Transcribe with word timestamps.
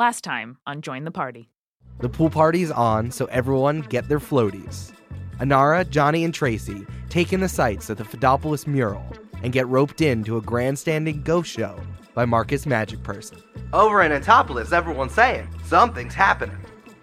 Last 0.00 0.24
time 0.24 0.56
on 0.66 0.80
Join 0.80 1.04
the 1.04 1.10
Party. 1.10 1.50
The 1.98 2.08
pool 2.08 2.30
party's 2.30 2.70
on, 2.70 3.10
so 3.10 3.26
everyone 3.26 3.82
get 3.82 4.08
their 4.08 4.18
floaties. 4.18 4.92
Inara, 5.40 5.86
Johnny, 5.90 6.24
and 6.24 6.32
Tracey 6.32 6.86
take 7.10 7.34
in 7.34 7.40
the 7.40 7.50
sights 7.50 7.90
of 7.90 7.98
the 7.98 8.04
Fidopolis 8.06 8.66
mural 8.66 9.04
and 9.42 9.52
get 9.52 9.68
roped 9.68 10.00
into 10.00 10.38
a 10.38 10.40
grandstanding 10.40 11.20
ghost 11.20 11.50
show 11.50 11.78
by 12.14 12.24
Marcus 12.24 12.64
Magic 12.64 13.02
Person. 13.02 13.42
Over 13.74 14.00
in 14.00 14.10
Antipolis, 14.10 14.72
everyone's 14.72 15.12
saying 15.12 15.46
something's 15.66 16.14
happening. 16.14 16.56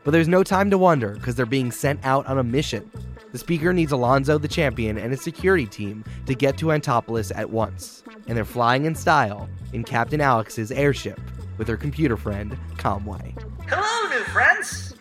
But 0.04 0.09
there's 0.09 0.27
no 0.27 0.43
time 0.43 0.71
to 0.71 0.77
wonder 0.79 1.11
because 1.11 1.36
they're 1.36 1.45
being 1.45 1.71
sent 1.71 2.04
out 2.04 2.25
on 2.25 2.39
a 2.39 2.43
mission. 2.43 2.89
The 3.32 3.38
speaker 3.38 3.73
needs 3.73 3.91
Alonzo 3.91 4.39
the 4.39 4.48
champion 4.48 4.98
and 4.98 5.11
his 5.11 5.21
security 5.21 5.68
team 5.68 6.04
to 6.25 6.34
get 6.34 6.57
to 6.57 6.71
Antipolis 6.71 7.32
at 7.36 7.52
once. 7.52 8.04
And 8.27 8.36
they're 8.36 8.43
flying 8.43 8.86
in 8.86 8.95
style 8.95 9.48
in 9.71 9.84
Captain 9.84 10.20
Alex's 10.20 10.71
airship 10.71 11.21
with 11.57 11.67
her 11.67 11.77
computer 11.77 12.17
friend, 12.17 12.57
Conway. 12.77 13.35
Hello, 13.67 14.09
new 14.09 14.23
friends. 14.25 14.93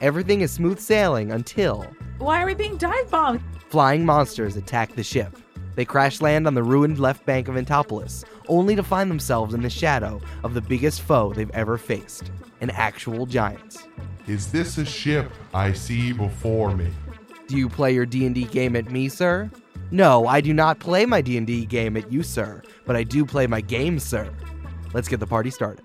Everything 0.00 0.40
is 0.40 0.50
smooth 0.50 0.78
sailing 0.78 1.32
until 1.32 1.86
Why 2.18 2.42
are 2.42 2.46
we 2.46 2.54
being 2.54 2.76
dive 2.76 3.10
bombed? 3.10 3.40
flying 3.68 4.04
monsters 4.04 4.56
attack 4.56 4.94
the 4.94 5.02
ship. 5.02 5.36
They 5.76 5.84
crash 5.86 6.20
land 6.20 6.46
on 6.46 6.52
the 6.54 6.62
ruined 6.62 6.98
left 6.98 7.24
bank 7.24 7.48
of 7.48 7.56
Antipolis, 7.56 8.22
only 8.48 8.76
to 8.76 8.82
find 8.82 9.10
themselves 9.10 9.54
in 9.54 9.62
the 9.62 9.70
shadow 9.70 10.20
of 10.44 10.52
the 10.52 10.60
biggest 10.60 11.00
foe 11.00 11.32
they've 11.32 11.50
ever 11.52 11.78
faced 11.78 12.30
an 12.60 12.68
actual 12.70 13.24
giant. 13.26 13.88
Is 14.28 14.52
this 14.52 14.76
a 14.78 14.84
ship 14.84 15.32
I 15.54 15.72
see 15.72 16.12
before 16.12 16.76
me? 16.76 16.88
Do 17.48 17.56
you 17.56 17.68
play 17.68 17.92
your 17.94 18.06
D&D 18.06 18.44
game 18.44 18.76
at 18.76 18.90
me, 18.90 19.08
sir? 19.08 19.50
No, 19.90 20.26
I 20.26 20.40
do 20.40 20.52
not 20.54 20.78
play 20.78 21.04
my 21.06 21.20
D&D 21.20 21.66
game 21.66 21.96
at 21.96 22.12
you, 22.12 22.22
sir, 22.22 22.62
but 22.86 22.94
I 22.94 23.02
do 23.02 23.24
play 23.24 23.46
my 23.46 23.60
game, 23.60 23.98
sir. 23.98 24.30
Let's 24.92 25.08
get 25.08 25.20
the 25.20 25.26
party 25.26 25.50
started. 25.50 25.84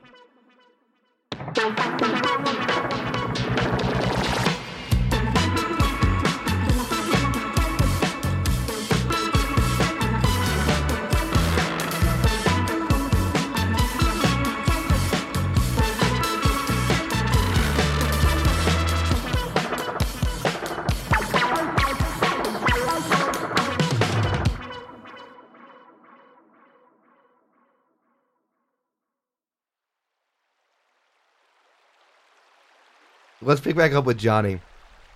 Let's 33.47 33.61
pick 33.61 33.77
back 33.77 33.93
up 33.93 34.03
with 34.03 34.17
Johnny. 34.17 34.59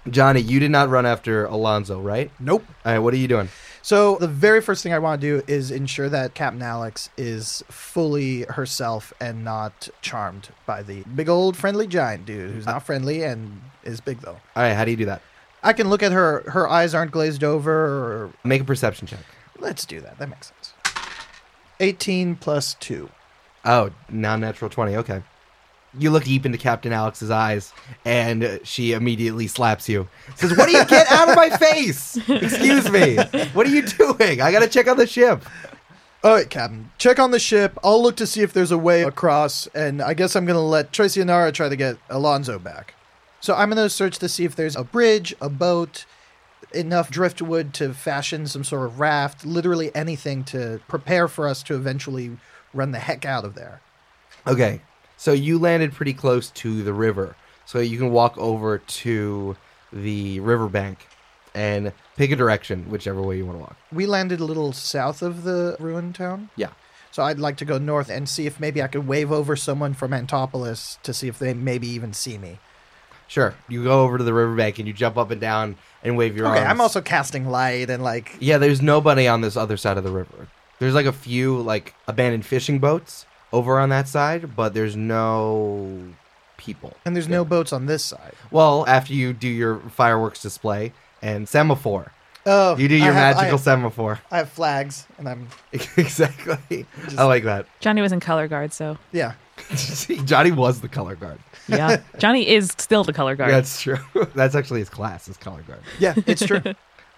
Johnny, 0.09 0.39
you 0.39 0.61
did 0.61 0.71
not 0.71 0.87
run 0.87 1.05
after 1.05 1.43
Alonzo, 1.47 1.99
right? 1.99 2.31
Nope. 2.39 2.63
All 2.85 2.93
right, 2.93 2.99
what 2.99 3.13
are 3.13 3.17
you 3.17 3.27
doing? 3.27 3.49
So 3.81 4.15
the 4.21 4.27
very 4.29 4.61
first 4.61 4.83
thing 4.83 4.93
I 4.93 4.99
want 4.99 5.19
to 5.19 5.27
do 5.27 5.43
is 5.51 5.69
ensure 5.69 6.07
that 6.07 6.33
Captain 6.33 6.61
Alex 6.61 7.09
is 7.17 7.61
fully 7.67 8.43
herself 8.43 9.11
and 9.19 9.43
not 9.43 9.89
charmed 10.01 10.47
by 10.65 10.81
the 10.81 11.03
big 11.13 11.27
old 11.27 11.57
friendly 11.57 11.87
giant 11.87 12.25
dude 12.25 12.51
who's 12.51 12.65
not 12.65 12.83
friendly 12.83 13.21
and 13.21 13.59
is 13.83 13.99
big 13.99 14.21
though. 14.21 14.39
All 14.55 14.63
right, 14.63 14.71
how 14.75 14.85
do 14.85 14.91
you 14.91 14.97
do 14.97 15.05
that? 15.07 15.21
I 15.61 15.73
can 15.73 15.89
look 15.89 16.01
at 16.01 16.13
her; 16.13 16.49
her 16.51 16.69
eyes 16.69 16.95
aren't 16.95 17.11
glazed 17.11 17.43
over. 17.43 17.73
Or 17.73 18.33
Make 18.45 18.61
a 18.61 18.65
perception 18.65 19.07
check. 19.07 19.25
let's 19.59 19.85
do 19.85 19.99
that. 19.99 20.17
That 20.19 20.29
makes 20.29 20.53
sense. 20.53 20.73
Eighteen 21.81 22.37
plus 22.37 22.75
two. 22.75 23.09
Oh, 23.65 23.91
non-natural 24.09 24.71
20. 24.71 24.95
Okay. 24.95 25.21
You 25.97 26.09
look 26.11 26.23
deep 26.23 26.45
into 26.45 26.57
Captain 26.57 26.93
Alex's 26.93 27.29
eyes, 27.29 27.73
and 28.05 28.61
she 28.63 28.93
immediately 28.93 29.47
slaps 29.47 29.89
you. 29.89 30.07
Says, 30.35 30.55
"What 30.55 30.67
do 30.67 30.71
you 30.71 30.85
get 30.85 31.11
out 31.11 31.29
of 31.29 31.35
my 31.35 31.49
face? 31.49 32.17
Excuse 32.29 32.89
me. 32.89 33.17
What 33.53 33.67
are 33.67 33.71
you 33.71 33.81
doing? 33.81 34.41
I 34.41 34.51
gotta 34.51 34.69
check 34.69 34.87
on 34.87 34.97
the 34.97 35.07
ship." 35.07 35.43
All 36.23 36.33
right, 36.33 36.49
Captain. 36.49 36.91
Check 36.97 37.19
on 37.19 37.31
the 37.31 37.39
ship. 37.39 37.77
I'll 37.83 38.01
look 38.01 38.15
to 38.17 38.27
see 38.27 38.41
if 38.41 38.53
there's 38.53 38.71
a 38.71 38.77
way 38.77 39.03
across, 39.03 39.67
and 39.73 40.01
I 40.01 40.13
guess 40.13 40.35
I'm 40.35 40.45
gonna 40.45 40.61
let 40.61 40.93
Tracey 40.93 41.19
and 41.19 41.27
Nara 41.27 41.51
try 41.51 41.67
to 41.67 41.75
get 41.75 41.97
Alonzo 42.09 42.59
back. 42.59 42.93
So 43.39 43.55
I'm 43.55 43.69
gonna 43.69 43.89
search 43.89 44.19
to 44.19 44.29
see 44.29 44.45
if 44.45 44.55
there's 44.55 44.75
a 44.75 44.83
bridge, 44.83 45.35
a 45.41 45.49
boat, 45.49 46.05
enough 46.73 47.09
driftwood 47.09 47.73
to 47.73 47.93
fashion 47.93 48.47
some 48.47 48.63
sort 48.63 48.85
of 48.85 48.99
raft, 48.99 49.45
literally 49.45 49.93
anything 49.95 50.43
to 50.45 50.79
prepare 50.87 51.27
for 51.27 51.47
us 51.47 51.63
to 51.63 51.75
eventually 51.75 52.37
run 52.73 52.91
the 52.91 52.99
heck 52.99 53.25
out 53.25 53.43
of 53.43 53.55
there. 53.55 53.81
Okay, 54.47 54.81
so 55.21 55.33
you 55.33 55.59
landed 55.59 55.93
pretty 55.93 56.15
close 56.15 56.49
to 56.49 56.81
the 56.81 56.93
river, 56.93 57.35
so 57.67 57.77
you 57.77 57.99
can 57.99 58.09
walk 58.09 58.35
over 58.39 58.79
to 58.79 59.55
the 59.93 60.39
riverbank 60.39 61.07
and 61.53 61.93
pick 62.17 62.31
a 62.31 62.35
direction, 62.35 62.89
whichever 62.89 63.21
way 63.21 63.37
you 63.37 63.45
want 63.45 63.59
to 63.59 63.61
walk. 63.61 63.75
We 63.93 64.07
landed 64.07 64.39
a 64.39 64.45
little 64.45 64.73
south 64.73 65.21
of 65.21 65.43
the 65.43 65.75
ruined 65.79 66.15
town. 66.15 66.49
Yeah. 66.55 66.69
So 67.11 67.21
I'd 67.21 67.37
like 67.37 67.57
to 67.57 67.65
go 67.65 67.77
north 67.77 68.09
and 68.09 68.27
see 68.27 68.47
if 68.47 68.59
maybe 68.59 68.81
I 68.81 68.87
could 68.87 69.07
wave 69.07 69.31
over 69.31 69.55
someone 69.55 69.93
from 69.93 70.11
Antipolis 70.11 70.97
to 71.03 71.13
see 71.13 71.27
if 71.27 71.37
they 71.37 71.53
maybe 71.53 71.87
even 71.89 72.13
see 72.13 72.39
me. 72.39 72.57
Sure. 73.27 73.53
You 73.69 73.83
go 73.83 74.01
over 74.03 74.17
to 74.17 74.23
the 74.23 74.33
riverbank 74.33 74.79
and 74.79 74.87
you 74.87 74.93
jump 74.93 75.19
up 75.19 75.29
and 75.29 75.39
down 75.39 75.75
and 76.03 76.17
wave 76.17 76.35
your 76.35 76.47
Okay, 76.47 76.61
arms. 76.61 76.71
I'm 76.71 76.81
also 76.81 76.99
casting 76.99 77.47
light 77.47 77.91
and 77.91 78.01
like 78.01 78.37
Yeah, 78.39 78.57
there's 78.57 78.81
nobody 78.81 79.27
on 79.27 79.41
this 79.41 79.55
other 79.55 79.77
side 79.77 79.99
of 79.99 80.03
the 80.03 80.11
river. 80.11 80.47
There's 80.79 80.95
like 80.95 81.05
a 81.05 81.13
few 81.13 81.61
like 81.61 81.93
abandoned 82.07 82.43
fishing 82.43 82.79
boats 82.79 83.27
over 83.53 83.79
on 83.79 83.89
that 83.89 84.07
side, 84.07 84.55
but 84.55 84.73
there's 84.73 84.95
no 84.95 86.13
people. 86.57 86.95
and 87.05 87.15
there's 87.15 87.27
no 87.29 87.43
boats 87.43 87.73
on 87.73 87.85
this 87.87 88.03
side. 88.03 88.33
Well, 88.51 88.85
after 88.87 89.13
you 89.13 89.33
do 89.33 89.47
your 89.47 89.79
fireworks 89.89 90.41
display 90.41 90.93
and 91.21 91.47
semaphore, 91.49 92.11
Oh, 92.45 92.75
you 92.75 92.87
do 92.87 92.95
I 92.95 93.05
your 93.05 93.13
have- 93.13 93.35
I 93.37 93.41
magical 93.41 93.57
have- 93.57 93.59
semaphore. 93.59 94.19
I 94.31 94.37
have 94.37 94.49
flags, 94.49 95.05
and 95.19 95.29
I'm 95.29 95.47
exactly. 95.71 96.85
I 97.17 97.23
like 97.25 97.43
that. 97.43 97.67
Johnny 97.79 98.01
was 98.01 98.11
in 98.11 98.19
color 98.19 98.47
guard, 98.47 98.73
so 98.73 98.97
yeah. 99.11 99.33
Johnny 100.25 100.51
was 100.51 100.81
the 100.81 100.87
color 100.87 101.15
guard. 101.15 101.37
yeah. 101.67 102.01
Johnny 102.17 102.47
is 102.47 102.73
still 102.79 103.03
the 103.03 103.13
color 103.13 103.35
guard. 103.35 103.51
That's 103.51 103.79
true. 103.81 103.99
That's 104.33 104.55
actually 104.55 104.79
his 104.79 104.89
class, 104.89 105.27
his 105.27 105.37
color 105.37 105.61
guard. 105.61 105.81
Yeah, 105.99 106.15
it's 106.25 106.43
true. 106.45 106.61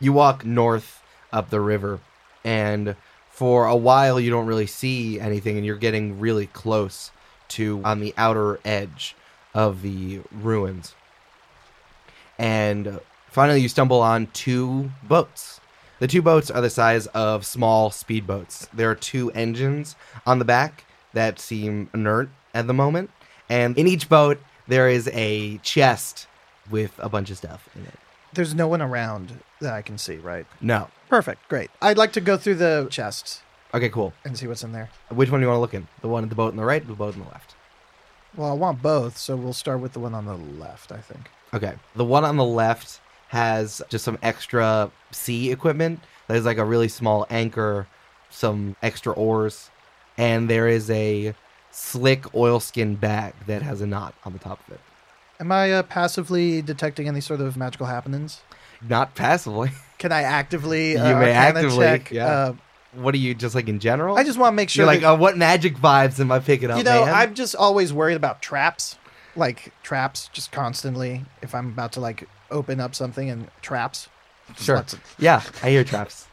you 0.01 0.11
walk 0.11 0.43
north 0.45 1.01
up 1.31 1.49
the 1.49 1.61
river 1.61 2.01
and 2.43 2.95
for 3.33 3.65
a 3.65 3.75
while 3.75 4.19
you 4.19 4.29
don't 4.29 4.45
really 4.45 4.67
see 4.67 5.19
anything 5.19 5.57
and 5.57 5.65
you're 5.65 5.75
getting 5.75 6.19
really 6.19 6.45
close 6.45 7.09
to 7.47 7.81
on 7.83 7.99
the 7.99 8.13
outer 8.15 8.59
edge 8.63 9.15
of 9.55 9.81
the 9.81 10.21
ruins. 10.31 10.93
And 12.37 12.99
finally 13.27 13.59
you 13.59 13.69
stumble 13.69 14.01
on 14.01 14.27
two 14.33 14.91
boats. 15.01 15.59
The 15.97 16.07
two 16.07 16.21
boats 16.21 16.51
are 16.51 16.61
the 16.61 16.69
size 16.69 17.07
of 17.07 17.43
small 17.43 17.89
speedboats. 17.89 18.69
There 18.71 18.91
are 18.91 18.95
two 18.95 19.31
engines 19.31 19.95
on 20.27 20.37
the 20.37 20.45
back 20.45 20.85
that 21.13 21.39
seem 21.39 21.89
inert 21.91 22.29
at 22.53 22.67
the 22.67 22.73
moment 22.73 23.09
and 23.49 23.75
in 23.79 23.87
each 23.87 24.09
boat 24.09 24.39
there 24.67 24.87
is 24.87 25.09
a 25.11 25.57
chest 25.57 26.27
with 26.69 26.93
a 26.99 27.09
bunch 27.09 27.31
of 27.31 27.37
stuff 27.37 27.67
in 27.75 27.81
it. 27.81 27.99
There's 28.33 28.53
no 28.53 28.67
one 28.67 28.81
around 28.81 29.39
that 29.63 29.73
I 29.73 29.81
can 29.81 29.97
see, 29.97 30.17
right? 30.17 30.45
no 30.61 30.89
Perfect, 31.09 31.47
great. 31.47 31.69
I'd 31.81 31.97
like 31.97 32.13
to 32.13 32.21
go 32.21 32.37
through 32.37 32.55
the 32.55 32.87
chest 32.89 33.41
okay 33.73 33.89
cool 33.89 34.13
and 34.23 34.37
see 34.37 34.47
what's 34.47 34.63
in 34.63 34.71
there. 34.71 34.89
Which 35.09 35.31
one 35.31 35.41
do 35.41 35.45
you 35.45 35.49
want 35.49 35.57
to 35.57 35.61
look 35.61 35.73
in? 35.73 35.87
The 36.01 36.07
one 36.07 36.23
at 36.23 36.29
the 36.29 36.35
boat 36.35 36.51
on 36.51 36.57
the 36.57 36.65
right, 36.65 36.81
or 36.81 36.85
the 36.85 36.93
boat 36.93 37.15
on 37.15 37.21
the 37.21 37.29
left? 37.29 37.55
Well, 38.35 38.49
I 38.49 38.53
want 38.53 38.81
both, 38.81 39.17
so 39.17 39.35
we'll 39.35 39.53
start 39.53 39.79
with 39.79 39.93
the 39.93 39.99
one 39.99 40.15
on 40.15 40.25
the 40.25 40.35
left, 40.35 40.91
I 40.91 40.97
think. 40.97 41.29
Okay. 41.53 41.75
The 41.95 42.05
one 42.05 42.23
on 42.23 42.37
the 42.37 42.45
left 42.45 42.99
has 43.27 43.81
just 43.89 44.05
some 44.05 44.17
extra 44.23 44.91
sea 45.11 45.51
equipment. 45.51 45.99
There's 46.27 46.45
like 46.45 46.57
a 46.57 46.65
really 46.65 46.87
small 46.87 47.27
anchor, 47.29 47.87
some 48.29 48.75
extra 48.81 49.13
oars, 49.13 49.69
and 50.17 50.49
there 50.49 50.67
is 50.67 50.89
a 50.89 51.35
slick 51.71 52.33
oilskin 52.35 52.95
bag 52.95 53.33
that 53.47 53.61
has 53.61 53.81
a 53.81 53.87
knot 53.87 54.15
on 54.25 54.33
the 54.33 54.39
top 54.39 54.59
of 54.67 54.75
it. 54.75 54.79
Am 55.39 55.51
I 55.51 55.71
uh, 55.71 55.83
passively 55.83 56.61
detecting 56.61 57.07
any 57.07 57.21
sort 57.21 57.41
of 57.41 57.57
magical 57.57 57.87
happenings? 57.87 58.41
Not 58.87 59.15
passively. 59.15 59.71
Can 59.97 60.11
I 60.11 60.21
actively? 60.23 60.91
You 60.93 60.99
Uh, 60.99 61.19
may 61.19 61.31
actively, 61.31 61.85
check? 61.85 62.11
yeah. 62.11 62.25
Uh, 62.27 62.53
What 62.93 63.13
are 63.15 63.17
you 63.17 63.33
just 63.33 63.55
like 63.55 63.67
in 63.69 63.79
general? 63.79 64.17
I 64.17 64.23
just 64.23 64.37
want 64.37 64.53
to 64.53 64.55
make 64.55 64.69
sure. 64.69 64.81
You're 64.83 64.87
like, 64.93 65.01
that- 65.01 65.07
oh, 65.11 65.15
what 65.15 65.37
magic 65.37 65.75
vibes 65.77 66.19
am 66.19 66.31
I 66.31 66.39
picking 66.39 66.69
up? 66.69 66.77
you 66.77 66.83
know, 66.83 67.05
man? 67.05 67.13
I'm 67.15 67.33
just 67.33 67.55
always 67.55 67.91
worried 67.93 68.15
about 68.17 68.41
traps, 68.41 68.97
like 69.35 69.73
traps, 69.83 70.29
just 70.33 70.51
constantly. 70.51 71.25
If 71.41 71.55
I'm 71.55 71.67
about 71.69 71.93
to 71.93 71.99
like 71.99 72.27
open 72.51 72.79
up 72.79 72.93
something 72.93 73.29
and 73.29 73.49
traps. 73.61 74.09
Sure. 74.59 74.77
of- 74.77 74.93
Yeah, 75.17 75.41
I 75.63 75.69
hear 75.69 75.83
traps. 75.83 76.27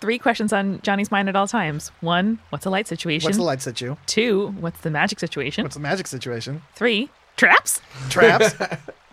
Three 0.00 0.18
questions 0.20 0.52
on 0.52 0.80
Johnny's 0.82 1.10
mind 1.10 1.28
at 1.28 1.34
all 1.34 1.48
times. 1.48 1.90
One, 2.00 2.38
what's 2.50 2.64
a 2.66 2.70
light 2.70 2.86
situation? 2.86 3.26
What's 3.26 3.38
the 3.38 3.42
lights 3.42 3.66
at 3.66 3.80
you? 3.80 3.96
Two, 4.06 4.54
what's 4.60 4.80
the 4.82 4.90
magic 4.90 5.18
situation? 5.18 5.64
What's 5.64 5.74
the 5.74 5.80
magic 5.82 6.06
situation? 6.06 6.62
Three, 6.76 7.10
traps? 7.36 7.80
Traps. 8.08 8.54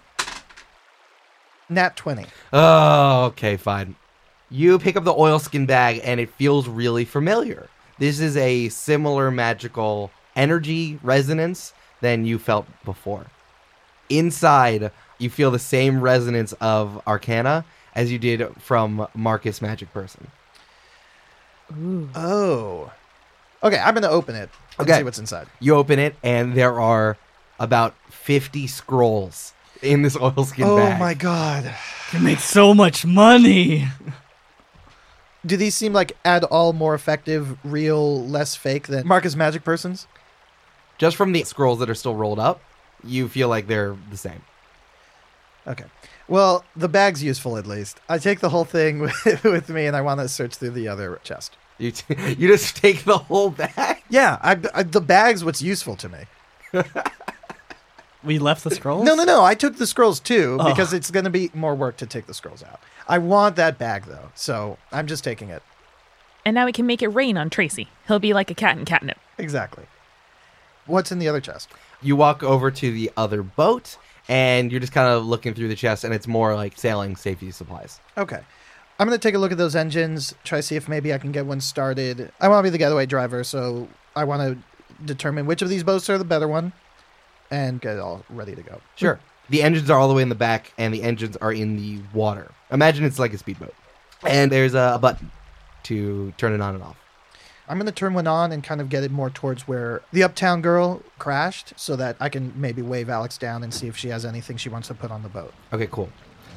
Nat 1.70 1.96
twenty. 1.96 2.26
Oh, 2.54 3.26
okay, 3.26 3.58
fine. 3.58 3.96
You 4.50 4.78
pick 4.80 4.96
up 4.96 5.04
the 5.04 5.14
oilskin 5.14 5.66
bag 5.66 6.02
and 6.04 6.20
it 6.20 6.30
feels 6.30 6.68
really 6.68 7.06
familiar. 7.06 7.68
This 7.98 8.20
is 8.20 8.38
a 8.38 8.70
similar 8.70 9.32
magical 9.32 10.12
energy 10.36 11.00
resonance 11.02 11.74
than 12.02 12.26
you 12.26 12.38
felt 12.38 12.68
before. 12.84 13.26
Inside, 14.10 14.92
you 15.18 15.30
feel 15.30 15.50
the 15.50 15.60
same 15.60 16.02
resonance 16.02 16.54
of 16.54 17.02
Arcana 17.08 17.66
as 17.96 18.12
you 18.12 18.20
did 18.20 18.46
from 18.60 19.08
Marcus 19.16 19.62
Magic 19.62 19.92
Person. 19.94 20.28
Oh. 22.14 22.92
Okay, 23.64 23.80
I'm 23.80 23.94
gonna 23.94 24.10
open 24.10 24.36
it. 24.36 24.50
And 24.78 24.88
Okay. 24.88 25.00
See 25.00 25.04
what's 25.04 25.18
inside. 25.18 25.48
You 25.60 25.76
open 25.76 25.98
it, 25.98 26.16
and 26.22 26.54
there 26.54 26.80
are 26.80 27.18
about 27.60 27.96
50 28.10 28.68
scrolls 28.68 29.54
in 29.82 30.02
this 30.02 30.16
oilskin 30.16 30.66
oh 30.66 30.78
bag. 30.78 30.96
Oh 30.96 31.00
my 31.00 31.14
god. 31.14 31.74
You 32.12 32.20
make 32.20 32.40
so 32.40 32.74
much 32.74 33.06
money. 33.06 33.88
Do 35.46 35.58
these 35.58 35.76
seem 35.76 35.94
like 35.94 36.18
at 36.26 36.44
all 36.44 36.74
more 36.74 36.96
effective, 36.96 37.58
real, 37.64 38.26
less 38.26 38.56
fake 38.56 38.88
than 38.88 39.08
Marcus 39.08 39.36
Magic 39.36 39.64
persons? 39.64 40.08
Just 40.98 41.16
from 41.16 41.34
the 41.34 41.44
scrolls 41.44 41.80
that 41.80 41.90
are 41.90 41.96
still 41.96 42.16
rolled 42.16 42.40
up, 42.40 42.62
you 43.04 43.28
feel 43.28 43.50
like 43.50 43.68
they're 43.68 43.96
the 44.10 44.18
same. 44.18 44.42
Okay. 45.68 45.86
Well, 46.28 46.64
the 46.76 46.88
bag's 46.88 47.24
useful 47.24 47.58
at 47.58 47.68
least. 47.68 48.00
I 48.10 48.18
take 48.18 48.40
the 48.40 48.50
whole 48.50 48.66
thing 48.66 49.00
with, 49.00 49.44
with 49.44 49.70
me, 49.70 49.86
and 49.86 49.96
I 49.96 50.02
want 50.02 50.20
to 50.20 50.30
search 50.30 50.56
through 50.56 50.72
the 50.72 50.88
other 50.88 51.20
chest. 51.24 51.58
You, 51.78 51.92
t- 51.92 52.16
you 52.38 52.48
just 52.48 52.78
take 52.78 53.04
the 53.04 53.18
whole 53.18 53.50
bag. 53.50 54.04
Yeah, 54.10 54.38
I, 54.42 54.58
I, 54.74 54.84
the 54.84 55.02
bag's 55.02 55.44
what's 55.44 55.62
useful 55.62 55.96
to 55.98 56.10
me. 56.10 56.20
We 58.26 58.40
left 58.40 58.64
the 58.64 58.72
scrolls. 58.72 59.06
No, 59.06 59.16
no, 59.16 59.24
no. 59.24 59.44
I 59.46 59.54
took 59.56 59.78
the 59.78 59.86
scrolls 59.88 60.20
too 60.20 60.58
Oh. 60.60 60.70
because 60.70 60.94
it's 60.94 61.12
going 61.12 61.26
to 61.26 61.30
be 61.30 61.52
more 61.54 61.76
work 61.76 61.98
to 61.98 62.06
take 62.06 62.26
the 62.26 62.34
scrolls 62.34 62.64
out. 62.64 62.80
I 63.08 63.20
want 63.20 63.56
that 63.58 63.78
bag 63.78 64.06
though, 64.06 64.32
so 64.34 64.78
I'm 64.92 65.06
just 65.08 65.24
taking 65.24 65.50
it. 65.50 65.62
And 66.46 66.56
now 66.56 66.66
we 66.66 66.72
can 66.72 66.86
make 66.86 67.02
it 67.02 67.08
rain 67.10 67.38
on 67.38 67.50
Tracey. 67.50 67.88
He'll 68.08 68.20
be 68.20 68.34
like 68.34 68.50
a 68.52 68.56
cat 68.56 68.78
in 68.78 68.86
catnip. 68.86 69.18
Exactly. 69.38 69.86
What's 70.86 71.12
in 71.12 71.20
the 71.20 71.28
other 71.28 71.42
chest? 71.42 71.70
You 72.02 72.16
walk 72.16 72.44
over 72.44 72.70
to 72.70 72.92
the 72.92 73.12
other 73.18 73.42
boat, 73.42 73.98
and 74.28 74.72
you're 74.72 74.80
just 74.82 74.94
kind 74.94 75.08
of 75.12 75.26
looking 75.26 75.54
through 75.56 75.70
the 75.70 75.76
chest, 75.76 76.04
and 76.04 76.14
it's 76.14 76.28
more 76.28 76.54
like 76.56 76.78
sailing 76.78 77.16
safety 77.16 77.50
supplies. 77.52 78.00
Okay. 78.18 78.40
I'm 79.00 79.08
going 79.08 79.18
to 79.20 79.28
take 79.28 79.34
a 79.36 79.40
look 79.40 79.52
at 79.52 79.58
those 79.58 79.76
engines, 79.76 80.36
try 80.44 80.60
to 80.60 80.64
see 80.64 80.76
if 80.76 80.88
maybe 80.88 81.14
I 81.14 81.18
can 81.18 81.32
get 81.32 81.46
one 81.48 81.60
started. 81.62 82.32
I 82.40 82.48
want 82.48 82.60
to 82.60 82.64
be 82.64 82.70
the 82.70 82.78
getaway 82.78 83.06
driver, 83.08 83.44
so 83.44 83.88
I 84.16 84.24
want 84.24 84.42
to 84.42 85.04
determine 85.04 85.48
which 85.48 85.62
of 85.62 85.70
these 85.70 85.84
boats 85.84 86.10
are 86.10 86.18
the 86.18 86.24
better 86.24 86.48
one 86.48 86.72
and 87.52 87.82
get 87.82 87.96
it 87.96 88.00
all 88.00 88.24
ready 88.30 88.56
to 88.56 88.62
go. 88.62 88.82
Sure. 88.96 89.20
The 89.50 89.62
engines 89.62 89.90
are 89.90 90.00
all 90.00 90.08
the 90.08 90.14
way 90.14 90.24
in 90.24 90.30
the 90.30 90.36
back, 90.36 90.74
and 90.78 90.94
the 90.94 91.04
engines 91.04 91.38
are 91.38 91.54
in 91.54 91.78
the 91.78 92.02
water. 92.14 92.52
Imagine 92.72 93.06
it's 93.06 93.20
like 93.20 93.34
a 93.34 93.38
speedboat. 93.38 93.76
And 94.26 94.52
there's 94.52 94.74
a 94.74 94.98
button 95.00 95.32
to 95.84 96.34
turn 96.38 96.54
it 96.54 96.62
on 96.62 96.74
and 96.76 96.84
off. 96.84 96.98
I'm 97.68 97.78
going 97.78 97.88
to 97.88 97.92
turn 97.92 98.14
one 98.14 98.28
on 98.28 98.52
and 98.52 98.64
kind 98.64 98.80
of 98.80 98.90
get 98.90 99.04
it 99.04 99.12
more 99.12 99.30
towards 99.30 99.68
where 99.68 100.02
the 100.12 100.24
Uptown 100.24 100.62
girl 100.62 101.02
crashed 101.18 101.74
so 101.78 101.96
that 101.96 102.16
I 102.20 102.30
can 102.30 102.54
maybe 102.56 102.82
wave 102.82 103.10
Alex 103.10 103.38
down 103.38 103.64
and 103.64 103.74
see 103.74 103.88
if 103.88 103.98
she 103.98 104.10
has 104.10 104.24
anything 104.24 104.58
she 104.58 104.70
wants 104.70 104.88
to 104.90 104.94
put 104.94 105.10
on 105.10 105.24
the 105.24 105.30
boat. 105.30 105.54
Okay, 105.74 105.88
cool. 105.92 106.10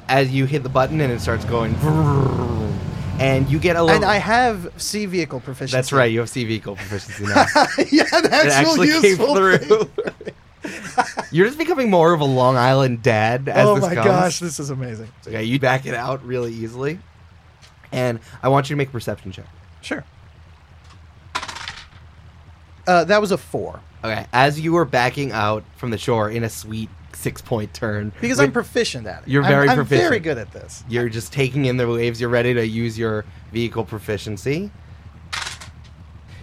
As 0.09 0.31
you 0.31 0.45
hit 0.45 0.63
the 0.63 0.69
button, 0.69 1.01
and 1.01 1.13
it 1.13 1.21
starts 1.21 1.45
going, 1.47 1.75
vroom, 1.77 2.79
and 3.19 3.49
you 3.49 3.59
get 3.59 3.77
a 3.77 3.83
little. 3.83 3.97
And 3.97 4.05
I 4.05 4.17
have 4.17 4.71
sea 4.77 5.07
vehicle 5.07 5.41
proficiency. 5.41 5.77
That's 5.77 5.93
right. 5.93 6.11
You 6.11 6.21
have 6.21 6.29
sea 6.29 6.45
vehicle 6.45 6.77
proficiency 6.77 7.25
now. 7.25 7.45
yeah, 7.91 8.05
that's 8.21 8.47
it 8.47 8.53
actually 8.53 8.89
came 9.01 9.17
through. 9.17 9.91
You're 11.31 11.47
just 11.47 11.59
becoming 11.59 11.91
more 11.91 12.13
of 12.13 12.21
a 12.21 12.25
Long 12.25 12.57
Island 12.57 13.03
dad 13.03 13.49
as 13.49 13.67
oh 13.67 13.75
this 13.77 13.85
my 13.85 13.95
comes. 13.95 14.07
gosh, 14.07 14.39
this 14.41 14.59
is 14.61 14.71
amazing. 14.71 15.09
Okay, 15.27 15.45
you 15.45 15.59
back 15.59 15.87
it 15.87 15.95
out 15.95 16.25
really 16.25 16.53
easily, 16.53 16.99
and 17.93 18.21
I 18.43 18.49
want 18.49 18.69
you 18.71 18.75
to 18.75 18.79
make 18.79 18.89
a 18.89 18.93
perception 18.93 19.33
check. 19.33 19.47
Sure. 19.81 20.05
Uh, 22.87 23.05
that 23.05 23.21
was 23.21 23.31
a 23.33 23.37
four 23.39 23.81
Okay, 24.03 24.27
as 24.33 24.59
you 24.61 24.73
were 24.73 24.85
backing 24.85 25.33
out 25.33 25.65
from 25.77 25.91
the 25.91 25.99
shore 25.99 26.31
in 26.31 26.45
a 26.45 26.49
sweet 26.49 26.89
six-point 27.13 27.75
turn, 27.75 28.13
because 28.21 28.39
I'm 28.39 28.53
proficient 28.53 29.07
at 29.09 29.23
it. 29.25 29.29
You're 29.29 29.43
I'm- 29.43 29.51
very 29.53 29.69
I'm, 29.69 29.77
proficient. 29.77 30.09
very 30.09 30.21
good 30.21 30.39
at 30.39 30.53
this. 30.53 30.85
You're 30.89 31.09
just 31.09 31.33
taking 31.33 31.65
in 31.65 31.77
the 31.79 31.89
waves. 31.89 32.21
You're 32.21 32.31
ready 32.31 32.55
to 32.55 32.65
use 32.67 32.97
your 32.97 33.25
vehicle 33.53 33.85
proficiency. 33.85 34.71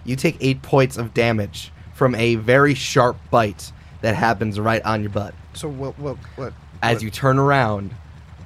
You 0.04 0.16
take 0.18 0.38
eight 0.42 0.62
points 0.62 0.98
of 0.98 1.14
damage 1.14 1.72
from 1.94 2.14
a 2.16 2.36
very 2.36 2.74
sharp 2.74 3.18
bite 3.32 3.72
that 4.06 4.14
happens 4.14 4.60
right 4.60 4.84
on 4.86 5.02
your 5.02 5.10
butt. 5.10 5.34
So 5.54 5.68
what? 5.68 5.98
What? 5.98 6.18
What? 6.36 6.54
As 6.84 6.98
what- 6.98 7.04
you 7.04 7.10
turn 7.10 7.40
around, 7.40 7.96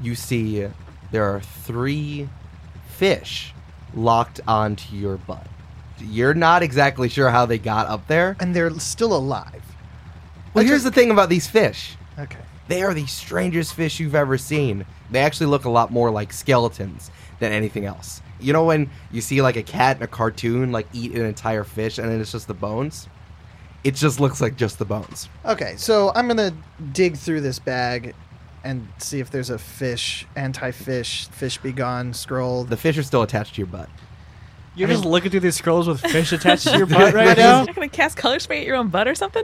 you 0.02 0.16
see 0.16 0.66
there 1.12 1.26
are 1.26 1.42
three 1.42 2.30
fish 2.88 3.54
locked 3.94 4.40
onto 4.48 4.96
your 4.96 5.18
butt. 5.18 5.46
You're 6.00 6.34
not 6.34 6.64
exactly 6.64 7.10
sure 7.10 7.30
how 7.30 7.46
they 7.46 7.58
got 7.58 7.88
up 7.88 8.08
there. 8.08 8.38
and 8.40 8.56
they're 8.56 8.72
still 8.80 9.14
alive. 9.14 9.62
Well, 10.54 10.64
here's 10.64 10.84
the 10.84 10.92
thing 10.92 11.12
about 11.12 11.28
these 11.28 11.48
fish. 11.48 11.98
Okay. 12.18 12.40
They 12.70 12.82
are 12.82 12.94
the 12.94 13.06
strangest 13.08 13.74
fish 13.74 14.00
you've 14.00 14.16
ever 14.16 14.38
seen. 14.38 14.86
They 15.12 15.20
actually 15.20 15.48
look 15.48 15.66
a 15.66 15.70
lot 15.70 15.92
more 15.92 16.10
like 16.10 16.32
skeletons 16.32 17.12
than 17.40 17.52
anything 17.52 17.86
else. 17.86 18.22
You 18.40 18.54
know 18.54 18.64
when 18.64 18.90
you 19.12 19.20
see 19.20 19.42
like 19.42 19.58
a 19.58 19.64
cat 19.64 19.98
in 19.98 20.04
a 20.04 20.08
cartoon 20.08 20.72
like 20.72 20.88
eat 20.94 21.12
an 21.16 21.26
entire 21.26 21.66
fish 21.66 21.98
and 21.98 22.10
then 22.10 22.22
it's 22.22 22.32
just 22.32 22.48
the 22.48 22.54
bones? 22.54 23.10
It 23.84 23.96
just 23.96 24.20
looks 24.20 24.42
like 24.42 24.56
just 24.58 24.78
the 24.80 24.86
bones. 24.86 25.30
Okay. 25.46 25.76
So 25.78 26.12
I'm 26.16 26.28
gonna 26.28 26.54
dig 26.92 27.16
through 27.18 27.42
this 27.42 27.60
bag 27.60 28.14
and 28.64 28.88
see 28.98 29.20
if 29.22 29.32
there's 29.32 29.50
a 29.50 29.58
fish, 29.58 30.28
anti-fish, 30.36 31.28
fish 31.30 31.58
be 31.60 31.72
gone 31.72 32.14
scroll. 32.14 32.66
The 32.66 32.76
fish 32.78 32.98
are 32.98 33.04
still 33.04 33.22
attached 33.22 33.56
to 33.56 33.60
your 33.60 33.68
butt. 33.68 33.90
You're 34.76 34.90
I 34.90 34.92
just 34.92 35.04
mean- 35.06 35.12
looking 35.12 35.32
through 35.32 35.40
these 35.42 35.56
scrolls 35.56 35.88
with 35.88 36.02
fish 36.02 36.32
attached 36.34 36.68
to 36.68 36.78
your 36.78 36.86
butt 36.88 37.14
right 37.14 37.38
now. 37.38 37.58
You're 37.60 37.66
not 37.68 37.76
gonna 37.76 37.88
cast 37.90 38.18
color 38.18 38.40
spray 38.40 38.60
at 38.62 38.68
your 38.68 38.76
own 38.76 38.90
butt 38.90 39.08
or 39.08 39.16
something? 39.16 39.44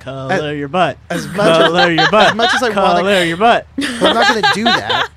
Color 0.00 0.54
your 0.54 0.68
butt. 0.68 0.98
as 1.10 1.26
much 1.28 1.38
as, 1.38 1.58
Color 1.58 1.90
your 1.90 2.10
butt. 2.10 2.28
as 2.28 2.34
much 2.34 2.54
as 2.54 2.62
I 2.62 2.72
Color 2.72 3.02
want 3.02 3.06
to, 3.06 3.26
your 3.26 3.36
butt. 3.36 3.66
I'm 3.78 4.14
not 4.14 4.28
gonna 4.28 4.54
do 4.54 4.64
that. 4.64 5.10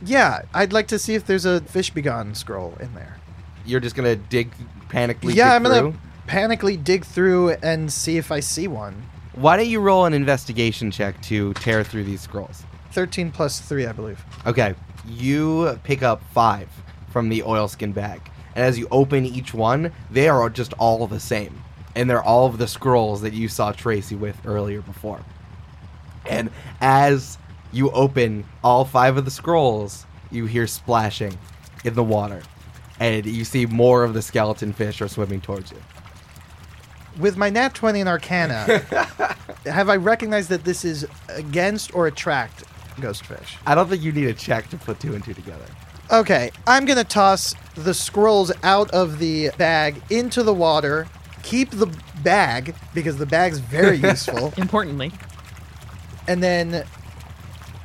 Yeah, 0.00 0.42
I'd 0.54 0.72
like 0.72 0.86
to 0.88 0.98
see 0.98 1.14
if 1.14 1.26
there's 1.26 1.44
a 1.44 1.60
fish 1.62 1.90
be 1.90 2.02
gone 2.02 2.34
scroll 2.34 2.74
in 2.80 2.94
there. 2.94 3.16
You're 3.66 3.80
just 3.80 3.96
gonna 3.96 4.14
dig 4.16 4.52
panically. 4.88 5.34
yeah, 5.34 5.46
dig 5.46 5.54
I'm 5.56 5.62
gonna 5.64 5.78
through? 5.80 5.94
Panically 6.28 6.82
dig 6.84 7.06
through 7.06 7.52
and 7.62 7.90
see 7.90 8.18
if 8.18 8.30
I 8.30 8.40
see 8.40 8.68
one. 8.68 9.02
Why 9.32 9.56
don't 9.56 9.66
you 9.66 9.80
roll 9.80 10.04
an 10.04 10.12
investigation 10.12 10.90
check 10.90 11.18
to 11.22 11.54
tear 11.54 11.82
through 11.82 12.04
these 12.04 12.20
scrolls? 12.20 12.64
13 12.92 13.30
plus 13.30 13.60
3, 13.60 13.86
I 13.86 13.92
believe. 13.92 14.22
Okay, 14.44 14.74
you 15.06 15.80
pick 15.84 16.02
up 16.02 16.22
five 16.34 16.68
from 17.10 17.30
the 17.30 17.42
oilskin 17.44 17.92
bag, 17.92 18.30
and 18.54 18.62
as 18.62 18.78
you 18.78 18.86
open 18.90 19.24
each 19.24 19.54
one, 19.54 19.90
they 20.10 20.28
are 20.28 20.50
just 20.50 20.74
all 20.74 21.06
the 21.06 21.18
same, 21.18 21.62
and 21.96 22.10
they're 22.10 22.22
all 22.22 22.44
of 22.44 22.58
the 22.58 22.68
scrolls 22.68 23.22
that 23.22 23.32
you 23.32 23.48
saw 23.48 23.72
Tracey 23.72 24.14
with 24.14 24.36
earlier 24.44 24.82
before. 24.82 25.24
And 26.26 26.50
as 26.82 27.38
you 27.72 27.90
open 27.92 28.44
all 28.62 28.84
five 28.84 29.16
of 29.16 29.24
the 29.24 29.30
scrolls, 29.30 30.04
you 30.30 30.44
hear 30.44 30.66
splashing 30.66 31.38
in 31.86 31.94
the 31.94 32.04
water, 32.04 32.42
and 33.00 33.24
you 33.24 33.46
see 33.46 33.64
more 33.64 34.04
of 34.04 34.12
the 34.12 34.20
skeleton 34.20 34.74
fish 34.74 35.00
are 35.00 35.08
swimming 35.08 35.40
towards 35.40 35.70
you. 35.70 35.78
With 37.18 37.36
my 37.36 37.50
nat 37.50 37.74
20 37.74 38.00
in 38.00 38.08
Arcana, 38.08 38.78
have 39.66 39.88
I 39.88 39.96
recognized 39.96 40.50
that 40.50 40.64
this 40.64 40.84
is 40.84 41.06
against 41.28 41.94
or 41.94 42.06
attract 42.06 42.64
Ghostfish? 42.96 43.56
I 43.66 43.74
don't 43.74 43.88
think 43.88 44.02
you 44.02 44.12
need 44.12 44.28
a 44.28 44.34
check 44.34 44.68
to 44.70 44.76
put 44.76 45.00
two 45.00 45.14
and 45.14 45.24
two 45.24 45.34
together. 45.34 45.64
Okay, 46.12 46.50
I'm 46.66 46.84
going 46.86 46.96
to 46.96 47.04
toss 47.04 47.54
the 47.74 47.92
scrolls 47.92 48.52
out 48.62 48.90
of 48.92 49.18
the 49.18 49.50
bag 49.58 50.00
into 50.10 50.42
the 50.42 50.54
water, 50.54 51.06
keep 51.42 51.70
the 51.70 51.92
bag, 52.22 52.74
because 52.94 53.16
the 53.18 53.26
bag's 53.26 53.58
very 53.58 53.96
useful, 53.98 54.54
Importantly. 54.56 55.12
and 56.28 56.42
then 56.42 56.84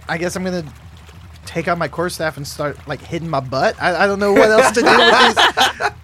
I 0.07 0.17
guess 0.17 0.35
I'm 0.35 0.43
going 0.43 0.63
to 0.63 0.71
take 1.45 1.67
out 1.67 1.77
my 1.77 1.87
core 1.89 2.09
staff 2.09 2.37
and 2.37 2.47
start, 2.47 2.77
like, 2.87 3.01
hitting 3.01 3.29
my 3.29 3.39
butt. 3.41 3.75
I, 3.81 4.03
I 4.03 4.07
don't 4.07 4.19
know 4.19 4.31
what 4.31 4.49
else 4.49 4.71
to 4.71 4.81
do 4.81 4.85
with 4.85 5.35
these. 5.35 5.89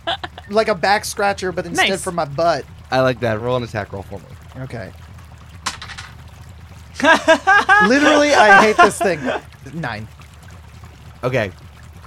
Like 0.51 0.67
a 0.67 0.73
back 0.73 1.05
scratcher, 1.05 1.51
but 1.51 1.67
instead 1.67 1.89
Nice. 1.89 2.03
for 2.03 2.11
my 2.11 2.25
butt. 2.25 2.65
I 2.91 3.01
like 3.01 3.19
that. 3.21 3.39
Roll 3.39 3.57
an 3.57 3.63
attack 3.63 3.91
roll 3.93 4.03
for 4.03 4.19
me. 4.19 4.25
Okay. 4.63 4.91
Literally, 7.87 8.33
I 8.33 8.61
hate 8.61 8.77
this 8.77 8.97
thing. 8.97 9.19
Nine. 9.73 10.07
Okay, 11.23 11.51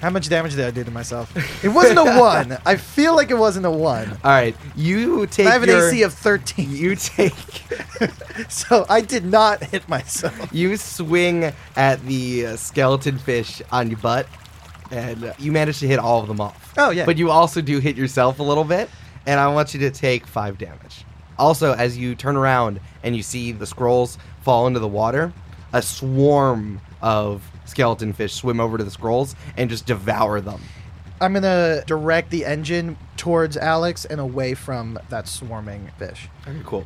How 0.01 0.09
much 0.11 0.29
damage 0.29 0.55
did 0.57 0.65
I 0.67 0.71
do 0.71 0.85
to 0.85 0.91
myself? 0.91 1.31
It 1.65 1.69
wasn't 1.69 1.99
a 1.99 2.19
one. 2.19 2.57
I 2.67 2.77
feel 2.77 3.15
like 3.15 3.31
it 3.31 3.37
wasn't 3.37 3.67
a 3.67 3.71
one. 3.71 4.11
all 4.25 4.31
right. 4.31 4.57
You 4.75 5.27
take 5.27 5.47
I 5.47 5.51
have 5.53 5.63
an 5.63 5.69
your, 5.69 5.89
AC 5.89 6.03
of 6.03 6.13
13, 6.15 6.71
You 6.75 6.97
take 6.97 7.35
so 8.49 8.85
I 8.89 9.01
did 9.03 9.25
not 9.27 9.63
hit 9.63 9.87
myself. 9.89 10.49
you 10.53 10.77
swing 10.79 11.53
at 11.77 12.03
the 12.07 12.47
uh, 12.47 12.57
skeleton 12.57 13.19
fish 13.19 13.61
on 13.71 13.89
your 13.91 13.99
butt, 13.99 14.27
and 14.91 15.25
uh, 15.25 15.33
you 15.39 15.53
manage 15.53 15.79
to 15.81 15.87
hit 15.87 15.99
all 15.99 16.21
of 16.23 16.29
them 16.29 16.41
off. 16.41 16.73
Oh, 16.79 16.91
yeah. 16.91 17.05
But 17.05 17.17
you 17.19 17.31
also 17.31 17.61
do 17.61 17.79
hit 17.79 17.97
yourself 17.97 18.41
a 18.41 18.43
little 18.43 18.65
bit, 18.65 18.89
and 19.27 19.39
I 19.41 19.49
want 19.49 19.75
you 19.75 19.81
to 19.81 19.91
take 19.91 20.27
five 20.27 20.59
damage. 20.59 21.05
Also, 21.39 21.75
as 21.75 21.97
you 21.97 22.15
turn 22.15 22.37
around 22.37 22.81
and 23.03 23.17
you 23.17 23.23
see 23.23 23.53
the 23.53 23.67
scrolls 23.67 24.19
fall 24.43 24.67
into 24.67 24.81
the 24.81 24.89
water, 24.89 25.33
a 25.73 25.83
swarm 25.83 26.81
of 27.01 27.43
skeleton 27.65 28.13
fish 28.13 28.35
swim 28.35 28.61
over 28.61 28.79
to 28.79 28.85
the 28.85 28.91
scrolls 28.91 29.35
and 29.57 29.71
just 29.71 29.87
devour 29.87 30.41
them. 30.41 30.61
I'm 31.21 31.33
going 31.33 31.45
to 31.45 31.85
direct 31.87 32.31
the 32.31 32.45
engine 32.45 32.97
towards 33.17 33.57
Alex 33.57 34.05
and 34.05 34.21
away 34.21 34.55
from 34.55 34.99
that 35.09 35.29
swarming 35.29 35.91
fish. 35.99 36.29
Okay, 36.47 36.61
cool. 36.65 36.85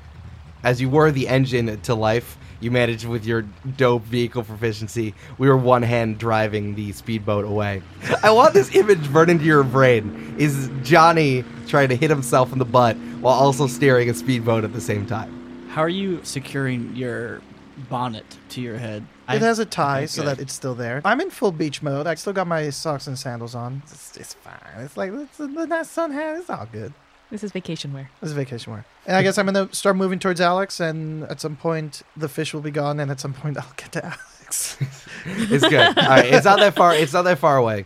As 0.63 0.81
you 0.81 0.91
whir 0.91 1.11
the 1.11 1.29
engine 1.29 1.81
to 1.81 1.95
life, 1.95 2.37
you 2.61 2.71
managed 2.71 3.07
with 3.07 3.25
your 3.25 3.43
dope 3.77 4.03
vehicle 4.05 4.43
proficiency. 4.43 5.15
We 5.39 5.49
were 5.49 5.57
one 5.57 5.83
hand 5.83 6.19
driving 6.19 6.75
the 6.75 6.93
speedboat 6.93 7.45
away. 7.45 7.83
I 8.23 8.31
want 8.31 8.55
this 8.55 8.75
image 8.75 9.13
burned 9.13 9.31
into 9.31 9.45
your 9.45 9.63
brain. 9.63 10.35
Is 10.39 10.71
Johnny 10.83 11.45
trying 11.67 11.89
to 11.89 11.97
hit 11.97 12.11
himself 12.11 12.53
in 12.53 12.59
the 12.59 12.65
butt 12.65 12.97
while 13.21 13.35
also 13.35 13.67
steering 13.67 14.09
a 14.11 14.15
speedboat 14.15 14.65
at 14.65 14.73
the 14.73 14.81
same 14.81 15.07
time? 15.07 15.69
How 15.69 15.83
are 15.83 15.89
you 15.89 16.21
securing 16.23 16.97
your 16.97 17.43
bonnet 17.91 18.25
to 18.51 18.61
your 18.61 18.79
head? 18.79 19.07
It 19.29 19.43
has 19.43 19.59
a 19.59 19.67
tie 19.67 19.99
okay, 19.99 20.07
so 20.07 20.23
that 20.23 20.39
it's 20.39 20.55
still 20.55 20.75
there. 20.75 21.03
I'm 21.05 21.21
in 21.21 21.31
full 21.31 21.53
beach 21.53 21.83
mode. 21.83 22.07
I 22.07 22.15
still 22.15 22.33
got 22.33 22.47
my 22.47 22.71
socks 22.71 23.09
and 23.09 23.19
sandals 23.19 23.55
on. 23.55 23.83
It's, 23.85 24.17
it's 24.17 24.35
fine. 24.35 24.55
It's 24.79 24.97
like 24.97 25.13
it's 25.13 25.37
the 25.37 25.49
nice 25.49 25.91
sun 25.91 26.13
hat. 26.13 26.37
It's 26.39 26.49
all 26.49 26.67
good. 26.71 26.95
This 27.31 27.43
is 27.43 27.51
vacation 27.53 27.93
wear. 27.93 28.09
This 28.21 28.31
is 28.31 28.37
vacation 28.37 28.73
wear. 28.73 28.85
And 29.07 29.17
I 29.17 29.23
guess 29.23 29.37
I'm 29.39 29.47
gonna 29.47 29.69
start 29.73 29.97
moving 29.97 30.19
towards 30.19 30.41
Alex, 30.41 30.79
and 30.81 31.25
at 31.25 31.41
some 31.41 31.57
point 31.57 32.03
the 32.17 32.29
fish 32.29 32.55
will 32.55 32.61
be 32.61 32.71
gone, 32.71 33.01
and 33.01 33.11
at 33.11 33.19
some 33.21 33.33
point 33.35 33.59
I'll 33.61 33.73
get 33.77 33.93
to 33.93 34.05
Alex. 34.05 34.79
It's 35.29 35.69
good. 35.69 35.99
All 35.99 36.09
right, 36.09 36.25
it's 36.27 36.45
not 36.45 36.61
that 36.61 36.77
far. 36.77 36.95
It's 36.95 37.13
not 37.13 37.23
that 37.23 37.39
far 37.39 37.57
away, 37.57 37.85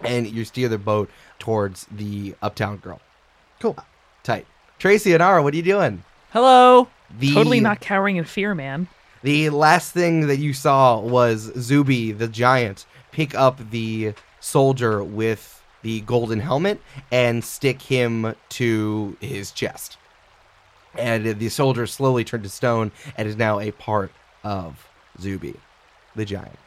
and 0.00 0.26
you 0.26 0.46
steer 0.46 0.68
the 0.70 0.78
boat 0.78 1.10
towards 1.38 1.86
the 1.90 2.34
uptown 2.40 2.78
girl. 2.78 3.00
cool. 3.60 3.76
Tight. 4.22 4.46
Tracey 4.78 5.12
and 5.12 5.22
Ara, 5.22 5.42
what 5.42 5.52
are 5.52 5.56
you 5.58 5.62
doing? 5.62 6.02
Hello. 6.30 6.88
The, 7.18 7.34
Totally 7.34 7.60
not 7.60 7.80
cowering 7.80 8.16
in 8.16 8.24
fear, 8.24 8.54
man. 8.54 8.88
The 9.22 9.50
last 9.50 9.92
thing 9.92 10.26
that 10.28 10.38
you 10.38 10.54
saw 10.54 10.98
was 11.00 11.52
Zuby, 11.58 12.12
the 12.12 12.28
giant, 12.28 12.86
pick 13.12 13.34
up 13.34 13.70
the 13.70 14.14
soldier 14.40 15.04
with 15.04 15.62
the 15.84 16.00
golden 16.00 16.40
helmet 16.40 16.80
and 17.12 17.44
stick 17.44 17.82
him 17.82 18.34
to 18.48 19.16
his 19.20 19.52
chest. 19.52 19.98
And 20.98 21.38
the 21.38 21.48
soldier 21.50 21.86
slowly 21.86 22.24
turned 22.24 22.42
to 22.44 22.48
stone 22.48 22.90
and 23.16 23.28
is 23.28 23.36
now 23.36 23.60
a 23.60 23.70
part 23.70 24.10
of 24.42 24.88
Zuby, 25.20 25.54
the 26.16 26.24
giant. 26.24 26.58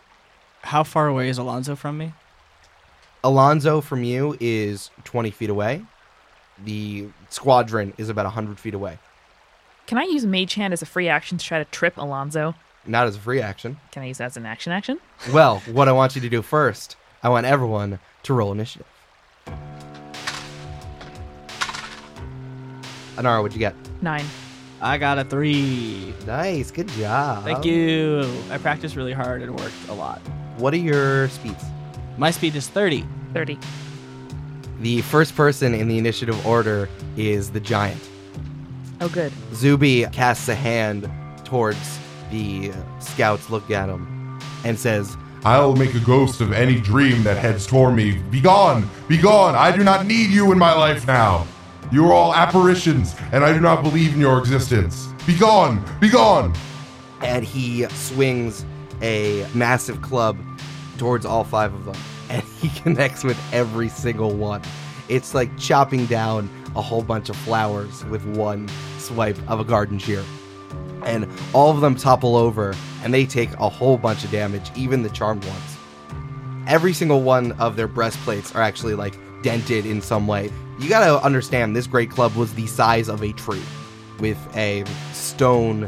How 0.61 0.83
far 0.83 1.07
away 1.07 1.29
is 1.29 1.37
Alonzo 1.37 1.75
from 1.75 1.97
me? 1.97 2.13
Alonzo 3.23 3.81
from 3.81 4.03
you 4.03 4.37
is 4.39 4.91
20 5.03 5.31
feet 5.31 5.49
away. 5.49 5.83
The 6.63 7.07
squadron 7.29 7.93
is 7.97 8.09
about 8.09 8.25
100 8.25 8.59
feet 8.59 8.73
away. 8.73 8.99
Can 9.87 9.97
I 9.97 10.03
use 10.03 10.25
Mage 10.25 10.53
Hand 10.55 10.73
as 10.73 10.81
a 10.81 10.85
free 10.85 11.07
action 11.07 11.37
to 11.37 11.45
try 11.45 11.57
to 11.57 11.65
trip 11.65 11.97
Alonzo? 11.97 12.53
Not 12.85 13.07
as 13.07 13.15
a 13.15 13.19
free 13.19 13.41
action. 13.41 13.79
Can 13.91 14.03
I 14.03 14.07
use 14.07 14.17
that 14.19 14.25
as 14.25 14.37
an 14.37 14.45
action 14.45 14.71
action? 14.71 14.99
Well, 15.31 15.59
what 15.71 15.87
I 15.87 15.93
want 15.93 16.15
you 16.15 16.21
to 16.21 16.29
do 16.29 16.41
first, 16.41 16.95
I 17.23 17.29
want 17.29 17.45
everyone 17.45 17.99
to 18.23 18.33
roll 18.33 18.51
initiative. 18.51 18.87
Inara, 23.17 23.41
what'd 23.41 23.53
you 23.53 23.59
get? 23.59 23.75
Nine. 24.01 24.25
I 24.79 24.97
got 24.97 25.17
a 25.17 25.23
three. 25.23 26.13
Nice, 26.27 26.69
good 26.69 26.87
job. 26.89 27.43
Thank 27.43 27.65
you. 27.65 28.23
I 28.51 28.59
practiced 28.59 28.95
really 28.95 29.13
hard 29.13 29.41
and 29.41 29.59
worked 29.59 29.89
a 29.89 29.93
lot. 29.93 30.19
What 30.57 30.73
are 30.73 30.77
your 30.77 31.27
speeds? 31.29 31.63
My 32.17 32.29
speed 32.29 32.55
is 32.55 32.67
30. 32.67 33.03
30. 33.33 33.57
The 34.81 35.01
first 35.01 35.35
person 35.35 35.73
in 35.73 35.87
the 35.87 35.97
initiative 35.97 36.45
order 36.45 36.89
is 37.15 37.49
the 37.49 37.59
giant. 37.59 38.01
Oh, 39.01 39.09
good. 39.09 39.31
Zuby 39.53 40.05
casts 40.11 40.47
a 40.47 40.55
hand 40.55 41.09
towards 41.43 41.99
the 42.31 42.71
scouts, 42.99 43.49
look 43.49 43.71
at 43.71 43.89
him, 43.89 44.39
and 44.63 44.77
says, 44.77 45.17
I'll 45.43 45.75
make 45.75 45.95
a 45.95 45.99
ghost 45.99 46.41
of 46.41 46.51
any 46.51 46.79
dream 46.79 47.23
that 47.23 47.37
heads 47.37 47.65
toward 47.65 47.95
me. 47.95 48.17
Begone! 48.29 48.87
Begone! 49.07 49.55
I 49.55 49.75
do 49.75 49.83
not 49.83 50.05
need 50.05 50.29
you 50.29 50.51
in 50.51 50.57
my 50.59 50.73
life 50.73 51.07
now. 51.07 51.47
You 51.91 52.05
are 52.05 52.13
all 52.13 52.33
apparitions, 52.33 53.15
and 53.31 53.43
I 53.43 53.53
do 53.53 53.59
not 53.59 53.83
believe 53.83 54.13
in 54.13 54.19
your 54.19 54.39
existence. 54.39 55.07
Begone! 55.25 55.83
Begone! 55.99 56.53
and 57.21 57.43
he 57.43 57.87
swings 57.89 58.65
a 59.01 59.47
massive 59.53 60.01
club 60.01 60.37
towards 60.97 61.25
all 61.25 61.43
five 61.43 61.73
of 61.73 61.85
them 61.85 61.95
and 62.29 62.43
he 62.61 62.69
connects 62.81 63.23
with 63.23 63.39
every 63.53 63.89
single 63.89 64.31
one 64.31 64.61
it's 65.09 65.33
like 65.33 65.55
chopping 65.57 66.05
down 66.07 66.49
a 66.75 66.81
whole 66.81 67.01
bunch 67.01 67.29
of 67.29 67.35
flowers 67.35 68.03
with 68.05 68.25
one 68.35 68.67
swipe 68.97 69.37
of 69.49 69.59
a 69.59 69.63
garden 69.63 69.97
shear 69.97 70.23
and 71.03 71.27
all 71.53 71.71
of 71.71 71.81
them 71.81 71.95
topple 71.95 72.35
over 72.35 72.75
and 73.03 73.13
they 73.13 73.25
take 73.25 73.51
a 73.53 73.69
whole 73.69 73.97
bunch 73.97 74.23
of 74.23 74.31
damage 74.31 74.69
even 74.75 75.03
the 75.03 75.09
charmed 75.09 75.45
ones 75.45 75.77
every 76.67 76.93
single 76.93 77.21
one 77.21 77.51
of 77.53 77.75
their 77.75 77.87
breastplates 77.87 78.53
are 78.55 78.61
actually 78.61 78.95
like 78.95 79.17
dented 79.43 79.85
in 79.85 80.01
some 80.01 80.27
way 80.27 80.51
you 80.79 80.89
gotta 80.89 81.23
understand 81.23 81.75
this 81.75 81.87
great 81.87 82.09
club 82.09 82.35
was 82.35 82.53
the 82.53 82.67
size 82.67 83.09
of 83.09 83.23
a 83.23 83.33
tree 83.33 83.63
with 84.19 84.37
a 84.55 84.83
stone 85.11 85.83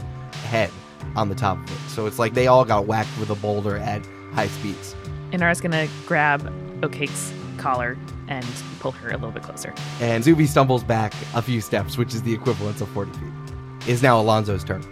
head 0.46 0.72
on 1.16 1.30
the 1.30 1.36
top 1.36 1.58
of 1.58 1.72
it. 1.72 1.90
So 1.90 2.06
it's 2.06 2.20
like 2.20 2.34
they 2.34 2.48
all 2.48 2.66
got 2.66 2.86
whacked 2.86 3.18
with 3.20 3.30
a 3.30 3.36
boulder 3.36 3.78
at 3.78 4.06
high 4.34 4.48
speeds. 4.48 4.96
Inara's 5.32 5.62
gonna 5.62 5.88
grab 6.06 6.52
Oake's 6.84 7.34
collar 7.58 7.98
and 8.28 8.46
pull 8.80 8.92
her 8.92 9.10
a 9.10 9.14
little 9.14 9.32
bit 9.32 9.44
closer. 9.44 9.74
And 10.00 10.24
Zuby 10.24 10.46
stumbles 10.46 10.84
back 10.84 11.14
a 11.34 11.42
few 11.42 11.62
steps, 11.62 11.98
which 11.98 12.14
is 12.14 12.24
the 12.24 12.34
equivalent 12.34 12.80
of 12.82 12.90
40 12.90 13.12
feet. 13.12 13.88
Is 13.88 14.02
now 14.02 14.20
Alonzo's 14.20 14.64
turn. 14.64 14.84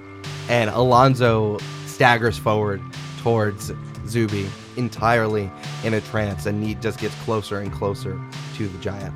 And 0.49 0.69
Alonzo 0.69 1.57
staggers 1.85 2.37
forward 2.37 2.81
towards 3.19 3.71
Zuby, 4.07 4.49
entirely 4.75 5.51
in 5.83 5.93
a 5.93 6.01
trance, 6.01 6.45
and 6.45 6.63
he 6.63 6.75
just 6.75 6.99
gets 6.99 7.15
closer 7.23 7.59
and 7.59 7.71
closer 7.71 8.19
to 8.55 8.67
the 8.67 8.77
giant. 8.79 9.13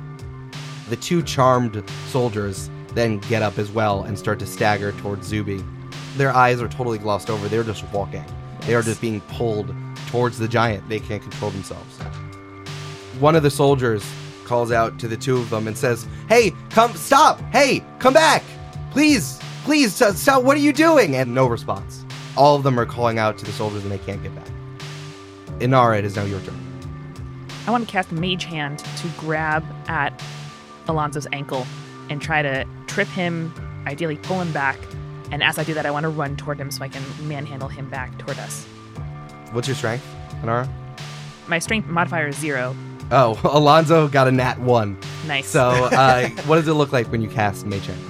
The 0.92 0.98
two 0.98 1.22
charmed 1.22 1.82
soldiers 2.08 2.68
then 2.88 3.16
get 3.20 3.40
up 3.40 3.56
as 3.56 3.70
well 3.70 4.02
and 4.02 4.18
start 4.18 4.38
to 4.40 4.46
stagger 4.46 4.92
towards 4.92 5.26
Zuby. 5.26 5.64
Their 6.18 6.32
eyes 6.32 6.60
are 6.60 6.68
totally 6.68 6.98
glossed 6.98 7.30
over. 7.30 7.48
They're 7.48 7.64
just 7.64 7.90
walking. 7.94 8.22
They 8.66 8.74
are 8.74 8.82
just 8.82 9.00
being 9.00 9.22
pulled 9.22 9.74
towards 10.08 10.36
the 10.36 10.46
giant. 10.46 10.86
They 10.90 11.00
can't 11.00 11.22
control 11.22 11.50
themselves. 11.50 11.98
One 13.20 13.34
of 13.34 13.42
the 13.42 13.50
soldiers 13.50 14.04
calls 14.44 14.70
out 14.70 14.98
to 14.98 15.08
the 15.08 15.16
two 15.16 15.38
of 15.38 15.48
them 15.48 15.66
and 15.66 15.78
says, 15.78 16.06
Hey, 16.28 16.52
come, 16.68 16.92
stop! 16.94 17.40
Hey, 17.52 17.82
come 17.98 18.12
back! 18.12 18.42
Please, 18.90 19.40
please, 19.64 19.94
stop, 19.94 20.14
stop, 20.16 20.42
what 20.42 20.58
are 20.58 20.60
you 20.60 20.74
doing? 20.74 21.16
And 21.16 21.34
no 21.34 21.46
response. 21.46 22.04
All 22.36 22.54
of 22.54 22.64
them 22.64 22.78
are 22.78 22.84
calling 22.84 23.18
out 23.18 23.38
to 23.38 23.46
the 23.46 23.52
soldiers 23.52 23.82
and 23.82 23.90
they 23.90 23.96
can't 23.96 24.22
get 24.22 24.34
back. 24.34 24.48
Inara, 25.58 26.00
it 26.00 26.04
is 26.04 26.16
now 26.16 26.24
your 26.24 26.40
turn. 26.40 26.58
I 27.66 27.70
want 27.70 27.86
to 27.86 27.90
cast 27.90 28.12
Mage 28.12 28.44
Hand 28.44 28.80
to 28.80 29.08
grab 29.18 29.64
at 29.88 30.22
Alonzo's 30.88 31.26
ankle 31.32 31.66
and 32.10 32.20
try 32.20 32.42
to 32.42 32.66
trip 32.86 33.08
him, 33.08 33.52
ideally 33.86 34.16
pull 34.16 34.40
him 34.40 34.52
back. 34.52 34.78
And 35.30 35.42
as 35.42 35.58
I 35.58 35.64
do 35.64 35.74
that, 35.74 35.86
I 35.86 35.90
want 35.90 36.04
to 36.04 36.10
run 36.10 36.36
toward 36.36 36.58
him 36.58 36.70
so 36.70 36.82
I 36.82 36.88
can 36.88 37.02
manhandle 37.26 37.68
him 37.68 37.88
back 37.88 38.16
toward 38.18 38.38
us. 38.38 38.64
What's 39.52 39.68
your 39.68 39.76
strength, 39.76 40.06
Inara? 40.42 40.68
My 41.48 41.58
strength 41.58 41.88
modifier 41.88 42.28
is 42.28 42.36
zero. 42.36 42.76
Oh, 43.10 43.38
Alonzo 43.44 44.08
got 44.08 44.28
a 44.28 44.32
nat 44.32 44.58
one. 44.58 44.98
Nice. 45.26 45.48
So, 45.48 45.70
uh, 45.92 46.28
what 46.46 46.56
does 46.56 46.68
it 46.68 46.74
look 46.74 46.92
like 46.92 47.06
when 47.08 47.22
you 47.22 47.28
cast 47.28 47.66
Mage 47.66 47.86
Hand? 47.86 48.00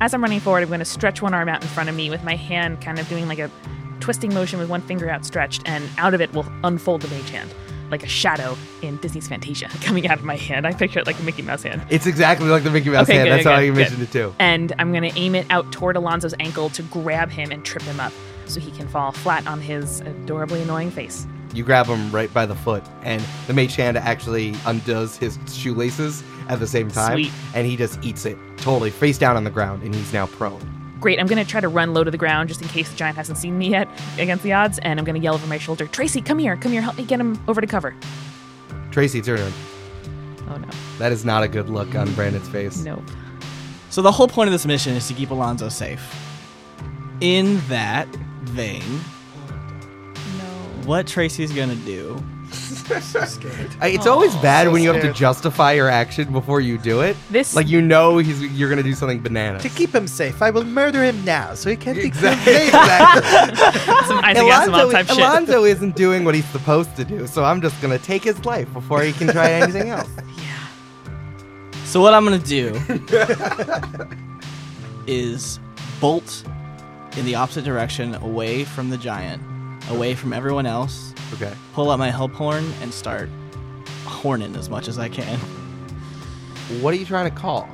As 0.00 0.14
I'm 0.14 0.22
running 0.22 0.40
forward, 0.40 0.62
I'm 0.62 0.68
going 0.68 0.80
to 0.80 0.84
stretch 0.84 1.22
one 1.22 1.32
arm 1.32 1.48
out 1.48 1.62
in 1.62 1.68
front 1.68 1.88
of 1.88 1.94
me 1.94 2.10
with 2.10 2.24
my 2.24 2.34
hand 2.34 2.80
kind 2.80 2.98
of 2.98 3.08
doing 3.08 3.28
like 3.28 3.38
a 3.38 3.50
twisting 4.00 4.34
motion 4.34 4.58
with 4.58 4.68
one 4.68 4.80
finger 4.80 5.08
outstretched, 5.08 5.62
and 5.64 5.88
out 5.96 6.12
of 6.12 6.20
it 6.20 6.32
will 6.32 6.46
unfold 6.64 7.02
the 7.02 7.08
mage 7.08 7.30
hand, 7.30 7.54
like 7.92 8.02
a 8.02 8.08
shadow 8.08 8.56
in 8.82 8.96
Disney's 8.96 9.28
Fantasia 9.28 9.68
coming 9.82 10.08
out 10.08 10.18
of 10.18 10.24
my 10.24 10.36
hand. 10.36 10.66
I 10.66 10.72
picture 10.72 10.98
it 10.98 11.06
like 11.06 11.18
a 11.20 11.22
Mickey 11.22 11.42
Mouse 11.42 11.62
hand. 11.62 11.82
It's 11.90 12.06
exactly 12.06 12.48
like 12.48 12.64
the 12.64 12.70
Mickey 12.70 12.90
Mouse 12.90 13.04
Okay, 13.08 13.18
hand. 13.18 13.26
good, 13.28 13.32
That's 13.34 13.44
how 13.44 13.60
good, 13.60 13.78
I 13.78 13.88
good. 13.90 14.00
it 14.02 14.10
too. 14.12 14.34
And 14.40 14.72
I'm 14.78 14.92
going 14.92 15.08
to 15.08 15.16
aim 15.18 15.34
it 15.34 15.46
out 15.50 15.70
toward 15.70 15.94
Alonzo's 15.96 16.34
ankle 16.40 16.70
to 16.70 16.82
grab 16.84 17.30
him 17.30 17.52
and 17.52 17.64
trip 17.64 17.82
him 17.84 18.00
up 18.00 18.12
so 18.46 18.58
he 18.58 18.70
can 18.72 18.88
fall 18.88 19.12
flat 19.12 19.46
on 19.46 19.60
his 19.60 20.00
adorably 20.00 20.62
annoying 20.62 20.90
face. 20.90 21.26
You 21.54 21.62
grab 21.64 21.86
him 21.86 22.10
right 22.10 22.32
by 22.32 22.46
the 22.46 22.54
foot, 22.54 22.82
and 23.02 23.22
the 23.46 23.52
mage 23.52 23.76
hand 23.76 23.98
actually 23.98 24.54
undoes 24.66 25.16
his 25.18 25.38
shoelaces 25.52 26.24
at 26.48 26.58
the 26.60 26.66
same 26.66 26.90
time, 26.90 27.12
Sweet. 27.24 27.32
and 27.54 27.66
he 27.66 27.76
just 27.76 28.02
eats 28.02 28.24
it 28.24 28.38
totally 28.56 28.90
face 28.90 29.18
down 29.18 29.36
on 29.36 29.44
the 29.44 29.50
ground, 29.50 29.82
and 29.82 29.94
he's 29.94 30.12
now 30.14 30.26
prone. 30.26 30.60
Great, 31.02 31.18
I'm 31.18 31.26
going 31.26 31.44
to 31.44 31.50
try 31.50 31.60
to 31.60 31.66
run 31.68 31.92
low 31.92 32.04
to 32.04 32.12
the 32.12 32.16
ground 32.16 32.48
just 32.48 32.62
in 32.62 32.68
case 32.68 32.88
the 32.88 32.96
giant 32.96 33.16
hasn't 33.16 33.36
seen 33.36 33.58
me 33.58 33.68
yet 33.70 33.88
against 34.18 34.44
the 34.44 34.52
odds, 34.52 34.78
and 34.78 35.00
I'm 35.00 35.04
going 35.04 35.16
to 35.16 35.20
yell 35.20 35.34
over 35.34 35.46
my 35.48 35.58
shoulder, 35.58 35.86
Tracey, 35.88 36.20
come 36.22 36.38
here, 36.38 36.56
come 36.56 36.70
here, 36.70 36.80
help 36.80 36.96
me 36.96 37.02
get 37.04 37.18
him 37.18 37.42
over 37.48 37.60
to 37.60 37.66
cover. 37.66 37.92
Tracey, 38.92 39.18
it's 39.18 39.26
your 39.26 39.36
turn. 39.36 39.52
Oh 40.48 40.56
no, 40.58 40.68
That 40.98 41.10
is 41.10 41.24
not 41.24 41.42
a 41.42 41.48
good 41.48 41.68
look 41.68 41.96
on 41.96 42.12
Brandon's 42.14 42.48
face. 42.48 42.84
nope. 42.84 43.02
So 43.90 44.00
the 44.00 44.12
whole 44.12 44.28
point 44.28 44.46
of 44.46 44.52
this 44.52 44.64
mission 44.64 44.94
is 44.94 45.08
to 45.08 45.14
keep 45.14 45.30
Alonzo 45.30 45.68
safe. 45.68 46.02
In 47.20 47.60
that 47.68 48.06
vein, 48.44 48.82
No. 50.38 50.44
what 50.86 51.08
Tracey's 51.08 51.52
gonna 51.52 51.74
do? 51.74 52.22
I, 53.80 53.88
it's 53.88 54.06
always 54.06 54.34
bad 54.36 54.66
so 54.66 54.72
when 54.72 54.82
you 54.82 54.92
have 54.92 55.02
to 55.02 55.12
justify 55.12 55.72
your 55.72 55.88
action 55.88 56.32
before 56.32 56.60
you 56.60 56.76
do 56.78 57.00
it. 57.00 57.16
This 57.30 57.54
Like 57.56 57.68
you 57.68 57.80
know 57.80 58.18
he's 58.18 58.42
you're 58.52 58.68
gonna 58.68 58.82
do 58.82 58.94
something 58.94 59.20
bananas. 59.20 59.62
To 59.62 59.68
keep 59.68 59.94
him 59.94 60.06
safe, 60.06 60.42
I 60.42 60.50
will 60.50 60.64
murder 60.64 61.02
him 61.02 61.24
now 61.24 61.54
so 61.54 61.70
he 61.70 61.76
can't 61.76 61.96
be 61.96 62.04
Exactly. 62.04 62.52
killed. 62.52 62.66
exactly. 62.68 63.76
some 64.06 64.18
Isaac 64.24 64.42
Asimov 64.44 64.66
Alonzo, 64.68 64.90
type 64.92 65.06
shit. 65.06 65.18
Alonzo 65.18 65.64
isn't 65.64 65.96
doing 65.96 66.24
what 66.24 66.34
he's 66.34 66.46
supposed 66.46 66.94
to 66.96 67.04
do, 67.04 67.26
so 67.26 67.44
I'm 67.44 67.60
just 67.62 67.80
gonna 67.80 67.98
take 67.98 68.22
his 68.24 68.44
life 68.44 68.72
before 68.72 69.02
he 69.02 69.12
can 69.12 69.28
try 69.28 69.50
anything 69.62 69.88
else. 69.90 70.08
Yeah. 70.38 70.68
So 71.84 72.00
what 72.00 72.14
I'm 72.14 72.24
gonna 72.24 72.38
do 72.38 72.74
is 75.06 75.58
bolt 76.00 76.44
in 77.16 77.24
the 77.26 77.34
opposite 77.34 77.64
direction, 77.64 78.14
away 78.16 78.64
from 78.64 78.90
the 78.90 78.96
giant, 78.98 79.42
away 79.90 80.14
from 80.14 80.32
everyone 80.32 80.66
else. 80.66 81.11
Okay. 81.34 81.52
Pull 81.72 81.90
out 81.90 81.98
my 81.98 82.10
help 82.10 82.32
horn 82.32 82.72
and 82.82 82.92
start 82.92 83.28
horning 84.04 84.54
as 84.56 84.68
much 84.68 84.88
as 84.88 84.98
I 84.98 85.08
can. 85.08 85.38
What 86.80 86.94
are 86.94 86.96
you 86.96 87.06
trying 87.06 87.30
to 87.30 87.36
call? 87.36 87.68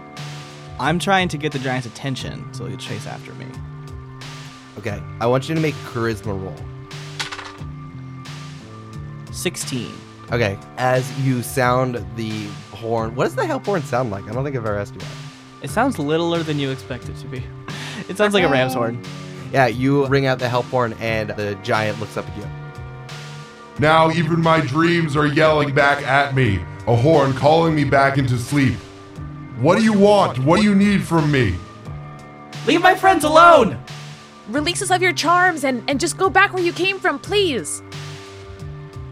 I'm 0.80 0.98
trying 0.98 1.28
to 1.28 1.36
get 1.38 1.52
the 1.52 1.58
giant's 1.58 1.86
attention 1.86 2.52
so 2.52 2.66
he'll 2.66 2.76
chase 2.76 3.06
after 3.06 3.32
me. 3.34 3.46
Okay. 4.78 5.02
I 5.20 5.26
want 5.26 5.48
you 5.48 5.54
to 5.54 5.60
make 5.60 5.74
a 5.74 5.88
charisma 5.88 6.40
roll. 6.40 6.54
16. 9.32 9.92
Okay. 10.30 10.58
As 10.76 11.18
you 11.20 11.42
sound 11.42 12.04
the 12.16 12.46
horn, 12.72 13.14
what 13.14 13.24
does 13.24 13.34
the 13.34 13.46
help 13.46 13.64
horn 13.66 13.82
sound 13.82 14.10
like? 14.10 14.24
I 14.28 14.32
don't 14.32 14.44
think 14.44 14.56
I've 14.56 14.64
ever 14.64 14.78
asked 14.78 14.94
you 14.94 15.00
that. 15.00 15.16
It 15.62 15.70
sounds 15.70 15.98
littler 15.98 16.42
than 16.44 16.58
you 16.58 16.70
expect 16.70 17.08
it 17.08 17.16
to 17.18 17.26
be. 17.26 17.42
It 18.08 18.16
sounds 18.16 18.32
like 18.32 18.44
a 18.44 18.48
ram's 18.48 18.72
horn. 18.72 19.02
Yeah, 19.52 19.66
you 19.66 20.06
ring 20.06 20.24
out 20.24 20.38
the 20.38 20.48
help 20.48 20.64
horn, 20.66 20.94
and 20.94 21.30
the 21.30 21.58
giant 21.62 22.00
looks 22.00 22.16
up 22.16 22.26
at 22.26 22.36
you. 22.38 22.44
Now 23.78 24.10
even 24.10 24.40
my 24.40 24.60
dreams 24.60 25.16
are 25.16 25.26
yelling 25.26 25.72
back 25.72 26.02
at 26.02 26.34
me, 26.34 26.60
a 26.88 26.96
horn 26.96 27.32
calling 27.32 27.76
me 27.76 27.84
back 27.84 28.18
into 28.18 28.36
sleep. 28.36 28.74
What 29.60 29.78
do 29.78 29.84
you 29.84 29.92
want? 29.92 30.38
What 30.40 30.58
do 30.58 30.64
you 30.64 30.74
need 30.74 31.04
from 31.04 31.30
me? 31.30 31.54
Leave 32.66 32.82
my 32.82 32.94
friends 32.94 33.22
alone! 33.24 33.78
Release 34.48 34.82
us 34.82 34.90
of 34.90 35.00
your 35.00 35.12
charms 35.12 35.62
and, 35.62 35.88
and 35.88 36.00
just 36.00 36.16
go 36.16 36.28
back 36.28 36.52
where 36.52 36.62
you 36.62 36.72
came 36.72 36.98
from, 36.98 37.18
please. 37.18 37.82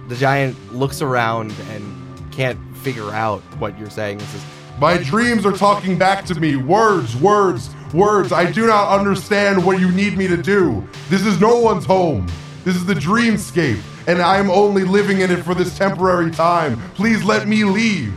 The 0.08 0.16
giant 0.16 0.75
looks 0.75 1.00
around 1.00 1.54
and 1.70 2.32
can't 2.32 2.58
figure 2.78 3.11
out 3.11 3.40
what 3.58 3.78
you're 3.78 3.90
saying. 3.90 4.18
He 4.20 4.26
says, 4.26 4.44
My 4.80 4.96
dreams 4.96 5.46
are 5.46 5.52
talking 5.52 5.99
back 5.99 6.25
to 6.26 6.40
me. 6.40 6.56
Words, 6.56 7.16
words, 7.16 7.70
words. 7.92 8.32
I 8.32 8.50
do 8.50 8.66
not 8.66 8.99
understand 8.99 9.64
what 9.64 9.78
you 9.78 9.92
need 9.92 10.16
me 10.16 10.26
to 10.28 10.37
do. 10.37 10.87
This 11.08 11.25
is 11.25 11.40
no 11.40 11.61
one's 11.61 11.85
home. 11.85 12.26
This 12.64 12.76
is 12.76 12.85
the 12.85 12.94
dreamscape, 12.94 13.80
and 14.06 14.22
I 14.22 14.38
am 14.38 14.50
only 14.50 14.84
living 14.84 15.20
in 15.20 15.30
it 15.30 15.42
for 15.42 15.54
this 15.54 15.76
temporary 15.76 16.30
time. 16.30 16.80
Please 16.94 17.25
let 17.25 17.48
me 17.48 17.64
leave. 17.64 18.14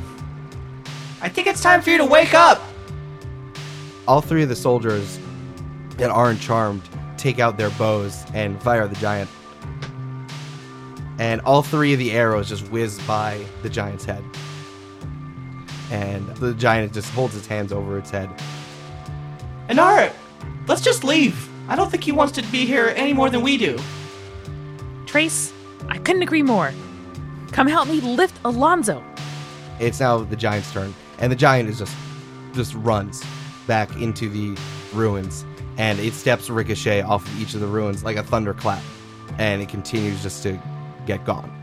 I 1.22 1.30
think 1.30 1.48
it's 1.48 1.62
time 1.62 1.82
for 1.82 1.90
you 1.90 1.98
to 1.98 2.06
wake 2.06 2.34
up! 2.34 2.62
all 4.10 4.22
three 4.22 4.42
of 4.42 4.50
the 4.50 4.56
soldiers 4.56 5.20
that 5.98 6.10
aren't 6.10 6.42
charmed 6.42 6.82
take 7.16 7.38
out 7.38 7.58
their 7.58 7.70
bows 7.72 8.26
and 8.34 8.60
fire 8.64 8.88
the 8.88 8.96
giant. 8.96 9.30
And 11.20 11.42
all 11.42 11.62
three 11.62 11.94
of 11.94 12.00
the 12.00 12.12
arrows 12.14 12.50
just 12.50 12.68
whiz 12.72 13.00
by 13.06 13.46
the 13.62 13.70
giant's 13.70 14.06
head. 14.06 14.24
And 15.92 16.28
the 16.38 16.56
giant 16.56 16.92
just 16.92 17.12
holds 17.12 17.36
its 17.38 17.46
hands 17.46 17.72
over 17.72 18.00
its 18.00 18.10
head. 18.10 18.32
Inara, 19.68 20.12
let's 20.68 20.82
just 20.82 21.04
leave. 21.04 21.48
I 21.68 21.76
don't 21.76 21.92
think 21.92 22.04
he 22.04 22.12
wants 22.12 22.34
to 22.34 22.42
be 22.52 22.66
here 22.66 22.92
any 22.96 23.14
more 23.14 23.30
than 23.30 23.44
we 23.44 23.58
do. 23.58 23.78
Trace, 25.06 25.54
I 25.88 25.98
couldn't 25.98 26.22
agree 26.22 26.44
more. 26.44 26.72
Come 27.52 27.68
help 27.68 27.88
me 27.88 28.02
lift 28.02 28.40
Alonzo. 28.44 29.04
It's 29.80 30.00
now 30.00 30.20
the 30.20 30.36
giant's 30.36 30.72
turn, 30.72 30.94
and 31.20 31.32
the 31.32 31.36
giant 31.36 31.70
is 31.70 31.80
just 31.80 31.96
just 32.54 32.74
runs 32.76 33.24
back 33.68 33.96
into 33.98 34.30
the 34.30 34.60
ruins, 34.94 35.46
and 35.78 36.00
it 36.00 36.14
steps 36.14 36.50
ricochet 36.50 37.02
off 37.02 37.26
of 37.26 37.42
each 37.42 37.54
of 37.54 37.62
the 37.62 37.68
ruins 37.68 38.04
like 38.04 38.18
a 38.18 38.24
thunderclap, 38.24 38.84
and 39.38 39.62
it 39.62 39.70
continues 39.70 40.22
just 40.22 40.44
to 40.44 40.60
get 41.06 41.24
gone. 41.26 41.56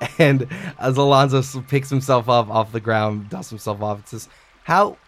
And 0.18 0.46
as 0.78 0.98
Alonzo 0.98 1.42
picks 1.62 1.88
himself 1.88 2.28
up 2.28 2.50
off 2.50 2.70
the 2.70 2.80
ground, 2.80 3.30
dusts 3.30 3.50
himself 3.50 3.82
off, 3.82 4.00
it 4.00 4.08
says, 4.08 4.28
"How, 4.64 4.98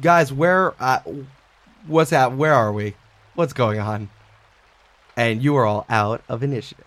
guys? 0.00 0.32
Where? 0.32 0.74
Uh, 0.82 1.00
what's 1.86 2.10
that? 2.10 2.36
Where 2.36 2.54
are 2.54 2.72
we? 2.72 2.94
What's 3.34 3.52
going 3.52 3.80
on?" 3.80 4.08
And 5.18 5.42
you 5.42 5.56
are 5.56 5.66
all 5.66 5.84
out 5.90 6.22
of 6.28 6.42
initiative. 6.42 6.84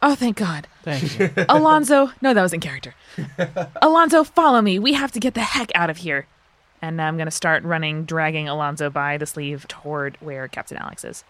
Oh, 0.00 0.14
thank 0.14 0.36
God. 0.36 0.68
Thank 0.82 1.18
you. 1.18 1.30
Alonzo, 1.48 2.10
no, 2.22 2.32
that 2.32 2.42
was 2.42 2.52
in 2.52 2.60
character. 2.60 2.94
Alonzo, 3.82 4.22
follow 4.24 4.62
me. 4.62 4.78
We 4.78 4.92
have 4.92 5.10
to 5.12 5.20
get 5.20 5.34
the 5.34 5.40
heck 5.40 5.70
out 5.74 5.90
of 5.90 5.96
here. 5.98 6.26
And 6.80 7.00
I'm 7.02 7.16
going 7.16 7.26
to 7.26 7.30
start 7.32 7.64
running, 7.64 8.04
dragging 8.04 8.48
Alonzo 8.48 8.88
by 8.90 9.16
the 9.16 9.26
sleeve 9.26 9.66
toward 9.66 10.16
where 10.20 10.46
Captain 10.46 10.76
Alex 10.76 11.04
is. 11.04 11.24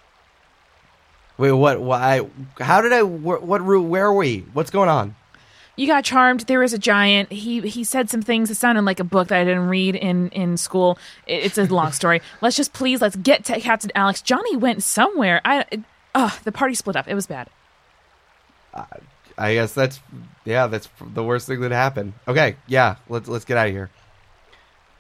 Wait, 1.39 1.53
what? 1.53 1.81
Why? 1.81 2.29
How 2.61 2.81
did 2.81 2.93
I? 2.93 3.03
What, 3.03 3.43
what 3.43 3.63
route? 3.63 3.83
Where 3.89 4.07
are 4.07 4.15
we? 4.15 4.41
What's 4.53 4.71
going 4.71 4.89
on? 4.89 5.15
You 5.77 5.87
got 5.87 6.05
charmed. 6.05 6.41
There 6.41 6.61
was 6.61 6.73
a 6.73 6.79
giant. 6.79 7.31
He 7.31 7.61
he 7.61 7.85
said 7.85 8.09
some 8.09 8.23
things 8.23 8.49
that 8.49 8.55
sounded 8.55 8.83
like 8.87 9.01
a 9.01 9.05
book 9.05 9.29
that 9.29 9.39
I 9.41 9.45
didn't 9.45 9.69
read 9.69 9.95
in 9.95 10.31
in 10.31 10.57
school. 10.57 10.99
It- 11.27 11.45
It's 11.45 11.59
a 11.59 11.65
long 11.67 11.93
story. 12.01 12.23
Let's 12.41 12.57
just 12.57 12.73
please 12.73 13.03
let's 13.03 13.17
get 13.17 13.45
to 13.47 13.61
Captain 13.61 13.91
Alex. 13.95 14.23
Johnny 14.23 14.57
went 14.57 14.83
somewhere. 14.83 15.43
I 15.45 15.65
it, 15.71 15.81
oh, 16.17 16.37
the 16.43 16.51
party 16.51 16.75
split 16.75 16.97
up. 16.97 17.07
It 17.07 17.15
was 17.15 17.27
bad. 17.27 17.49
I 19.39 19.55
guess 19.55 19.73
that's 19.73 20.01
yeah, 20.45 20.67
that's 20.67 20.89
the 21.01 21.23
worst 21.23 21.47
thing 21.47 21.61
that 21.61 21.71
happened. 21.71 22.15
Okay, 22.27 22.57
yeah, 22.67 22.97
let's 23.09 23.29
let's 23.29 23.45
get 23.45 23.57
out 23.57 23.69
of 23.69 23.73
here. 23.73 23.91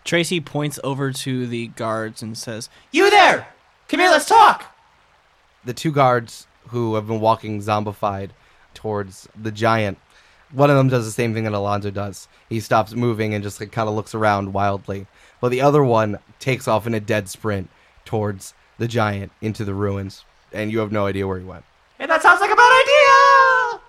Tracey 0.05 0.41
points 0.41 0.79
over 0.85 1.13
to 1.13 1.47
the 1.49 1.67
guards 1.69 2.23
and 2.23 2.39
says, 2.39 2.69
you 2.93 3.11
there! 3.11 3.49
Come 3.89 3.99
here, 3.99 4.09
let's 4.09 4.29
talk! 4.29 4.73
The 5.65 5.75
two 5.75 5.91
guards 5.91 6.47
who 6.69 6.95
have 6.95 7.09
been 7.09 7.19
walking 7.19 7.61
zombified 7.61 8.31
towards 8.73 9.29
the 9.35 9.51
giant. 9.51 9.99
One 10.53 10.71
of 10.71 10.77
them 10.77 10.89
does 10.89 11.07
the 11.07 11.11
same 11.11 11.35
thing 11.35 11.43
that 11.43 11.53
Alonzo 11.53 11.91
does. 11.91 12.29
He 12.49 12.61
stops 12.61 12.93
moving 12.93 13.35
and 13.35 13.43
just 13.43 13.59
like, 13.59 13.73
kind 13.73 13.89
of 13.89 13.97
looks 13.97 14.15
around 14.15 14.53
wildly. 14.53 15.09
But 15.41 15.49
the 15.49 15.61
other 15.61 15.83
one 15.83 16.21
takes 16.39 16.69
off 16.69 16.87
in 16.87 16.95
a 16.95 17.01
dead 17.01 17.29
sprint 17.29 17.69
towards 18.05 18.55
the 18.79 18.87
giant 18.87 19.33
into 19.41 19.65
the 19.65 19.75
ruins, 19.75 20.25
and 20.57 20.73
you 20.73 20.79
have 20.81 20.93
no 20.93 21.07
idea 21.07 21.27
where 21.27 21.39
he 21.39 21.45
went. 21.45 21.65
And 21.99 22.11
that 22.11 22.23
sounds 22.23 22.41
like 22.41 22.51
a 22.51 22.57
bad 22.57 22.83
idea! 22.83 23.81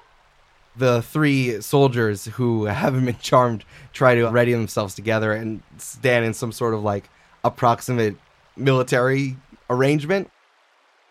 the 0.78 1.02
three 1.02 1.60
soldiers 1.60 2.26
who 2.26 2.66
haven't 2.66 3.06
been 3.06 3.18
charmed 3.20 3.66
try 3.94 4.16
to 4.16 4.28
ready 4.30 4.54
themselves 4.54 4.94
together 4.94 5.34
and 5.34 5.62
stand 5.78 6.26
in 6.26 6.34
some 6.34 6.52
sort 6.52 6.74
of 6.74 6.84
like 6.84 7.10
approximate 7.44 8.16
military 8.56 9.36
arrangement. 9.70 10.30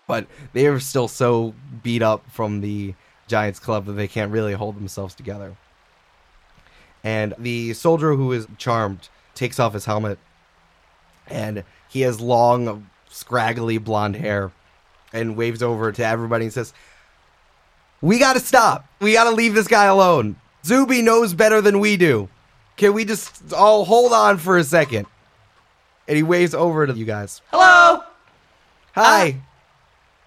But 0.06 0.26
they 0.52 0.66
are 0.66 0.78
still 0.78 1.08
so 1.08 1.54
beat 1.82 2.00
up 2.00 2.30
from 2.30 2.60
the 2.60 2.94
Giants 3.26 3.58
Club 3.58 3.86
that 3.86 3.92
they 3.92 4.06
can't 4.06 4.30
really 4.30 4.52
hold 4.52 4.76
themselves 4.76 5.16
together. 5.16 5.56
And 7.02 7.34
the 7.38 7.72
soldier 7.74 8.14
who 8.14 8.32
is 8.32 8.46
charmed 8.56 9.08
takes 9.34 9.58
off 9.58 9.74
his 9.74 9.84
helmet 9.84 10.18
and 11.26 11.64
he 11.88 12.02
has 12.02 12.20
long, 12.20 12.88
scraggly 13.08 13.78
blonde 13.78 14.14
hair 14.16 14.52
and 15.16 15.36
waves 15.36 15.62
over 15.62 15.90
to 15.92 16.04
everybody 16.04 16.44
and 16.44 16.54
says, 16.54 16.72
we 18.00 18.18
gotta 18.18 18.40
stop. 18.40 18.86
We 19.00 19.14
gotta 19.14 19.30
leave 19.30 19.54
this 19.54 19.68
guy 19.68 19.84
alone. 19.86 20.36
Zuby 20.64 21.02
knows 21.02 21.34
better 21.34 21.60
than 21.60 21.80
we 21.80 21.96
do. 21.96 22.28
Can 22.76 22.92
we 22.92 23.04
just 23.04 23.52
all 23.52 23.84
hold 23.84 24.12
on 24.12 24.36
for 24.38 24.58
a 24.58 24.64
second? 24.64 25.06
And 26.06 26.16
he 26.16 26.22
waves 26.22 26.54
over 26.54 26.86
to 26.86 26.92
you 26.92 27.04
guys. 27.04 27.40
Hello! 27.50 28.02
Hi. 28.94 29.40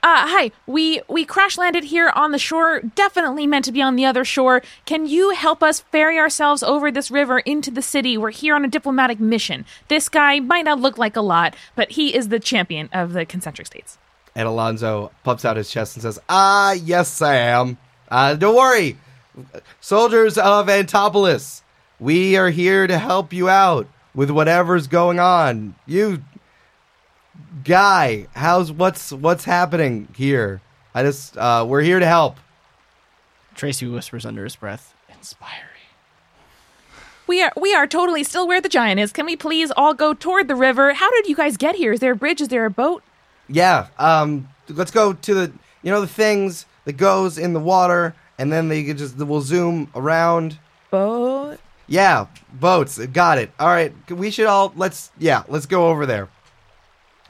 Uh, 0.02 0.28
hi. 0.28 0.52
We 0.66 1.02
we 1.10 1.26
crash 1.26 1.58
landed 1.58 1.86
here 1.86 2.10
on 2.16 2.32
the 2.32 2.40
shore. 2.40 2.82
Definitely 2.96 3.46
meant 3.48 3.66
to 3.66 3.72
be 3.72 3.82
on 3.82 3.96
the 3.96 4.06
other 4.06 4.24
shore. 4.24 4.62
Can 4.86 5.06
you 5.06 5.32
help 5.32 5.62
us 5.62 5.82
ferry 5.82 6.18
ourselves 6.18 6.64
over 6.64 6.92
this 6.92 7.12
river 7.12 7.40
into 7.40 7.70
the 7.70 7.82
city? 7.82 8.18
We're 8.18 8.32
here 8.32 8.56
on 8.56 8.64
a 8.64 8.70
diplomatic 8.70 9.20
mission. 9.20 9.66
This 9.90 10.08
guy 10.08 10.40
might 10.40 10.66
not 10.66 10.80
look 10.80 10.98
like 10.98 11.16
a 11.16 11.22
lot, 11.22 11.56
but 11.76 11.92
he 11.92 12.16
is 12.16 12.30
the 12.30 12.40
champion 12.40 12.90
of 12.94 13.14
the 13.14 13.26
concentric 13.26 13.68
states. 13.68 13.98
And 14.36 14.48
Alonzo 14.48 15.12
puffs 15.24 15.46
out 15.46 15.58
his 15.58 15.70
chest 15.70 15.96
and 15.96 16.04
says, 16.04 16.20
Ah, 16.30 16.74
yes, 16.74 17.22
I 17.22 17.36
am. 17.36 17.78
Uh, 18.10 18.36
don't 18.36 18.56
worry. 18.56 18.98
Soldiers 19.80 20.38
of 20.38 20.70
Antipolis, 20.70 21.64
we 22.00 22.38
are 22.38 22.50
here 22.50 22.88
to 22.88 22.98
help 22.98 23.34
you 23.34 23.50
out 23.50 23.88
with 24.14 24.30
whatever's 24.30 24.88
going 24.88 25.20
on. 25.20 25.76
You 25.86 26.24
guy, 27.64 28.28
how's 28.36 28.72
what's 28.72 29.12
what's 29.12 29.46
happening 29.46 30.08
here? 30.16 30.62
I 30.94 31.04
just 31.04 31.38
uh 31.38 31.66
we're 31.68 31.82
here 31.82 32.00
to 32.00 32.06
help. 32.06 32.38
Tracey 33.56 33.88
whispers 33.88 34.26
under 34.26 34.44
his 34.44 34.56
breath, 34.56 34.94
inspiring. 35.10 35.66
We 37.28 37.44
are 37.44 37.52
we 37.56 37.76
are 37.76 37.86
totally 37.86 38.24
still 38.24 38.48
where 38.48 38.62
the 38.62 38.70
giant 38.70 39.00
is. 39.00 39.12
Can 39.12 39.26
we 39.26 39.36
please 39.36 39.72
all 39.78 39.94
go 39.94 40.14
toward 40.14 40.48
the 40.48 40.56
river? 40.56 40.94
How 40.94 41.12
did 41.12 41.28
you 41.28 41.36
guys 41.36 41.58
get 41.58 41.76
here? 41.76 41.94
Is 41.94 42.00
there 42.00 42.14
a 42.14 42.16
bridge? 42.16 42.42
Is 42.42 42.48
there 42.48 42.66
a 42.66 42.72
boat? 42.72 43.04
Yeah, 43.50 43.88
um, 43.98 44.48
let's 44.70 44.92
go 44.92 45.14
to 45.14 45.34
the, 45.34 45.52
you 45.82 45.92
know, 45.92 46.02
the 46.02 46.08
things 46.08 46.66
that 46.86 46.94
goes 46.98 47.38
in 47.38 47.54
the 47.54 47.60
water, 47.60 48.16
and 48.38 48.52
then 48.54 48.68
they 48.70 48.84
could 48.84 48.98
just, 48.98 49.18
we'll 49.18 49.42
zoom 49.42 49.90
around. 49.96 50.60
Boat. 50.92 51.58
Yeah, 51.88 52.28
boats, 52.54 53.00
got 53.08 53.40
it. 53.40 53.52
All 53.60 53.68
right, 53.68 53.94
we 54.10 54.30
should 54.30 54.46
all, 54.46 54.72
let's, 54.76 55.12
yeah, 55.18 55.44
let's 55.48 55.66
go 55.66 55.88
over 55.90 56.06
there. 56.06 56.30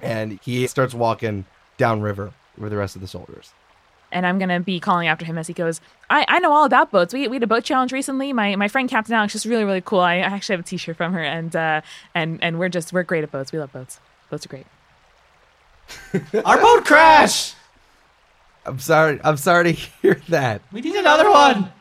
And 0.01 0.39
he 0.43 0.67
starts 0.67 0.93
walking 0.93 1.45
downriver 1.77 2.33
with 2.57 2.71
the 2.71 2.77
rest 2.77 2.95
of 2.95 3.01
the 3.01 3.07
soldiers. 3.07 3.53
and 4.11 4.25
I'm 4.25 4.39
gonna 4.39 4.59
be 4.59 4.79
calling 4.79 5.07
after 5.07 5.23
him 5.25 5.37
as 5.37 5.47
he 5.47 5.53
goes. 5.53 5.79
I, 6.09 6.25
I 6.27 6.39
know 6.39 6.51
all 6.51 6.65
about 6.65 6.91
boats. 6.91 7.13
We, 7.13 7.27
we 7.27 7.35
had 7.35 7.43
a 7.43 7.47
boat 7.47 7.63
challenge 7.63 7.91
recently. 7.93 8.33
My 8.33 8.55
my 8.55 8.67
friend 8.67 8.89
Captain 8.89 9.13
Alex 9.13 9.35
is 9.35 9.45
really 9.45 9.63
really 9.63 9.81
cool. 9.81 9.99
I 9.99 10.17
actually 10.17 10.53
have 10.53 10.61
a 10.61 10.63
T-shirt 10.67 10.97
from 10.97 11.13
her, 11.13 11.23
and 11.23 11.55
uh, 11.55 11.81
and 12.15 12.39
and 12.41 12.59
we're 12.59 12.69
just 12.69 12.91
we're 12.91 13.03
great 13.03 13.23
at 13.23 13.31
boats. 13.31 13.51
We 13.51 13.59
love 13.59 13.71
boats. 13.71 13.99
Boats 14.29 14.45
are 14.45 14.49
great. 14.49 14.65
Our 16.45 16.59
boat 16.59 16.85
crashed. 16.85 17.55
I'm 18.65 18.79
sorry. 18.79 19.19
I'm 19.23 19.37
sorry 19.37 19.63
to 19.65 19.71
hear 19.71 20.21
that. 20.29 20.61
We 20.71 20.81
need 20.81 20.95
another 20.95 21.29
one. 21.29 21.71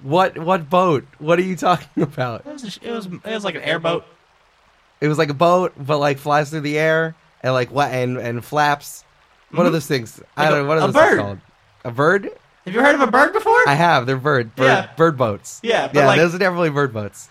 What 0.00 0.38
what 0.38 0.68
boat? 0.68 1.06
What 1.18 1.38
are 1.38 1.42
you 1.42 1.56
talking 1.56 2.02
about? 2.02 2.46
It 2.46 2.52
was, 2.52 2.64
a, 2.64 2.88
it 2.88 2.92
was, 2.92 3.06
it 3.06 3.24
was 3.24 3.44
like 3.44 3.54
an 3.54 3.62
airboat. 3.62 4.04
It 5.00 5.08
was 5.08 5.18
like 5.18 5.30
a 5.30 5.34
boat, 5.34 5.72
but 5.78 5.98
like 5.98 6.18
flies 6.18 6.50
through 6.50 6.60
the 6.60 6.78
air 6.78 7.14
and 7.42 7.52
like 7.52 7.70
what 7.70 7.92
and 7.92 8.18
and 8.18 8.44
flaps. 8.44 9.04
What 9.50 9.60
are 9.60 9.64
mm-hmm. 9.64 9.72
those 9.72 9.86
things? 9.86 10.20
I 10.36 10.48
don't 10.48 10.60
a- 10.60 10.62
know. 10.62 10.68
What 10.68 10.78
are 10.78 10.88
a 10.88 10.92
those 10.92 10.94
things 10.94 11.10
bird. 11.10 11.18
called? 11.18 11.38
A 11.84 11.90
bird? 11.90 12.30
Have 12.64 12.74
you 12.74 12.80
heard 12.80 12.94
of 12.94 13.02
a 13.02 13.10
bird 13.10 13.32
before? 13.32 13.68
I 13.68 13.74
have. 13.74 14.06
They're 14.06 14.16
bird 14.16 14.56
bird, 14.56 14.64
Yeah. 14.64 14.90
bird 14.96 15.16
boats. 15.18 15.60
Yeah, 15.62 15.86
but 15.86 15.96
yeah. 15.96 16.06
like- 16.06 16.18
those 16.18 16.34
are 16.34 16.38
definitely 16.38 16.70
bird 16.70 16.92
boats. 16.92 17.28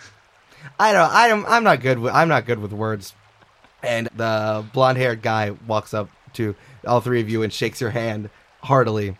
I 0.79 0.93
don't. 0.93 1.11
I 1.11 1.27
am. 1.27 1.45
I'm 1.47 1.63
not 1.63 1.81
good. 1.81 1.99
With, 1.99 2.13
I'm 2.13 2.27
not 2.27 2.45
good 2.45 2.59
with 2.59 2.71
words. 2.71 3.13
And 3.83 4.07
the 4.15 4.65
blonde 4.73 4.97
haired 4.97 5.21
guy 5.21 5.51
walks 5.67 5.93
up 5.93 6.09
to 6.33 6.55
all 6.87 7.01
three 7.01 7.21
of 7.21 7.29
you 7.29 7.43
and 7.43 7.51
shakes 7.51 7.81
your 7.81 7.89
hand 7.91 8.29
heartily, 8.61 9.17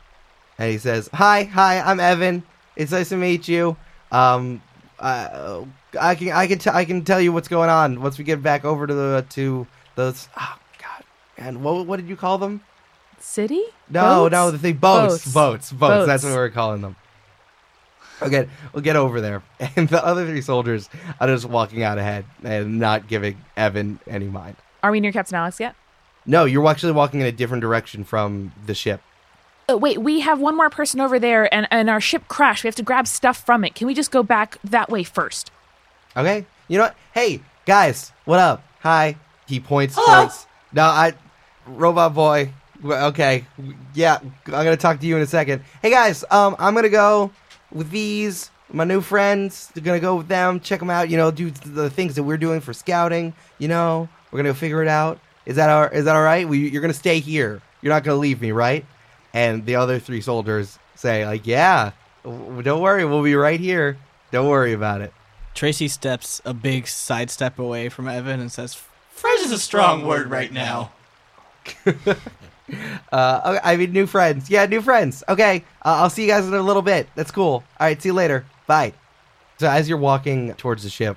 and 0.57 0.71
he 0.71 0.77
says, 0.77 1.09
"Hi, 1.13 1.43
hi. 1.43 1.79
I'm 1.81 1.99
Evan. 1.99 2.43
It's 2.75 2.91
nice 2.91 3.09
to 3.09 3.17
meet 3.17 3.47
you. 3.47 3.75
Um, 4.11 4.61
uh, 4.99 5.65
I 5.99 6.15
can 6.15 6.29
I 6.31 6.47
can 6.47 6.59
t- 6.59 6.69
I 6.71 6.85
can 6.85 7.03
tell 7.03 7.19
you 7.19 7.33
what's 7.33 7.47
going 7.49 7.69
on 7.69 8.01
once 8.01 8.17
we 8.17 8.23
get 8.23 8.41
back 8.41 8.63
over 8.63 8.87
to 8.87 8.93
the 8.93 9.25
to 9.31 9.67
those. 9.95 10.27
Oh 10.39 10.57
God. 10.81 11.03
And 11.37 11.61
what 11.63 11.85
what 11.85 11.97
did 11.97 12.07
you 12.07 12.15
call 12.15 12.37
them? 12.37 12.61
City? 13.19 13.63
No, 13.89 14.01
Boats? 14.29 14.31
no, 14.31 14.51
the 14.51 14.57
thing 14.57 14.75
boats, 14.77 15.23
Boats. 15.25 15.33
boats, 15.33 15.71
boats. 15.71 16.07
That's 16.07 16.23
what 16.23 16.33
we're 16.33 16.49
calling 16.49 16.81
them. 16.81 16.95
Okay, 18.23 18.47
we'll 18.73 18.83
get 18.83 18.95
over 18.95 19.21
there. 19.21 19.43
And 19.75 19.87
the 19.89 20.03
other 20.05 20.25
three 20.25 20.41
soldiers 20.41 20.89
are 21.19 21.27
just 21.27 21.45
walking 21.45 21.83
out 21.83 21.97
ahead 21.97 22.25
and 22.43 22.79
not 22.79 23.07
giving 23.07 23.37
Evan 23.57 23.99
any 24.07 24.27
mind. 24.27 24.55
Are 24.83 24.91
we 24.91 24.99
near 24.99 25.11
Captain 25.11 25.35
Alex 25.35 25.59
yet? 25.59 25.75
No, 26.25 26.45
you're 26.45 26.65
actually 26.67 26.91
walking 26.91 27.21
in 27.21 27.25
a 27.25 27.31
different 27.31 27.61
direction 27.61 28.03
from 28.03 28.51
the 28.65 28.73
ship. 28.75 29.01
Oh, 29.69 29.77
wait, 29.77 29.99
we 29.99 30.19
have 30.19 30.39
one 30.39 30.55
more 30.57 30.69
person 30.69 30.99
over 30.99 31.19
there, 31.19 31.51
and, 31.53 31.67
and 31.71 31.89
our 31.89 32.01
ship 32.01 32.27
crashed. 32.27 32.63
We 32.63 32.67
have 32.67 32.75
to 32.75 32.83
grab 32.83 33.07
stuff 33.07 33.45
from 33.45 33.63
it. 33.63 33.75
Can 33.75 33.87
we 33.87 33.93
just 33.93 34.11
go 34.11 34.21
back 34.21 34.57
that 34.63 34.89
way 34.89 35.03
first? 35.03 35.51
Okay, 36.15 36.45
you 36.67 36.77
know 36.77 36.85
what? 36.85 36.95
Hey, 37.13 37.41
guys, 37.65 38.11
what 38.25 38.39
up? 38.39 38.63
Hi. 38.81 39.15
He 39.47 39.59
points 39.59 39.95
Hello. 39.97 40.21
towards. 40.23 40.47
No, 40.71 40.83
I, 40.83 41.13
robot 41.65 42.13
boy. 42.13 42.51
Okay, 42.83 43.45
yeah, 43.93 44.19
I'm 44.21 44.51
gonna 44.51 44.75
talk 44.75 44.99
to 44.99 45.05
you 45.05 45.15
in 45.15 45.21
a 45.21 45.25
second. 45.27 45.63
Hey 45.81 45.89
guys, 45.89 46.25
um, 46.29 46.55
I'm 46.59 46.75
gonna 46.75 46.89
go 46.89 47.31
with 47.73 47.89
these 47.89 48.49
my 48.71 48.83
new 48.83 49.01
friends. 49.01 49.69
They're 49.73 49.83
gonna 49.83 49.99
go 49.99 50.15
with 50.15 50.27
them, 50.27 50.59
check 50.59 50.79
them 50.79 50.89
out. 50.89 51.09
You 51.09 51.17
know, 51.17 51.31
do 51.31 51.51
the 51.51 51.89
things 51.89 52.15
that 52.15 52.23
we're 52.23 52.37
doing 52.37 52.59
for 52.61 52.73
scouting. 52.73 53.33
You 53.59 53.67
know, 53.67 54.09
we're 54.31 54.39
gonna 54.39 54.53
figure 54.53 54.81
it 54.81 54.87
out. 54.87 55.19
Is 55.45 55.57
that 55.57 55.69
all, 55.69 55.83
is 55.85 56.05
that 56.05 56.15
all 56.15 56.23
right? 56.23 56.47
We, 56.47 56.69
you're 56.69 56.81
gonna 56.81 56.93
stay 56.93 57.19
here. 57.19 57.61
You're 57.81 57.93
not 57.93 58.03
gonna 58.03 58.17
leave 58.17 58.41
me, 58.41 58.51
right? 58.51 58.85
And 59.33 59.65
the 59.65 59.75
other 59.75 59.99
three 59.99 60.21
soldiers 60.21 60.79
say, 60.95 61.25
like, 61.25 61.45
yeah, 61.45 61.91
w- 62.23 62.61
don't 62.61 62.81
worry, 62.81 63.03
we'll 63.05 63.23
be 63.23 63.35
right 63.35 63.59
here. 63.59 63.97
Don't 64.31 64.47
worry 64.49 64.73
about 64.73 65.01
it. 65.01 65.13
Tracey 65.53 65.87
steps 65.87 66.41
a 66.45 66.53
big 66.53 66.87
sidestep 66.87 67.59
away 67.59 67.89
from 67.89 68.07
Evan 68.07 68.39
and 68.39 68.51
says, 68.51 68.79
Fresh 69.11 69.41
is 69.41 69.51
a 69.51 69.59
strong 69.59 70.05
word 70.07 70.29
right 70.29 70.51
now. 70.51 70.91
Uh, 73.11 73.59
I 73.63 73.75
mean, 73.75 73.91
new 73.91 74.07
friends. 74.07 74.49
Yeah, 74.49 74.65
new 74.65 74.81
friends. 74.81 75.23
Okay, 75.29 75.63
uh, 75.85 76.01
I'll 76.01 76.09
see 76.09 76.23
you 76.23 76.27
guys 76.27 76.47
in 76.47 76.53
a 76.55 76.61
little 76.63 76.81
bit. 76.81 77.07
That's 77.13 77.29
cool. 77.29 77.45
All 77.45 77.63
right, 77.79 78.01
see 78.01 78.09
you 78.09 78.13
later. 78.13 78.43
Bye. 78.65 78.93
So 79.59 79.69
as 79.69 79.87
you're 79.87 79.99
walking 79.99 80.55
towards 80.55 80.81
the 80.81 80.89
ship, 80.89 81.15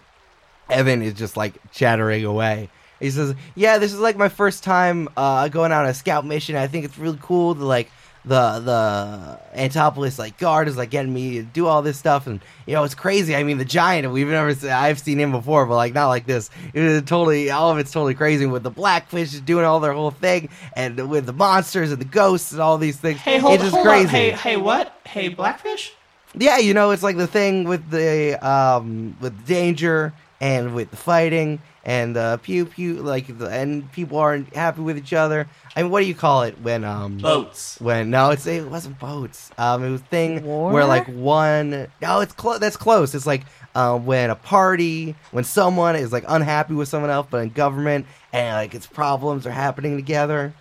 Evan 0.68 1.00
is 1.00 1.14
just 1.14 1.38
like 1.38 1.54
chattering 1.72 2.26
away. 2.26 2.68
He 3.00 3.10
says, 3.10 3.34
"Yeah, 3.54 3.78
this 3.78 3.94
is 3.94 3.98
like 3.98 4.18
my 4.18 4.28
first 4.28 4.62
time 4.62 5.08
uh, 5.16 5.48
going 5.48 5.72
on 5.72 5.86
a 5.86 5.94
scout 5.94 6.26
mission. 6.26 6.54
I 6.56 6.66
think 6.66 6.84
it's 6.84 6.98
really 6.98 7.18
cool. 7.22 7.54
to 7.54 7.64
like 7.64 7.90
the 8.26 8.58
the 8.58 9.40
Antipolis 9.54 10.18
like 10.18 10.36
guard 10.36 10.66
is 10.66 10.76
like 10.76 10.90
getting 10.90 11.14
me 11.14 11.34
to 11.34 11.42
do 11.44 11.66
all 11.66 11.80
this 11.80 11.96
stuff, 11.96 12.26
and 12.26 12.40
you 12.66 12.74
know 12.74 12.82
it's 12.82 12.94
crazy. 12.94 13.36
I 13.36 13.44
mean, 13.44 13.58
the 13.58 13.64
giant 13.64 14.10
we've 14.12 14.26
never 14.26 14.52
se- 14.52 14.70
I've 14.70 14.98
seen 14.98 15.18
him 15.18 15.30
before, 15.30 15.64
but 15.64 15.76
like 15.76 15.94
not 15.94 16.08
like 16.08 16.26
this. 16.26 16.50
It 16.74 16.80
was 16.80 17.02
totally 17.02 17.50
all 17.50 17.70
of 17.70 17.78
it's 17.78 17.92
totally 17.92 18.14
crazy 18.14 18.44
with 18.46 18.64
the 18.64 18.70
blackfish 18.70 19.32
doing 19.40 19.64
all 19.64 19.78
their 19.78 19.92
whole 19.92 20.10
thing, 20.10 20.48
and 20.74 21.08
with 21.08 21.26
the 21.26 21.32
monsters 21.32 21.92
and 21.92 22.00
the 22.00 22.04
ghosts 22.04 22.50
and 22.50 22.60
all 22.60 22.78
these 22.78 22.96
things. 22.96 23.20
Hey, 23.20 23.38
hold, 23.38 23.54
it's 23.54 23.62
just 23.62 23.74
hold 23.74 23.86
crazy. 23.86 24.04
up. 24.06 24.10
Hey, 24.10 24.30
hey, 24.32 24.56
what? 24.56 24.92
Hey, 25.04 25.28
Blackfish? 25.28 25.92
Yeah, 26.34 26.58
you 26.58 26.74
know, 26.74 26.90
it's 26.90 27.04
like 27.04 27.16
the 27.16 27.28
thing 27.28 27.64
with 27.64 27.88
the 27.90 28.34
um 28.46 29.16
with 29.20 29.46
danger 29.46 30.12
and 30.40 30.74
with 30.74 30.90
the 30.90 30.96
fighting 30.96 31.60
and 31.86 32.16
uh 32.16 32.36
pew 32.38 32.66
pew 32.66 32.94
like 32.94 33.38
the, 33.38 33.46
and 33.46 33.90
people 33.92 34.18
aren't 34.18 34.54
happy 34.54 34.82
with 34.82 34.98
each 34.98 35.12
other. 35.12 35.48
I 35.74 35.82
mean, 35.82 35.90
what 35.90 36.00
do 36.00 36.06
you 36.06 36.14
call 36.16 36.42
it 36.42 36.60
when 36.60 36.84
um 36.84 37.18
Boats. 37.18 37.80
when 37.80 38.10
no, 38.10 38.30
it's 38.30 38.46
it 38.46 38.68
wasn't 38.68 38.98
boats. 38.98 39.50
Um, 39.56 39.84
it 39.84 39.90
was 39.90 40.00
a 40.02 40.04
thing 40.04 40.42
War? 40.42 40.72
where 40.72 40.84
like 40.84 41.06
one 41.06 41.86
no, 42.02 42.20
it's 42.20 42.32
close. 42.32 42.58
That's 42.58 42.76
close. 42.76 43.14
It's 43.14 43.26
like 43.26 43.44
um 43.76 44.04
when 44.04 44.30
a 44.30 44.34
party 44.34 45.14
when 45.30 45.44
someone 45.44 45.94
is 45.96 46.12
like 46.12 46.24
unhappy 46.26 46.74
with 46.74 46.88
someone 46.88 47.10
else, 47.10 47.28
but 47.30 47.38
in 47.38 47.50
government 47.50 48.06
and 48.32 48.56
like 48.56 48.74
its 48.74 48.86
problems 48.86 49.46
are 49.46 49.52
happening 49.52 49.96
together. 49.96 50.52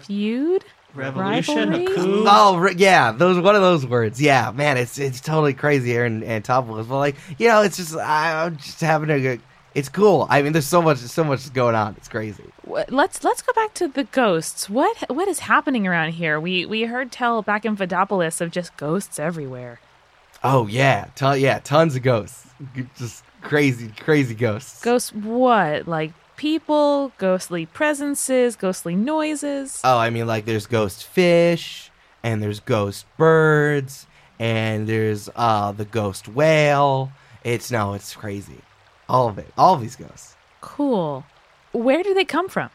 Feud? 0.00 0.64
Revolution, 0.94 1.72
a 1.72 1.86
coup. 1.86 2.24
Oh 2.28 2.58
ri- 2.58 2.74
yeah, 2.76 3.12
those 3.12 3.40
one 3.42 3.54
of 3.54 3.62
those 3.62 3.86
words. 3.86 4.20
Yeah, 4.20 4.50
man, 4.50 4.76
it's 4.76 4.98
it's 4.98 5.22
totally 5.22 5.54
crazy 5.54 5.88
here 5.90 6.04
in 6.04 6.22
Antipolis. 6.22 6.86
But 6.86 6.98
like 6.98 7.16
you 7.38 7.48
know, 7.48 7.62
it's 7.62 7.78
just 7.78 7.96
I, 7.96 8.44
I'm 8.44 8.58
just 8.58 8.80
having 8.82 9.08
a 9.08 9.18
good. 9.18 9.40
It's 9.74 9.88
cool. 9.88 10.26
I 10.28 10.42
mean, 10.42 10.52
there's 10.52 10.66
so 10.66 10.82
much 10.82 10.98
so 10.98 11.24
much 11.24 11.52
going 11.52 11.74
on. 11.74 11.94
It's 11.96 12.08
crazy. 12.08 12.44
Let's 12.66 13.24
let's 13.24 13.42
go 13.42 13.52
back 13.54 13.74
to 13.74 13.88
the 13.88 14.04
ghosts. 14.04 14.68
What 14.68 14.96
what 15.08 15.28
is 15.28 15.40
happening 15.40 15.86
around 15.86 16.12
here? 16.12 16.38
We 16.38 16.66
we 16.66 16.82
heard 16.82 17.10
tell 17.10 17.42
back 17.42 17.64
in 17.64 17.76
Fidopolis 17.76 18.40
of 18.40 18.50
just 18.50 18.76
ghosts 18.76 19.18
everywhere. 19.18 19.80
Oh 20.44 20.66
yeah, 20.66 21.08
ton, 21.14 21.40
yeah, 21.40 21.60
tons 21.60 21.96
of 21.96 22.02
ghosts. 22.02 22.46
Just 22.98 23.24
crazy, 23.40 23.88
crazy 23.98 24.34
ghosts. 24.34 24.82
Ghosts 24.82 25.12
what? 25.14 25.88
Like 25.88 26.12
people, 26.36 27.12
ghostly 27.18 27.66
presences, 27.66 28.56
ghostly 28.56 28.94
noises. 28.94 29.80
Oh, 29.84 29.98
I 29.98 30.10
mean, 30.10 30.26
like 30.26 30.44
there's 30.44 30.66
ghost 30.66 31.04
fish, 31.06 31.90
and 32.22 32.42
there's 32.42 32.60
ghost 32.60 33.06
birds, 33.16 34.06
and 34.38 34.86
there's 34.86 35.30
uh 35.34 35.72
the 35.72 35.86
ghost 35.86 36.28
whale. 36.28 37.10
It's 37.42 37.70
no, 37.70 37.94
it's 37.94 38.14
crazy. 38.14 38.60
All 39.08 39.28
of 39.28 39.38
it. 39.38 39.52
All 39.56 39.74
of 39.74 39.80
these 39.80 39.96
ghosts. 39.96 40.36
Cool. 40.60 41.24
Where 41.72 42.02
do 42.02 42.14
they 42.14 42.24
come 42.24 42.48
from? 42.48 42.70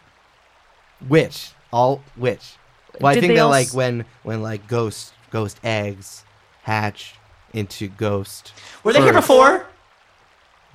Which? 1.07 1.51
All 1.71 2.01
which? 2.15 2.55
Well, 2.99 3.11
I 3.11 3.13
think 3.15 3.27
they 3.27 3.35
that 3.35 3.43
all 3.43 3.49
like 3.49 3.73
when 3.73 4.05
when 4.23 4.41
like 4.41 4.67
ghost 4.67 5.13
ghost 5.29 5.59
eggs 5.63 6.23
hatch 6.63 7.13
into 7.53 7.87
ghost 7.87 8.53
Were 8.83 8.93
they 8.93 9.01
here 9.01 9.13
before? 9.13 9.65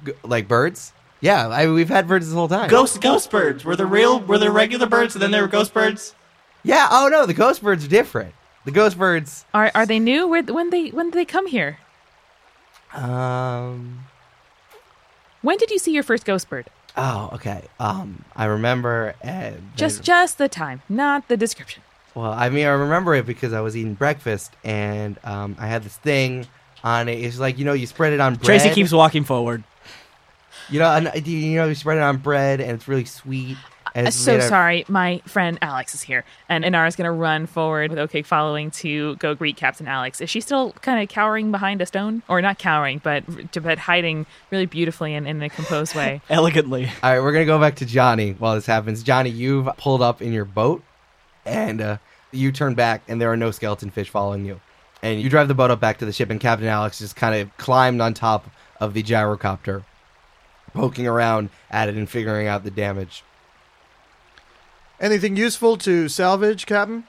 G- 0.05 0.13
like 0.23 0.49
birds. 0.49 0.93
Yeah, 1.21 1.49
I 1.49 1.69
we've 1.69 1.89
had 1.89 2.09
birds 2.09 2.27
this 2.27 2.35
whole 2.35 2.49
time. 2.49 2.69
Ghost 2.69 3.01
ghost 3.01 3.31
birds. 3.31 3.65
Were 3.65 3.77
there 3.77 3.87
real? 3.87 4.21
Were 4.21 4.39
there 4.39 4.51
regular 4.53 4.87
birds 4.87 5.15
and 5.15 5.23
then 5.23 5.31
there 5.31 5.43
were 5.43 5.49
ghost 5.49 5.75
birds? 5.75 6.15
Yeah. 6.63 6.89
Oh 6.91 7.09
no, 7.11 7.27
the 7.27 7.35
ghost 7.35 7.63
birds 7.63 7.85
are 7.85 7.89
different. 7.89 8.35
The 8.65 8.71
ghost 8.71 8.97
birds. 8.97 9.45
Are 9.53 9.71
are 9.75 9.87
they 9.87 9.99
new? 9.99 10.29
Where 10.29 10.43
when 10.43 10.71
they 10.71 10.89
when 10.89 11.07
did 11.07 11.15
they 11.15 11.25
come 11.25 11.47
here? 11.47 11.79
Um. 12.93 14.05
When 15.43 15.59
did 15.59 15.71
you 15.71 15.79
see 15.79 15.93
your 15.93 16.03
first 16.03 16.25
ghost 16.25 16.49
bird? 16.49 16.69
Oh, 16.97 17.31
okay. 17.35 17.65
Um, 17.81 18.25
I 18.37 18.45
remember. 18.47 19.15
Uh, 19.25 19.53
Just 19.77 19.99
the- 19.99 20.03
just 20.05 20.39
the 20.39 20.49
time, 20.49 20.83
not 20.89 21.29
the 21.29 21.37
description. 21.37 21.83
well, 22.15 22.33
I 22.33 22.49
mean, 22.49 22.67
I 22.67 22.71
remember 22.71 23.15
it 23.15 23.27
because 23.27 23.53
I 23.53 23.61
was 23.61 23.77
eating 23.77 23.95
breakfast 23.95 24.53
and 24.63 25.19
um, 25.25 25.57
I 25.59 25.67
had 25.67 25.83
this 25.85 25.97
thing 25.97 26.47
on 26.85 27.09
it. 27.09 27.19
It's 27.21 27.39
like 27.39 27.59
you 27.59 27.65
know, 27.65 27.73
you 27.73 27.87
spread 27.87 28.13
it 28.13 28.21
on 28.21 28.35
bread. 28.35 28.45
Tracey 28.61 28.71
keeps 28.71 28.93
walking 28.93 29.25
forward. 29.25 29.65
You 30.69 30.79
know, 30.79 30.91
and, 30.91 31.09
uh, 31.09 31.13
you 31.25 31.57
know, 31.57 31.67
you 31.67 31.75
spread 31.75 31.99
it 31.99 32.03
on 32.03 32.19
bread 32.19 32.61
and 32.61 32.71
it's 32.73 32.87
really 32.87 33.05
sweet. 33.05 33.57
And 33.95 34.07
Uh, 34.07 34.09
it's 34.09 34.17
so 34.17 34.39
made 34.39 34.43
sorry, 34.45 34.85
my 34.89 35.21
friend 35.27 35.59
Alex 35.61 35.95
is 35.95 36.03
here, 36.03 36.25
and 36.49 36.65
Inara's 36.65 36.97
gonna 36.97 37.13
run 37.13 37.47
forward 37.47 37.91
with 37.91 37.99
OK 37.99 38.23
following 38.23 38.71
to 38.73 39.17
go 39.17 39.35
greet 39.35 39.57
Captain 39.57 39.87
Alex. 39.87 40.21
Is 40.21 40.31
she 40.31 40.41
still 40.41 40.73
kind 40.81 41.03
of 41.03 41.09
cowering 41.09 41.51
behind 41.51 41.83
a 41.83 41.87
stone, 41.87 42.23
or 42.29 42.41
not 42.41 42.59
cowering, 42.59 43.01
but 43.05 43.25
but 43.63 43.79
hiding 43.79 44.27
really 44.51 44.67
beautifully 44.67 45.15
and 45.15 45.27
in 45.29 45.43
a 45.43 45.49
composed 45.51 45.95
way? 45.95 46.21
Elegantly. 46.31 46.91
All 47.03 47.13
right, 47.13 47.21
we're 47.21 47.33
gonna 47.33 47.45
go 47.45 47.59
back 47.61 47.77
to 47.77 47.87
Johnny 47.87 48.33
while 48.39 48.55
this 48.55 48.67
happens. 48.67 49.03
Johnny, 49.03 49.31
you've 49.31 49.69
pulled 49.77 50.01
up 50.03 50.23
in 50.23 50.33
your 50.33 50.45
boat, 50.47 50.83
and 51.45 51.81
uh, 51.81 51.97
you 52.31 52.51
turn 52.53 52.75
back, 52.75 53.03
and 53.09 53.21
there 53.21 53.31
are 53.31 53.37
no 53.37 53.51
skeleton 53.51 53.91
fish 53.91 54.09
following 54.09 54.45
you. 54.47 54.61
And 55.03 55.21
you 55.21 55.29
drive 55.29 55.49
the 55.49 55.55
boat 55.55 55.71
up 55.71 55.81
back 55.81 55.99
to 55.99 56.07
the 56.07 56.13
ship, 56.13 56.31
and 56.31 56.41
Captain 56.41 56.69
Alex 56.69 56.99
just 56.99 57.17
kind 57.17 57.35
of 57.35 57.55
climbed 57.59 58.01
on 58.01 58.15
top 58.15 58.49
of 58.81 58.95
the 58.95 59.03
gyrocopter, 59.03 59.85
poking 60.73 61.07
around 61.07 61.51
at 61.71 61.89
it 61.89 61.97
and 61.97 62.09
figuring 62.09 62.47
out 62.47 62.65
the 62.65 62.71
damage. 62.71 63.23
Anything 65.03 65.37
useful 65.37 65.77
to 65.79 66.09
salvage, 66.09 66.65
Captain? 66.65 67.05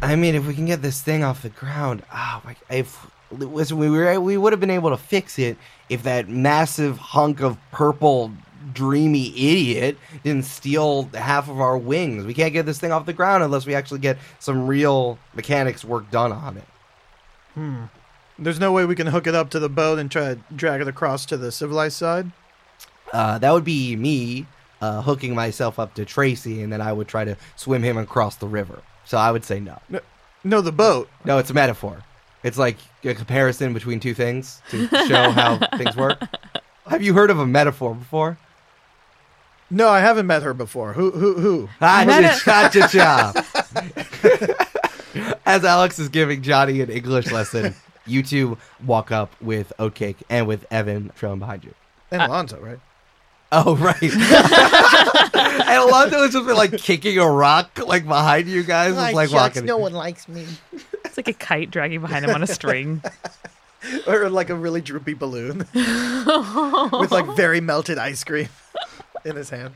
I 0.00 0.16
mean, 0.16 0.34
if 0.34 0.46
we 0.46 0.54
can 0.54 0.64
get 0.64 0.80
this 0.80 1.02
thing 1.02 1.22
off 1.22 1.42
the 1.42 1.50
ground, 1.50 2.02
oh! 2.12 2.40
If 2.70 3.06
listen, 3.30 3.76
we 3.76 3.90
were 3.90 4.18
we 4.18 4.38
would 4.38 4.54
have 4.54 4.60
been 4.60 4.70
able 4.70 4.90
to 4.90 4.96
fix 4.96 5.38
it 5.38 5.58
if 5.90 6.02
that 6.04 6.28
massive 6.28 6.96
hunk 6.96 7.42
of 7.42 7.58
purple 7.70 8.32
dreamy 8.72 9.28
idiot 9.28 9.98
didn't 10.24 10.46
steal 10.46 11.04
half 11.12 11.50
of 11.50 11.60
our 11.60 11.76
wings. 11.76 12.24
We 12.24 12.32
can't 12.32 12.54
get 12.54 12.64
this 12.64 12.78
thing 12.78 12.92
off 12.92 13.04
the 13.04 13.12
ground 13.12 13.42
unless 13.42 13.66
we 13.66 13.74
actually 13.74 14.00
get 14.00 14.16
some 14.38 14.66
real 14.66 15.18
mechanics 15.34 15.84
work 15.84 16.10
done 16.10 16.32
on 16.32 16.56
it. 16.56 16.64
Hmm. 17.54 17.84
There's 18.38 18.60
no 18.60 18.72
way 18.72 18.86
we 18.86 18.94
can 18.94 19.06
hook 19.06 19.26
it 19.26 19.34
up 19.34 19.50
to 19.50 19.58
the 19.58 19.68
boat 19.68 19.98
and 19.98 20.10
try 20.10 20.34
to 20.34 20.40
drag 20.54 20.80
it 20.80 20.88
across 20.88 21.26
to 21.26 21.36
the 21.36 21.52
civilized 21.52 21.96
side. 21.96 22.32
Uh, 23.12 23.38
that 23.38 23.52
would 23.52 23.64
be 23.64 23.96
me 23.96 24.46
uh, 24.80 25.02
hooking 25.02 25.34
myself 25.34 25.78
up 25.78 25.94
to 25.94 26.04
Tracey, 26.04 26.62
and 26.62 26.72
then 26.72 26.80
I 26.80 26.92
would 26.92 27.08
try 27.08 27.24
to 27.24 27.36
swim 27.56 27.82
him 27.82 27.96
across 27.96 28.36
the 28.36 28.46
river. 28.46 28.82
So 29.04 29.18
I 29.18 29.30
would 29.30 29.44
say 29.44 29.60
no. 29.60 29.78
No, 29.88 30.00
no 30.44 30.60
the 30.60 30.72
boat. 30.72 31.08
No, 31.24 31.38
it's 31.38 31.50
a 31.50 31.54
metaphor. 31.54 32.02
It's 32.42 32.58
like 32.58 32.76
a 33.04 33.14
comparison 33.14 33.72
between 33.72 34.00
two 34.00 34.14
things 34.14 34.60
to 34.70 34.86
show 35.06 35.30
how 35.30 35.58
things 35.76 35.96
work. 35.96 36.18
Have 36.86 37.02
you 37.02 37.14
heard 37.14 37.30
of 37.30 37.38
a 37.38 37.46
metaphor 37.46 37.94
before? 37.94 38.38
No, 39.70 39.88
I 39.88 39.98
haven't 40.00 40.26
met 40.28 40.42
her 40.42 40.54
before. 40.54 40.92
Who? 40.92 41.10
Who? 41.10 41.34
Who? 41.34 41.68
Ah, 41.80 42.04
Meta- 42.06 42.38
cha 42.38 42.68
cha 42.68 42.86
cha. 42.86 43.32
As 45.44 45.64
Alex 45.64 45.98
is 45.98 46.08
giving 46.08 46.42
Johnny 46.42 46.80
an 46.80 46.90
English 46.90 47.32
lesson, 47.32 47.74
you 48.06 48.22
two 48.22 48.58
walk 48.84 49.10
up 49.10 49.32
with 49.40 49.72
Oatcake 49.78 50.16
and 50.30 50.46
with 50.46 50.66
Evan 50.70 51.10
trailing 51.16 51.38
behind 51.40 51.64
you. 51.64 51.74
And 52.10 52.22
Alonzo, 52.22 52.60
right? 52.60 52.78
Oh, 53.52 53.76
right. 53.76 54.02
and 54.02 55.82
Alonzo 55.82 56.22
has 56.22 56.32
just 56.32 56.46
been 56.46 56.56
like 56.56 56.76
kicking 56.78 57.18
a 57.18 57.30
rock 57.30 57.78
like 57.86 58.06
behind 58.06 58.48
you 58.48 58.62
guys. 58.62 58.94
Just, 58.94 59.14
like 59.14 59.30
walking. 59.30 59.64
No 59.64 59.76
one 59.76 59.92
likes 59.92 60.28
me. 60.28 60.46
It's 61.04 61.16
like 61.16 61.28
a 61.28 61.32
kite 61.32 61.70
dragging 61.70 62.00
behind 62.00 62.24
him 62.24 62.34
on 62.34 62.42
a 62.42 62.46
string. 62.46 63.02
or 64.06 64.28
like 64.28 64.50
a 64.50 64.54
really 64.54 64.80
droopy 64.80 65.14
balloon 65.14 65.58
with 65.74 67.12
like 67.12 67.36
very 67.36 67.60
melted 67.60 67.98
ice 67.98 68.24
cream 68.24 68.48
in 69.24 69.36
his 69.36 69.50
hand. 69.50 69.74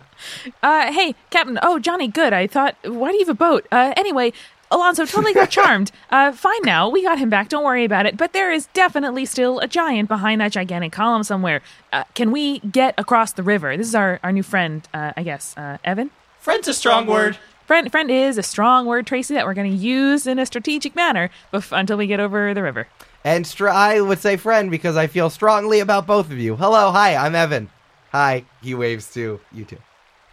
Uh, 0.63 0.93
hey, 0.93 1.15
Captain. 1.31 1.59
Oh, 1.63 1.79
Johnny, 1.79 2.09
good. 2.09 2.33
I 2.33 2.47
thought, 2.47 2.77
why 2.85 3.11
do 3.11 3.15
you 3.15 3.21
have 3.21 3.29
a 3.29 3.35
boat? 3.35 3.67
Uh, 3.71 3.93
anyway, 3.97 4.33
Alonzo 4.71 5.05
totally 5.05 5.35
got 5.35 5.51
charmed. 5.57 5.91
Uh, 6.11 6.33
fine 6.33 6.61
now. 6.65 6.89
We 6.89 7.03
got 7.03 7.19
him 7.19 7.29
back. 7.31 7.49
Don't 7.49 7.65
worry 7.65 7.85
about 7.85 8.07
it. 8.07 8.17
But 8.17 8.33
there 8.33 8.53
is 8.53 8.67
definitely 8.73 9.27
still 9.27 9.59
a 9.61 9.67
giant 9.67 10.09
behind 10.09 10.41
that 10.41 10.53
gigantic 10.53 10.93
column 10.93 11.25
somewhere. 11.25 11.61
Uh, 11.93 12.05
can 12.15 12.31
we 12.31 12.61
get 12.61 12.95
across 12.99 13.33
the 13.33 13.43
river? 13.43 13.77
This 13.77 13.89
is 13.89 13.95
our, 13.95 14.21
our 14.23 14.33
new 14.33 14.43
friend, 14.43 14.87
uh, 14.95 15.13
I 15.17 15.23
guess. 15.23 15.57
Uh, 15.57 15.79
Evan? 15.85 16.11
Friend's 16.39 16.69
a 16.69 16.75
strong 16.75 17.07
word. 17.07 17.37
Friend, 17.67 17.91
friend 17.91 18.11
is 18.11 18.37
a 18.39 18.43
strong 18.43 18.87
word, 18.87 19.07
Tracey, 19.07 19.35
that 19.35 19.47
we're 19.47 19.55
going 19.55 19.71
to 19.71 19.77
use 19.77 20.27
in 20.27 20.39
a 20.39 20.47
strategic 20.47 20.97
manner 20.97 21.31
bef- 21.53 21.77
until 21.77 21.97
we 21.97 22.07
get 22.07 22.19
over 22.19 22.53
the 22.53 22.63
river. 22.63 22.89
And 23.23 23.47
str- 23.47 23.69
I 23.69 24.01
would 24.01 24.19
say 24.19 24.37
friend 24.37 24.71
because 24.71 24.97
I 24.97 25.07
feel 25.07 25.31
strongly 25.31 25.79
about 25.81 26.07
both 26.07 26.31
of 26.31 26.39
you. 26.39 26.57
Hello, 26.57 26.91
hi, 26.91 27.15
I'm 27.15 27.35
Evan. 27.37 27.71
Hi, 28.11 28.45
he 28.61 28.75
waves 28.75 29.13
to 29.15 29.39
you 29.53 29.65
two. 29.65 29.79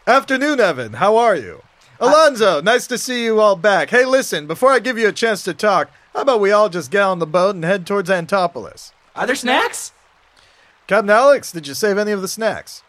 Afternoon, 0.08 0.60
Evan. 0.60 0.94
How 0.94 1.18
are 1.18 1.36
you? 1.36 1.62
Alonzo, 2.00 2.62
nice 2.62 2.86
to 2.88 2.98
see 2.98 3.24
you 3.24 3.40
all 3.40 3.56
back. 3.56 3.90
Hey, 3.90 4.06
listen, 4.06 4.46
before 4.46 4.72
I 4.72 4.80
give 4.80 4.98
you 4.98 5.08
a 5.08 5.14
chance 5.14 5.44
to 5.44 5.54
talk, 5.54 5.90
how 6.14 6.22
about 6.22 6.40
we 6.40 6.52
all 6.52 6.70
just 6.70 6.92
get 6.92 7.02
on 7.02 7.20
the 7.20 7.26
boat 7.26 7.56
and 7.56 7.64
head 7.64 7.88
towards 7.88 8.10
Antipolis? 8.10 8.94
Are 9.16 9.26
there 9.26 9.36
snacks? 9.36 9.94
Captain 10.86 11.10
Alex, 11.10 11.52
did 11.52 11.68
you 11.68 11.74
save 11.74 11.98
any 11.98 12.12
of 12.12 12.22
the 12.22 12.28
snacks? 12.28 12.84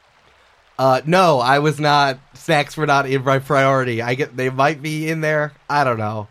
Uh, 0.79 1.01
no, 1.07 1.41
I 1.41 1.59
was 1.59 1.81
not. 1.81 2.19
Snacks 2.35 2.77
were 2.77 2.87
not 2.87 3.09
in 3.09 3.25
my 3.25 3.41
priority. 3.41 4.01
I 4.01 4.15
get 4.15 4.37
they 4.37 4.49
might 4.51 4.81
be 4.81 5.09
in 5.09 5.23
there. 5.23 5.53
I 5.69 5.83
don't 5.83 5.99
know. 5.99 6.29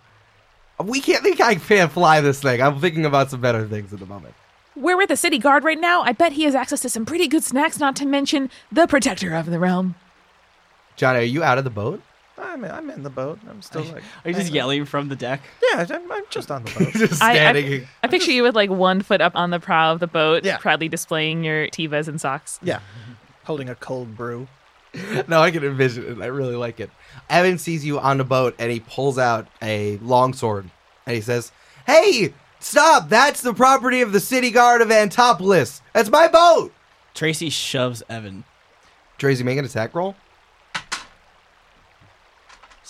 We 0.82 1.02
can't 1.02 1.24
think 1.24 1.42
I 1.42 1.56
can't 1.56 1.92
fly 1.92 2.22
this 2.22 2.42
thing. 2.42 2.62
I'm 2.62 2.80
thinking 2.80 3.06
about 3.06 3.30
some 3.32 3.42
better 3.42 3.68
things 3.68 3.92
at 3.92 4.00
the 4.00 4.06
moment. 4.06 4.36
We're 4.76 4.96
with 4.96 5.10
the 5.10 5.18
city 5.18 5.40
guard 5.40 5.64
right 5.64 5.80
now. 5.80 6.04
I 6.04 6.14
bet 6.14 6.34
he 6.34 6.44
has 6.44 6.54
access 6.56 6.82
to 6.82 6.90
some 6.90 7.06
pretty 7.06 7.28
good 7.28 7.44
snacks, 7.44 7.80
not 7.80 7.96
to 7.98 8.06
mention 8.06 8.50
the 8.72 8.88
protector 8.88 9.34
of 9.34 9.48
the 9.48 9.60
realm. 9.60 9.96
Johnny, 10.96 11.20
are 11.20 11.24
you 11.24 11.44
out 11.44 11.58
of 11.58 11.64
the 11.64 11.70
boat? 11.72 12.02
I'm, 12.40 12.64
I'm 12.66 12.90
in 12.90 13.04
the 13.04 13.10
boat. 13.10 13.40
I'm 13.50 13.62
still 13.62 13.84
like. 13.84 14.04
Are 14.24 14.30
you 14.30 14.36
just 14.36 14.52
yelling 14.52 14.86
from 14.86 15.10
the 15.10 15.16
deck? 15.16 15.42
Yeah, 15.74 15.86
I'm, 15.90 16.12
I'm 16.12 16.24
just 16.30 16.52
on 16.52 16.64
the 16.64 16.72
boat. 16.72 16.94
Just 16.94 17.22
I, 17.22 17.34
standing. 17.36 17.84
I, 17.84 17.88
I 18.04 18.08
picture 18.08 18.32
you 18.32 18.44
with 18.44 18.56
like 18.56 18.70
one 18.70 19.02
foot 19.02 19.22
up 19.22 19.34
on 19.36 19.50
the 19.50 19.60
prow 19.60 19.92
of 19.94 20.00
the 20.00 20.08
boat, 20.08 20.44
Yeah. 20.46 20.58
proudly 20.58 20.88
displaying 20.90 21.44
your 21.44 21.68
Tevas 21.68 22.08
and 22.08 22.20
socks. 22.22 22.60
yeah, 22.62 22.80
holding 23.46 23.70
a 23.70 23.76
cold 23.76 24.16
brew. 24.16 24.48
no, 25.28 25.42
I 25.42 25.52
can 25.52 25.64
envision 25.64 26.06
it. 26.06 26.22
I 26.24 26.28
really 26.28 26.56
like 26.56 26.80
it. 26.80 26.90
Evan 27.30 27.58
sees 27.58 27.86
you 27.86 28.00
on 28.00 28.18
the 28.18 28.24
boat 28.24 28.56
and 28.58 28.72
he 28.72 28.80
pulls 28.80 29.18
out 29.18 29.48
a 29.62 29.98
longsword 29.98 30.70
and 31.06 31.16
he 31.16 31.22
says, 31.22 31.52
"Hey, 31.86 32.34
stop! 32.60 33.10
That's 33.10 33.42
the 33.42 33.54
property 33.54 34.02
of 34.02 34.12
the 34.14 34.20
city 34.20 34.52
guard 34.52 34.82
of 34.82 34.92
Antipolis. 34.92 35.82
That's 35.94 36.10
my 36.10 36.28
boat." 36.28 36.72
Tracey 37.14 37.50
shoves 37.50 38.04
Evan. 38.10 38.44
Tracey, 39.18 39.44
make 39.44 39.58
an 39.58 39.66
attack 39.66 39.96
roll. 39.96 40.16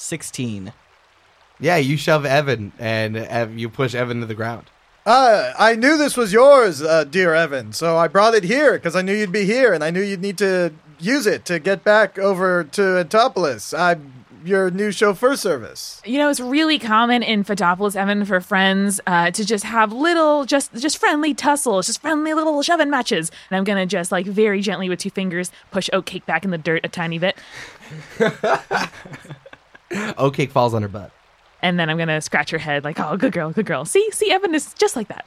16. 0.08 0.74
Yeah, 1.60 1.78
you 1.78 1.98
shove 1.98 2.26
Evan 2.26 2.72
and 2.80 3.17
Ev- 3.17 3.58
you 3.58 3.70
push 3.70 3.93
Evan 3.96 4.20
to 4.22 4.26
the 4.26 4.36
ground. 4.36 4.70
Uh, 5.06 5.54
I 5.58 5.76
knew 5.76 5.98
this 5.98 6.17
was 6.17 6.34
yours, 6.34 6.82
uh, 6.82 7.06
dear 7.06 7.34
Evan, 7.34 7.72
so 7.72 7.96
I 7.98 8.08
brought 8.08 8.34
it 8.36 8.43
here 8.43 8.74
because 8.74 8.96
I 8.96 9.02
knew 9.02 9.13
you'd 9.13 9.32
be 9.32 9.46
here 9.46 9.74
and 9.74 9.84
I 9.84 9.89
knew 9.89 10.02
you'd 10.02 10.22
need 10.22 10.38
to 10.39 10.74
use 11.00 11.26
it 11.26 11.46
to 11.46 11.60
get 11.60 11.84
back 11.84 12.20
over 12.20 12.63
to 12.65 12.98
Antipolis. 13.00 13.74
I'm 13.74 14.26
your 14.43 14.70
new 14.72 14.91
chauffeur 14.91 15.36
service. 15.36 16.02
You 16.06 16.17
know, 16.17 16.30
it's 16.30 16.39
really 16.39 16.80
common 16.80 17.22
in 17.24 17.43
Photopolis, 17.43 17.96
Evan, 17.96 18.24
for 18.26 18.39
friends 18.39 19.00
uh, 19.08 19.32
to 19.32 19.46
just 19.46 19.63
have 19.65 19.91
little, 19.91 20.46
just 20.46 20.74
just 20.76 20.98
friendly 20.98 21.34
tussles, 21.34 21.88
just 21.88 22.02
friendly 22.02 22.34
little 22.34 22.62
shoving 22.62 22.89
matches. 22.89 23.32
And 23.50 23.58
I'm 23.58 23.63
gonna 23.63 23.86
just 23.86 24.12
like 24.12 24.26
very 24.26 24.62
gently 24.62 24.89
with 24.89 25.00
two 25.00 25.10
fingers 25.10 25.52
push 25.72 25.89
Oatcake 25.91 26.26
back 26.26 26.46
in 26.46 26.52
the 26.52 26.58
dirt 26.58 26.82
a 26.86 26.89
tiny 26.89 27.20
bit, 27.20 27.38
Oatcake 29.91 30.52
falls 30.52 30.73
on 30.73 30.82
her 30.82 30.88
butt. 30.88 31.12
and 31.62 31.80
then 31.80 31.89
I'm 31.89 31.97
gonna 31.97 32.21
scratch 32.21 32.50
her 32.52 32.58
head 32.58 32.84
like, 32.84 33.00
"Oh, 33.00 33.17
good 33.17 33.34
girl, 33.34 33.52
good 33.52 33.65
girl." 33.65 33.86
See, 33.86 34.10
see, 34.12 34.32
Evan 34.32 34.54
is 34.56 34.73
just 34.73 34.95
like 34.95 35.08
that. 35.08 35.26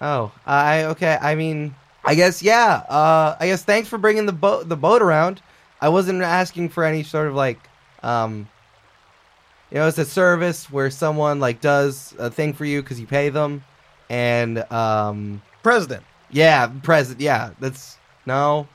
Oh, 0.00 0.32
I 0.46 0.84
okay. 0.84 1.18
I 1.20 1.34
mean, 1.34 1.74
I 2.04 2.14
guess 2.14 2.42
yeah. 2.42 2.82
Uh, 2.88 3.36
I 3.40 3.46
guess 3.46 3.62
thanks 3.64 3.88
for 3.88 3.98
bringing 3.98 4.26
the 4.26 4.32
boat 4.32 4.68
the 4.68 4.76
boat 4.76 5.02
around. 5.02 5.42
I 5.80 5.88
wasn't 5.90 6.22
asking 6.22 6.70
for 6.70 6.84
any 6.84 7.02
sort 7.02 7.28
of 7.28 7.34
like, 7.34 7.58
um, 8.02 8.48
you 9.70 9.78
know, 9.78 9.86
it's 9.88 9.98
a 9.98 10.04
service 10.04 10.70
where 10.70 10.90
someone 10.90 11.40
like 11.40 11.60
does 11.60 12.14
a 12.18 12.30
thing 12.30 12.52
for 12.54 12.64
you 12.64 12.82
because 12.82 13.00
you 13.00 13.06
pay 13.06 13.28
them, 13.28 13.64
and 14.08 14.70
um, 14.72 15.42
President. 15.62 16.02
yeah, 16.30 16.70
president. 16.82 17.20
Yeah, 17.20 17.50
that's 17.60 17.98
no, 18.24 18.66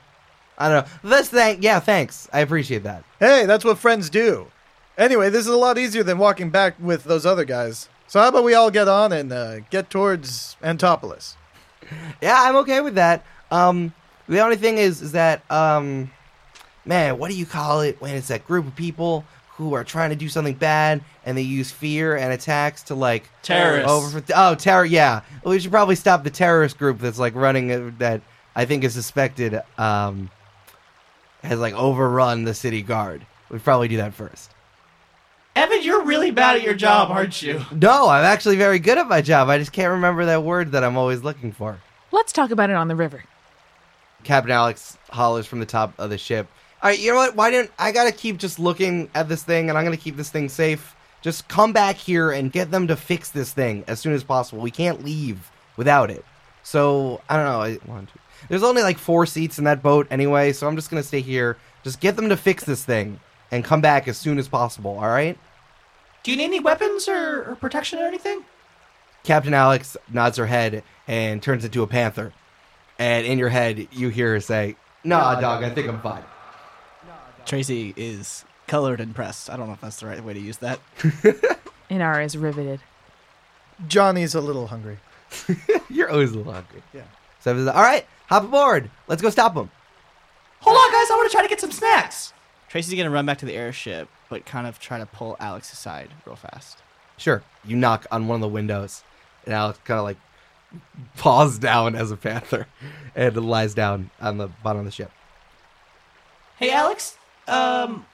I 0.58 0.68
don't 0.68 0.84
know. 0.84 0.92
Let's 1.02 1.28
thank. 1.28 1.62
Yeah, 1.62 1.80
thanks. 1.80 2.28
I 2.32 2.40
appreciate 2.40 2.82
that. 2.84 3.02
Hey, 3.18 3.46
that's 3.46 3.64
what 3.64 3.78
friends 3.78 4.10
do. 4.10 4.46
Anyway, 4.98 5.30
this 5.30 5.42
is 5.42 5.52
a 5.52 5.56
lot 5.56 5.78
easier 5.78 6.02
than 6.02 6.18
walking 6.18 6.50
back 6.50 6.74
with 6.78 7.04
those 7.04 7.24
other 7.24 7.44
guys. 7.44 7.88
So 8.06 8.20
how 8.20 8.28
about 8.28 8.44
we 8.44 8.54
all 8.54 8.70
get 8.70 8.88
on 8.88 9.12
and 9.12 9.32
uh, 9.32 9.60
get 9.70 9.88
towards 9.88 10.56
Antipolis? 10.62 11.36
Yeah, 12.20 12.36
I'm 12.38 12.56
okay 12.56 12.80
with 12.80 12.96
that. 12.96 13.24
Um, 13.50 13.94
the 14.28 14.40
only 14.40 14.56
thing 14.56 14.78
is, 14.78 15.00
is 15.00 15.12
that, 15.12 15.50
um, 15.50 16.10
man, 16.84 17.18
what 17.18 17.30
do 17.30 17.36
you 17.36 17.46
call 17.46 17.80
it 17.80 18.00
when 18.00 18.14
it's 18.14 18.28
that 18.28 18.46
group 18.46 18.66
of 18.66 18.76
people 18.76 19.24
who 19.56 19.74
are 19.74 19.84
trying 19.84 20.10
to 20.10 20.16
do 20.16 20.28
something 20.28 20.54
bad 20.54 21.02
and 21.24 21.36
they 21.36 21.42
use 21.42 21.70
fear 21.70 22.16
and 22.16 22.32
attacks 22.32 22.82
to 22.84 22.94
like 22.94 23.28
Terrorists. 23.42 23.90
over? 23.90 24.22
Oh, 24.34 24.54
terror. 24.54 24.84
Yeah, 24.84 25.22
well, 25.42 25.52
we 25.52 25.60
should 25.60 25.70
probably 25.70 25.96
stop 25.96 26.24
the 26.24 26.30
terrorist 26.30 26.78
group 26.78 26.98
that's 26.98 27.18
like 27.18 27.34
running 27.34 27.70
uh, 27.72 27.90
that 27.98 28.22
I 28.54 28.64
think 28.64 28.84
is 28.84 28.92
suspected 28.94 29.60
um 29.78 30.30
has 31.42 31.58
like 31.58 31.74
overrun 31.74 32.44
the 32.44 32.54
city 32.54 32.82
guard. 32.82 33.26
We'd 33.50 33.64
probably 33.64 33.88
do 33.88 33.98
that 33.98 34.14
first. 34.14 34.50
Evan, 35.54 35.82
you're 35.82 36.04
really 36.04 36.30
bad 36.30 36.56
at 36.56 36.62
your 36.62 36.74
job, 36.74 37.10
aren't 37.10 37.42
you? 37.42 37.62
No, 37.72 38.08
I'm 38.08 38.24
actually 38.24 38.56
very 38.56 38.78
good 38.78 38.96
at 38.96 39.06
my 39.06 39.20
job. 39.20 39.48
I 39.50 39.58
just 39.58 39.72
can't 39.72 39.90
remember 39.90 40.24
that 40.26 40.42
word 40.42 40.72
that 40.72 40.82
I'm 40.82 40.96
always 40.96 41.22
looking 41.22 41.52
for. 41.52 41.78
Let's 42.10 42.32
talk 42.32 42.50
about 42.50 42.70
it 42.70 42.76
on 42.76 42.88
the 42.88 42.96
river. 42.96 43.24
Captain 44.24 44.50
Alex 44.50 44.96
hollers 45.10 45.46
from 45.46 45.60
the 45.60 45.66
top 45.66 45.92
of 45.98 46.08
the 46.08 46.16
ship. 46.16 46.48
All 46.82 46.88
right, 46.88 46.98
you 46.98 47.10
know 47.10 47.16
what? 47.16 47.36
Why 47.36 47.50
didn't 47.50 47.70
I 47.78 47.92
gotta 47.92 48.12
keep 48.12 48.38
just 48.38 48.58
looking 48.58 49.10
at 49.14 49.28
this 49.28 49.42
thing, 49.42 49.68
and 49.68 49.76
I'm 49.76 49.84
gonna 49.84 49.96
keep 49.96 50.16
this 50.16 50.30
thing 50.30 50.48
safe. 50.48 50.96
Just 51.20 51.48
come 51.48 51.72
back 51.72 51.96
here 51.96 52.30
and 52.30 52.50
get 52.50 52.70
them 52.70 52.88
to 52.88 52.96
fix 52.96 53.30
this 53.30 53.52
thing 53.52 53.84
as 53.86 54.00
soon 54.00 54.14
as 54.14 54.24
possible. 54.24 54.62
We 54.62 54.70
can't 54.70 55.04
leave 55.04 55.50
without 55.76 56.10
it. 56.10 56.24
So 56.62 57.20
I 57.28 57.36
don't 57.36 57.44
know. 57.44 57.60
I, 57.60 57.78
want 57.86 58.08
to. 58.08 58.18
There's 58.48 58.62
only 58.62 58.82
like 58.82 58.98
four 58.98 59.26
seats 59.26 59.58
in 59.58 59.64
that 59.64 59.82
boat 59.82 60.06
anyway, 60.10 60.52
so 60.52 60.66
I'm 60.66 60.76
just 60.76 60.88
gonna 60.90 61.02
stay 61.02 61.20
here. 61.20 61.58
Just 61.84 62.00
get 62.00 62.16
them 62.16 62.30
to 62.30 62.36
fix 62.36 62.64
this 62.64 62.84
thing 62.84 63.20
and 63.52 63.62
come 63.62 63.80
back 63.80 64.08
as 64.08 64.16
soon 64.16 64.38
as 64.38 64.48
possible. 64.48 64.98
All 64.98 65.08
right? 65.08 65.38
Do 66.24 66.30
you 66.32 66.36
need 66.36 66.44
any 66.44 66.60
weapons 66.60 67.06
or, 67.08 67.50
or 67.50 67.56
protection 67.56 68.00
or 68.00 68.06
anything? 68.06 68.44
Captain 69.22 69.54
Alex 69.54 69.96
nods 70.10 70.36
her 70.38 70.46
head 70.46 70.82
and 71.06 71.40
turns 71.40 71.64
into 71.64 71.82
a 71.82 71.86
panther. 71.86 72.32
And 72.98 73.26
in 73.26 73.38
your 73.38 73.50
head, 73.50 73.88
you 73.92 74.08
hear 74.08 74.32
her 74.32 74.40
say, 74.40 74.76
"Nah, 75.04 75.40
dog, 75.40 75.62
I 75.62 75.70
think 75.70 75.88
I'm 75.88 76.00
fine." 76.00 76.22
Tracey 77.44 77.92
is 77.96 78.44
colored 78.66 79.00
and 79.00 79.14
pressed. 79.14 79.50
I 79.50 79.56
don't 79.56 79.66
know 79.66 79.72
if 79.72 79.80
that's 79.80 80.00
the 80.00 80.06
right 80.06 80.22
way 80.22 80.34
to 80.34 80.40
use 80.40 80.58
that. 80.58 80.80
Inara 81.90 82.24
is 82.24 82.36
riveted. 82.36 82.80
Johnny's 83.88 84.34
a 84.34 84.40
little 84.40 84.68
hungry. 84.68 84.98
You're 85.90 86.10
always 86.10 86.30
a 86.32 86.36
little 86.36 86.52
hungry. 86.52 86.82
Yeah. 86.92 87.02
So, 87.40 87.56
all 87.70 87.82
right, 87.82 88.06
hop 88.28 88.44
aboard. 88.44 88.90
Let's 89.08 89.22
go 89.22 89.30
stop 89.30 89.56
him. 89.56 89.70
Hold 90.60 90.76
on, 90.76 90.92
guys. 90.92 91.10
I 91.10 91.16
want 91.16 91.30
to 91.30 91.34
try 91.34 91.42
to 91.42 91.48
get 91.48 91.60
some 91.60 91.72
snacks. 91.72 92.32
Tracey's 92.72 92.96
gonna 92.96 93.10
run 93.10 93.26
back 93.26 93.36
to 93.36 93.44
the 93.44 93.52
airship, 93.52 94.08
but 94.30 94.46
kind 94.46 94.66
of 94.66 94.78
try 94.78 94.96
to 94.96 95.04
pull 95.04 95.36
Alex 95.38 95.70
aside 95.74 96.08
real 96.24 96.36
fast. 96.36 96.78
Sure. 97.18 97.42
You 97.66 97.76
knock 97.76 98.06
on 98.10 98.28
one 98.28 98.36
of 98.36 98.40
the 98.40 98.48
windows, 98.48 99.04
and 99.44 99.52
Alex 99.52 99.78
kind 99.84 99.98
of 99.98 100.04
like 100.04 100.16
paws 101.18 101.58
down 101.58 101.94
as 101.94 102.10
a 102.10 102.16
panther 102.16 102.66
and 103.14 103.36
lies 103.36 103.74
down 103.74 104.08
on 104.22 104.38
the 104.38 104.48
bottom 104.62 104.78
of 104.78 104.84
the 104.86 104.90
ship. 104.90 105.10
Hey, 106.56 106.70
Alex. 106.70 107.18
Um, 107.46 108.06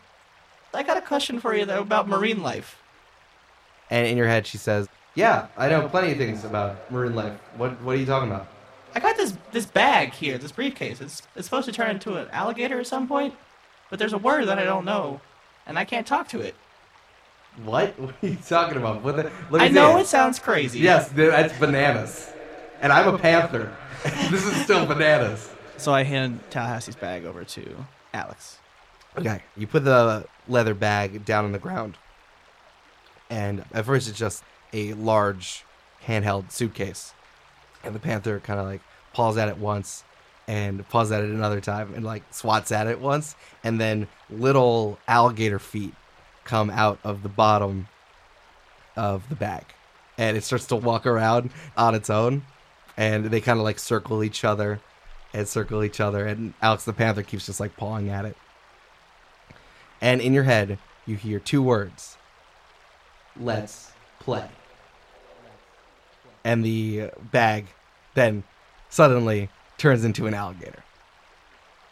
I 0.74 0.82
got 0.82 0.96
a 0.96 1.02
question 1.02 1.38
for 1.38 1.54
you 1.54 1.64
though 1.64 1.80
about 1.80 2.08
marine 2.08 2.42
life. 2.42 2.82
And 3.90 4.08
in 4.08 4.16
your 4.16 4.26
head, 4.26 4.44
she 4.44 4.58
says, 4.58 4.88
"Yeah, 5.14 5.46
I 5.56 5.68
know 5.68 5.88
plenty 5.88 6.10
of 6.10 6.18
things 6.18 6.44
about 6.44 6.90
marine 6.90 7.14
life. 7.14 7.38
What 7.56 7.80
What 7.82 7.94
are 7.94 7.98
you 8.00 8.06
talking 8.06 8.28
about?" 8.28 8.48
I 8.92 8.98
got 8.98 9.16
this 9.16 9.34
this 9.52 9.66
bag 9.66 10.14
here, 10.14 10.36
this 10.36 10.50
briefcase. 10.50 11.00
It's 11.00 11.22
it's 11.36 11.46
supposed 11.46 11.66
to 11.66 11.72
turn 11.72 11.90
into 11.90 12.16
an 12.16 12.26
alligator 12.32 12.80
at 12.80 12.88
some 12.88 13.06
point, 13.06 13.34
but 13.90 13.98
there's 13.98 14.12
a 14.12 14.18
word 14.18 14.46
that 14.46 14.58
I 14.58 14.64
don't 14.64 14.84
know, 14.84 15.20
and 15.66 15.78
I 15.78 15.84
can't 15.84 16.06
talk 16.06 16.28
to 16.28 16.40
it. 16.40 16.54
What? 17.64 17.98
What 17.98 18.14
are 18.22 18.26
you 18.26 18.36
talking 18.36 18.76
about? 18.78 19.02
What 19.02 19.16
the, 19.16 19.32
look 19.50 19.60
I 19.60 19.66
at 19.66 19.72
know 19.72 19.96
this. 19.98 20.06
it 20.06 20.10
sounds 20.10 20.38
crazy. 20.38 20.78
Yes, 20.80 21.08
th- 21.10 21.30
that's 21.30 21.58
bananas. 21.58 22.32
And 22.80 22.92
I'm 22.92 23.12
a 23.12 23.18
panther. 23.18 23.74
this 24.30 24.44
is 24.44 24.54
still 24.62 24.86
bananas. 24.86 25.50
So 25.76 25.92
I 25.92 26.04
hand 26.04 26.40
Tallahassee's 26.50 26.94
bag 26.96 27.24
over 27.24 27.44
to 27.44 27.86
Alex. 28.14 28.58
Okay, 29.16 29.42
you 29.56 29.66
put 29.66 29.84
the 29.84 30.26
leather 30.46 30.74
bag 30.74 31.24
down 31.24 31.44
on 31.44 31.50
the 31.52 31.58
ground, 31.58 31.96
and 33.30 33.64
at 33.72 33.84
first 33.84 34.08
it's 34.08 34.18
just 34.18 34.44
a 34.72 34.92
large 34.94 35.64
handheld 36.06 36.52
suitcase, 36.52 37.14
and 37.82 37.94
the 37.94 37.98
panther 37.98 38.38
kind 38.38 38.60
of 38.60 38.66
like 38.66 38.80
paws 39.12 39.36
at 39.36 39.48
it 39.48 39.58
once, 39.58 40.04
and 40.48 40.88
paws 40.88 41.12
at 41.12 41.22
it 41.22 41.30
another 41.30 41.60
time, 41.60 41.94
and 41.94 42.04
like 42.04 42.24
swats 42.32 42.72
at 42.72 42.88
it 42.88 42.98
once, 42.98 43.36
and 43.62 43.80
then 43.80 44.08
little 44.30 44.98
alligator 45.06 45.60
feet 45.60 45.94
come 46.44 46.70
out 46.70 46.98
of 47.04 47.22
the 47.22 47.28
bottom 47.28 47.86
of 48.96 49.28
the 49.28 49.36
bag, 49.36 49.64
and 50.16 50.36
it 50.36 50.42
starts 50.42 50.66
to 50.66 50.76
walk 50.76 51.06
around 51.06 51.50
on 51.76 51.94
its 51.94 52.10
own, 52.10 52.42
and 52.96 53.26
they 53.26 53.40
kind 53.40 53.60
of 53.60 53.64
like 53.64 53.78
circle 53.78 54.24
each 54.24 54.42
other, 54.42 54.80
and 55.34 55.46
circle 55.46 55.84
each 55.84 56.00
other, 56.00 56.26
and 56.26 56.54
Alex 56.62 56.84
the 56.84 56.94
panther 56.94 57.22
keeps 57.22 57.46
just 57.46 57.60
like 57.60 57.76
pawing 57.76 58.08
at 58.08 58.24
it. 58.24 58.36
And 60.00 60.20
in 60.20 60.32
your 60.32 60.44
head 60.44 60.78
you 61.04 61.16
hear 61.16 61.38
two 61.38 61.62
words. 61.62 62.16
Let's 63.38 63.92
play. 64.18 64.48
And 66.42 66.64
the 66.64 67.10
bag 67.20 67.66
then 68.14 68.44
suddenly 68.88 69.50
turns 69.78 70.04
into 70.04 70.26
an 70.26 70.34
alligator 70.34 70.82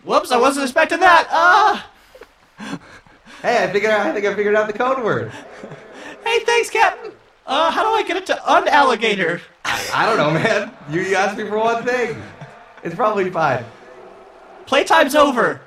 Whoops! 0.04 0.30
I 0.30 0.36
wasn't 0.36 0.64
expecting 0.64 1.00
that. 1.00 1.26
Ah. 1.30 1.90
hey 3.42 3.64
i 3.64 3.72
figured 3.72 3.92
i 3.92 4.12
think 4.12 4.24
i 4.24 4.34
figured 4.34 4.54
out 4.54 4.66
the 4.66 4.72
code 4.72 5.02
word 5.04 5.30
Hey, 6.24 6.40
thanks, 6.40 6.70
Captain. 6.70 7.12
Uh, 7.46 7.70
how 7.70 7.84
do 7.84 7.90
I 7.90 8.02
get 8.02 8.16
it 8.16 8.26
to 8.26 8.34
unalligator? 8.34 9.40
i 9.64 10.06
don't 10.06 10.16
know 10.16 10.30
man 10.30 10.72
you, 10.90 11.00
you 11.02 11.14
asked 11.16 11.36
me 11.38 11.44
for 11.46 11.58
one 11.58 11.84
thing 11.84 12.20
it's 12.82 12.94
probably 12.94 13.30
fine 13.30 13.64
Playtime's 14.66 15.14
over. 15.14 15.60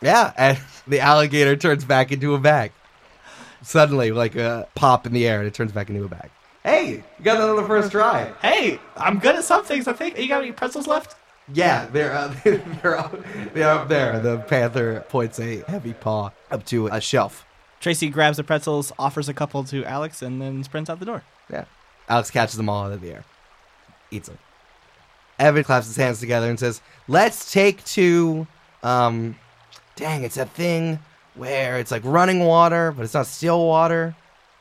yeah 0.00 0.32
and 0.36 0.58
the 0.86 1.00
alligator 1.00 1.56
turns 1.56 1.84
back 1.84 2.12
into 2.12 2.34
a 2.34 2.38
bag 2.38 2.72
suddenly 3.62 4.12
like 4.12 4.36
a 4.36 4.68
pop 4.74 5.06
in 5.06 5.12
the 5.12 5.26
air 5.26 5.38
and 5.40 5.46
it 5.48 5.54
turns 5.54 5.72
back 5.72 5.90
into 5.90 6.04
a 6.04 6.08
bag 6.08 6.30
hey 6.62 6.90
you 7.18 7.24
got 7.24 7.38
that 7.38 7.48
on 7.48 7.56
the 7.56 7.64
first 7.66 7.90
try 7.90 8.32
Hey, 8.40 8.78
I'm 8.96 9.18
good 9.18 9.34
at 9.36 9.44
some 9.44 9.64
things. 9.64 9.88
I 9.88 9.92
think. 9.92 10.18
You 10.18 10.28
got 10.28 10.42
any 10.42 10.52
pretzels 10.52 10.86
left? 10.86 11.16
Yeah, 11.52 11.86
they're 11.86 12.12
uh, 12.12 12.34
they're 12.44 12.98
up, 12.98 13.16
they're 13.54 13.70
up 13.70 13.88
there. 13.88 14.20
The 14.20 14.38
panther 14.38 15.04
points 15.08 15.38
a 15.40 15.62
heavy 15.68 15.94
paw 15.94 16.30
up 16.50 16.64
to 16.66 16.88
a 16.88 17.00
shelf. 17.00 17.44
Tracey 17.80 18.08
grabs 18.10 18.36
the 18.36 18.44
pretzels, 18.44 18.92
offers 18.98 19.28
a 19.28 19.34
couple 19.34 19.64
to 19.64 19.84
Alex, 19.84 20.20
and 20.22 20.42
then 20.42 20.64
sprints 20.64 20.90
out 20.90 20.98
the 20.98 21.06
door. 21.06 21.22
Yeah, 21.50 21.64
Alex 22.08 22.30
catches 22.30 22.56
them 22.56 22.68
all 22.68 22.84
out 22.86 22.92
of 22.92 23.00
the 23.00 23.12
air, 23.12 23.24
eats 24.10 24.28
them. 24.28 24.38
Evan 25.38 25.62
claps 25.62 25.86
his 25.86 25.96
hands 25.96 26.20
together 26.20 26.50
and 26.50 26.58
says, 26.58 26.80
"Let's 27.06 27.52
take 27.52 27.84
to, 27.86 28.46
um, 28.82 29.36
dang, 29.96 30.24
it's 30.24 30.36
a 30.36 30.46
thing 30.46 30.98
where 31.34 31.78
it's 31.78 31.92
like 31.92 32.02
running 32.04 32.40
water, 32.40 32.92
but 32.92 33.04
it's 33.04 33.14
not 33.14 33.26
still 33.26 33.64
water, 33.64 34.16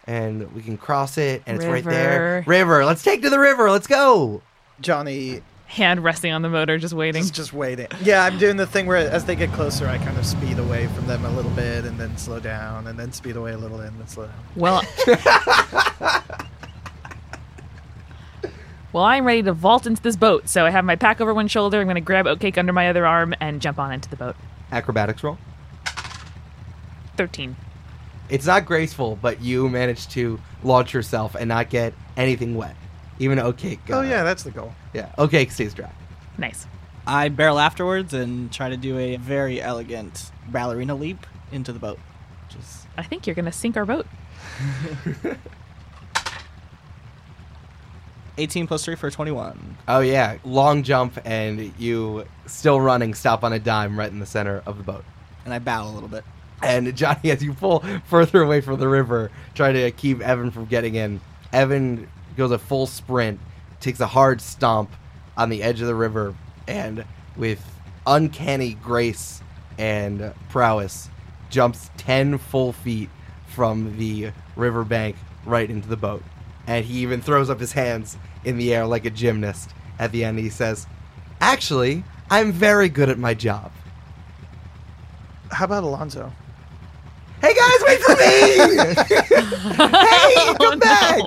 and 0.05 0.53
we 0.53 0.61
can 0.61 0.77
cross 0.77 1.17
it, 1.17 1.41
and 1.47 1.57
it's 1.57 1.65
right 1.65 1.83
there. 1.83 2.43
River. 2.47 2.49
River. 2.49 2.85
Let's 2.85 3.03
take 3.03 3.23
to 3.23 3.29
the 3.29 3.39
river. 3.39 3.69
Let's 3.71 3.87
go." 3.87 4.41
Johnny 4.79 5.41
Hand 5.67 6.03
resting 6.03 6.31
on 6.31 6.41
the 6.41 6.49
motor, 6.49 6.77
just 6.77 6.93
waiting. 6.93 7.21
is 7.21 7.29
just 7.29 7.51
waiting. 7.53 7.87
Yeah, 8.01 8.23
I'm 8.23 8.37
doing 8.37 8.55
the 8.55 8.65
thing 8.65 8.87
where 8.87 8.97
as 8.97 9.25
they 9.25 9.35
get 9.35 9.51
closer, 9.51 9.85
I 9.87 9.97
kind 9.97 10.17
of 10.17 10.25
speed 10.25 10.59
away 10.59 10.87
from 10.87 11.07
them 11.07 11.25
a 11.25 11.29
little 11.31 11.51
bit 11.51 11.83
and 11.85 11.99
then 11.99 12.17
slow 12.17 12.39
down 12.39 12.87
and 12.87 12.97
then 12.97 13.11
speed 13.11 13.35
away 13.35 13.51
a 13.51 13.57
little 13.57 13.79
and 13.81 13.99
then 13.99 14.07
slow 14.07 14.27
down. 14.27 14.35
Well, 14.55 14.81
well, 18.93 19.03
I'm 19.03 19.25
ready 19.25 19.43
to 19.43 19.51
vault 19.53 19.85
into 19.85 20.01
this 20.01 20.15
boat. 20.15 20.47
So 20.47 20.65
I 20.65 20.69
have 20.69 20.85
my 20.85 20.95
pack 20.95 21.19
over 21.19 21.33
one 21.33 21.47
shoulder. 21.49 21.79
I'm 21.79 21.85
going 21.85 21.95
to 21.95 22.01
grab 22.01 22.25
oatcake 22.25 22.57
under 22.57 22.71
my 22.71 22.89
other 22.89 23.05
arm 23.05 23.35
and 23.41 23.61
jump 23.61 23.77
on 23.77 23.91
into 23.91 24.09
the 24.09 24.15
boat. 24.15 24.35
Acrobatics 24.71 25.23
roll. 25.23 25.37
Thirteen. 27.17 27.55
It's 28.29 28.45
not 28.45 28.65
graceful, 28.65 29.17
but 29.21 29.41
you 29.41 29.69
manage 29.69 30.07
to 30.09 30.39
launch 30.63 30.93
yourself 30.93 31.35
and 31.35 31.47
not 31.49 31.69
get 31.69 31.93
anything 32.15 32.55
wet. 32.55 32.75
Even 33.19 33.37
Oatcake. 33.39 33.79
Oh 33.89 33.99
uh, 33.99 34.01
yeah, 34.03 34.23
that's 34.23 34.43
the 34.43 34.51
goal. 34.51 34.73
yeah. 34.93 35.11
Oatcake 35.17 35.51
stays 35.51 35.73
dry. 35.73 35.91
Nice. 36.37 36.67
I 37.05 37.29
barrel 37.29 37.57
afterwards 37.57 38.13
and 38.13 38.51
try 38.51 38.69
to 38.69 38.77
do 38.77 38.97
a 38.97 39.15
very 39.15 39.61
elegant 39.61 40.31
ballerina 40.49 40.93
leap 40.93 41.25
into 41.51 41.71
the 41.71 41.79
boat. 41.79 41.99
Just 42.49 42.87
I 42.97 43.03
think 43.03 43.25
you're 43.25 43.35
going 43.35 43.45
to 43.45 43.51
sink 43.51 43.77
our 43.77 43.85
boat. 43.85 44.05
18 48.37 48.67
plus 48.67 48.85
3 48.85 48.95
for 48.95 49.09
21. 49.09 49.77
Oh 49.87 49.99
yeah, 49.99 50.37
long 50.43 50.83
jump 50.83 51.17
and 51.25 51.73
you 51.77 52.25
still 52.45 52.79
running. 52.79 53.13
Stop 53.13 53.43
on 53.43 53.53
a 53.53 53.59
dime 53.59 53.97
right 53.97 54.11
in 54.11 54.19
the 54.19 54.25
center 54.25 54.61
of 54.65 54.77
the 54.77 54.83
boat. 54.83 55.03
And 55.45 55.53
I 55.53 55.59
bow 55.59 55.89
a 55.89 55.91
little 55.91 56.09
bit. 56.09 56.23
And 56.61 56.95
Johnny, 56.95 57.31
as 57.31 57.43
you 57.43 57.53
pull 57.53 57.83
further 58.05 58.41
away 58.41 58.61
from 58.61 58.79
the 58.79 58.87
river, 58.87 59.31
trying 59.55 59.75
to 59.75 59.91
keep 59.91 60.21
Evan 60.21 60.51
from 60.51 60.65
getting 60.65 60.95
in, 60.95 61.21
Evan 61.53 62.09
goes 62.37 62.51
a 62.51 62.57
full 62.59 62.87
sprint, 62.87 63.39
takes 63.79 63.99
a 63.99 64.07
hard 64.07 64.39
stomp 64.41 64.89
on 65.35 65.49
the 65.49 65.61
edge 65.63 65.81
of 65.81 65.87
the 65.87 65.95
river, 65.95 66.33
and 66.67 67.03
with 67.35 67.63
uncanny 68.05 68.73
grace 68.75 69.41
and 69.77 70.33
prowess, 70.49 71.09
jumps 71.49 71.89
10 71.97 72.37
full 72.37 72.71
feet 72.73 73.09
from 73.47 73.97
the 73.97 74.31
riverbank 74.55 75.15
right 75.45 75.69
into 75.69 75.87
the 75.87 75.97
boat. 75.97 76.23
And 76.67 76.83
he 76.85 76.99
even 76.99 77.21
throws 77.21 77.49
up 77.49 77.59
his 77.59 77.71
hands 77.73 78.17
in 78.43 78.57
the 78.57 78.73
air 78.73 78.85
like 78.85 79.05
a 79.05 79.09
gymnast. 79.09 79.71
At 79.99 80.11
the 80.11 80.23
end, 80.23 80.37
he 80.39 80.49
says, 80.49 80.85
Actually, 81.39 82.03
I'm 82.29 82.51
very 82.51 82.89
good 82.89 83.09
at 83.09 83.17
my 83.17 83.33
job. 83.33 83.71
How 85.51 85.65
about 85.65 85.83
Alonzo? 85.83 86.31
Hey 87.41 87.53
guys, 87.53 87.83
wait 87.85 87.99
for 88.01 88.15
me! 88.15 88.25
hey, 89.75 90.53
come 90.55 90.57
Oh, 90.59 90.69
no. 90.73 90.77
back! 90.79 91.23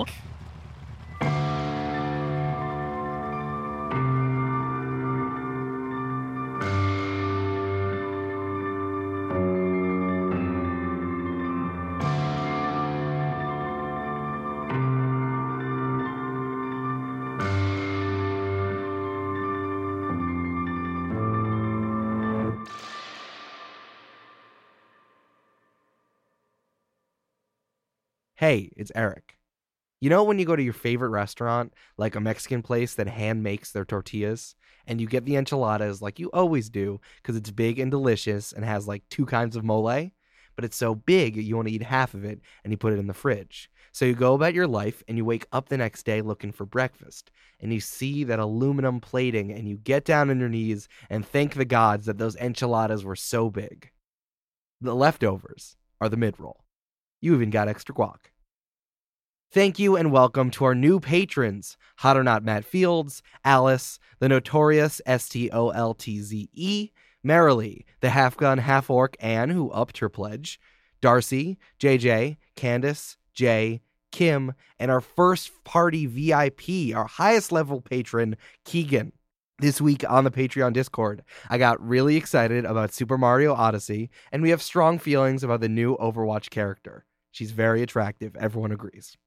Hey, 28.51 28.69
it's 28.75 28.91
Eric. 28.95 29.37
You 30.01 30.09
know 30.09 30.25
when 30.25 30.37
you 30.37 30.43
go 30.43 30.57
to 30.57 30.61
your 30.61 30.73
favorite 30.73 31.11
restaurant, 31.11 31.73
like 31.97 32.15
a 32.15 32.19
Mexican 32.19 32.61
place 32.61 32.95
that 32.95 33.07
hand 33.07 33.43
makes 33.43 33.71
their 33.71 33.85
tortillas, 33.85 34.55
and 34.85 34.99
you 34.99 35.07
get 35.07 35.23
the 35.23 35.37
enchiladas 35.37 36.01
like 36.01 36.19
you 36.19 36.29
always 36.33 36.69
do 36.69 36.99
because 37.15 37.37
it's 37.37 37.49
big 37.49 37.79
and 37.79 37.89
delicious 37.89 38.51
and 38.51 38.65
has 38.65 38.89
like 38.89 39.07
two 39.09 39.25
kinds 39.25 39.55
of 39.55 39.63
mole, 39.63 40.11
but 40.57 40.65
it's 40.65 40.75
so 40.75 40.93
big 40.93 41.37
you 41.37 41.55
want 41.55 41.69
to 41.69 41.73
eat 41.73 41.83
half 41.83 42.13
of 42.13 42.25
it 42.25 42.41
and 42.65 42.73
you 42.73 42.77
put 42.77 42.91
it 42.91 42.99
in 42.99 43.07
the 43.07 43.13
fridge. 43.13 43.71
So 43.93 44.03
you 44.03 44.15
go 44.15 44.33
about 44.33 44.53
your 44.53 44.67
life 44.67 45.01
and 45.07 45.15
you 45.15 45.23
wake 45.23 45.47
up 45.53 45.69
the 45.69 45.77
next 45.77 46.03
day 46.03 46.21
looking 46.21 46.51
for 46.51 46.65
breakfast 46.65 47.31
and 47.61 47.73
you 47.73 47.79
see 47.79 48.25
that 48.25 48.39
aluminum 48.39 48.99
plating 48.99 49.53
and 49.53 49.65
you 49.65 49.77
get 49.77 50.03
down 50.03 50.29
on 50.29 50.41
your 50.41 50.49
knees 50.49 50.89
and 51.09 51.25
thank 51.25 51.53
the 51.53 51.63
gods 51.63 52.05
that 52.05 52.17
those 52.17 52.35
enchiladas 52.35 53.05
were 53.05 53.15
so 53.15 53.49
big. 53.49 53.91
The 54.81 54.93
leftovers 54.93 55.77
are 56.01 56.09
the 56.09 56.17
mid 56.17 56.37
roll. 56.37 56.65
You 57.21 57.35
even 57.35 57.51
got 57.51 57.69
extra 57.69 57.93
guac. 57.93 58.17
Thank 59.53 59.79
you 59.79 59.97
and 59.97 60.13
welcome 60.13 60.49
to 60.51 60.63
our 60.63 60.73
new 60.73 61.01
patrons 61.01 61.75
Hot 61.97 62.15
or 62.15 62.23
Not 62.23 62.41
Matt 62.41 62.63
Fields, 62.63 63.21
Alice, 63.43 63.99
the 64.19 64.29
notorious 64.29 65.01
S 65.05 65.27
T 65.27 65.51
O 65.51 65.71
L 65.71 65.93
T 65.93 66.21
Z 66.21 66.47
E, 66.53 66.91
Merrily, 67.21 67.85
the 67.99 68.11
half 68.11 68.37
gun, 68.37 68.59
half 68.59 68.89
orc 68.89 69.17
Anne, 69.19 69.49
who 69.49 69.69
upped 69.71 69.97
her 69.97 70.07
pledge, 70.07 70.57
Darcy, 71.01 71.57
JJ, 71.81 72.37
Candace, 72.55 73.17
Jay, 73.33 73.81
Kim, 74.13 74.53
and 74.79 74.89
our 74.89 75.01
first 75.01 75.51
party 75.65 76.05
VIP, 76.05 76.95
our 76.95 77.07
highest 77.07 77.51
level 77.51 77.81
patron, 77.81 78.37
Keegan. 78.63 79.11
This 79.59 79.81
week 79.81 80.09
on 80.09 80.23
the 80.23 80.31
Patreon 80.31 80.71
Discord, 80.71 81.23
I 81.49 81.57
got 81.57 81.85
really 81.85 82.15
excited 82.15 82.63
about 82.63 82.93
Super 82.93 83.17
Mario 83.17 83.53
Odyssey, 83.53 84.11
and 84.31 84.41
we 84.41 84.51
have 84.51 84.61
strong 84.61 84.97
feelings 84.97 85.43
about 85.43 85.59
the 85.59 85.67
new 85.67 85.97
Overwatch 85.97 86.49
character. 86.51 87.03
She's 87.31 87.51
very 87.51 87.81
attractive, 87.81 88.37
everyone 88.37 88.71
agrees. 88.71 89.17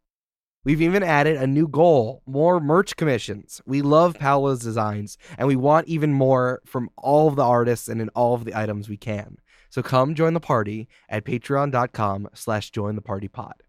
We've 0.65 0.81
even 0.81 1.03
added 1.03 1.37
a 1.37 1.47
new 1.47 1.69
goal 1.69 2.23
more 2.27 2.59
merch 2.59 2.97
commissions. 2.97 3.61
We 3.67 3.83
love 3.83 4.19
Paolo's 4.19 4.61
designs, 4.61 5.19
and 5.37 5.47
we 5.47 5.57
want 5.57 5.89
even 5.89 6.15
more 6.15 6.63
from 6.65 6.89
all 6.97 7.29
of 7.29 7.37
the 7.37 7.45
artists 7.45 7.87
and 7.87 8.01
in 8.01 8.09
all 8.11 8.35
of 8.35 8.47
the 8.47 8.59
items 8.59 8.89
we 8.89 8.97
can. 8.97 9.37
So 9.69 9.83
come 9.83 10.15
join 10.15 10.33
the 10.33 10.41
party 10.41 10.89
at 11.09 11.25
patreon.com 11.25 12.31
slash 12.33 12.71
join 12.71 12.95
the 12.95 13.03
party 13.03 13.29
pod. 13.29 13.63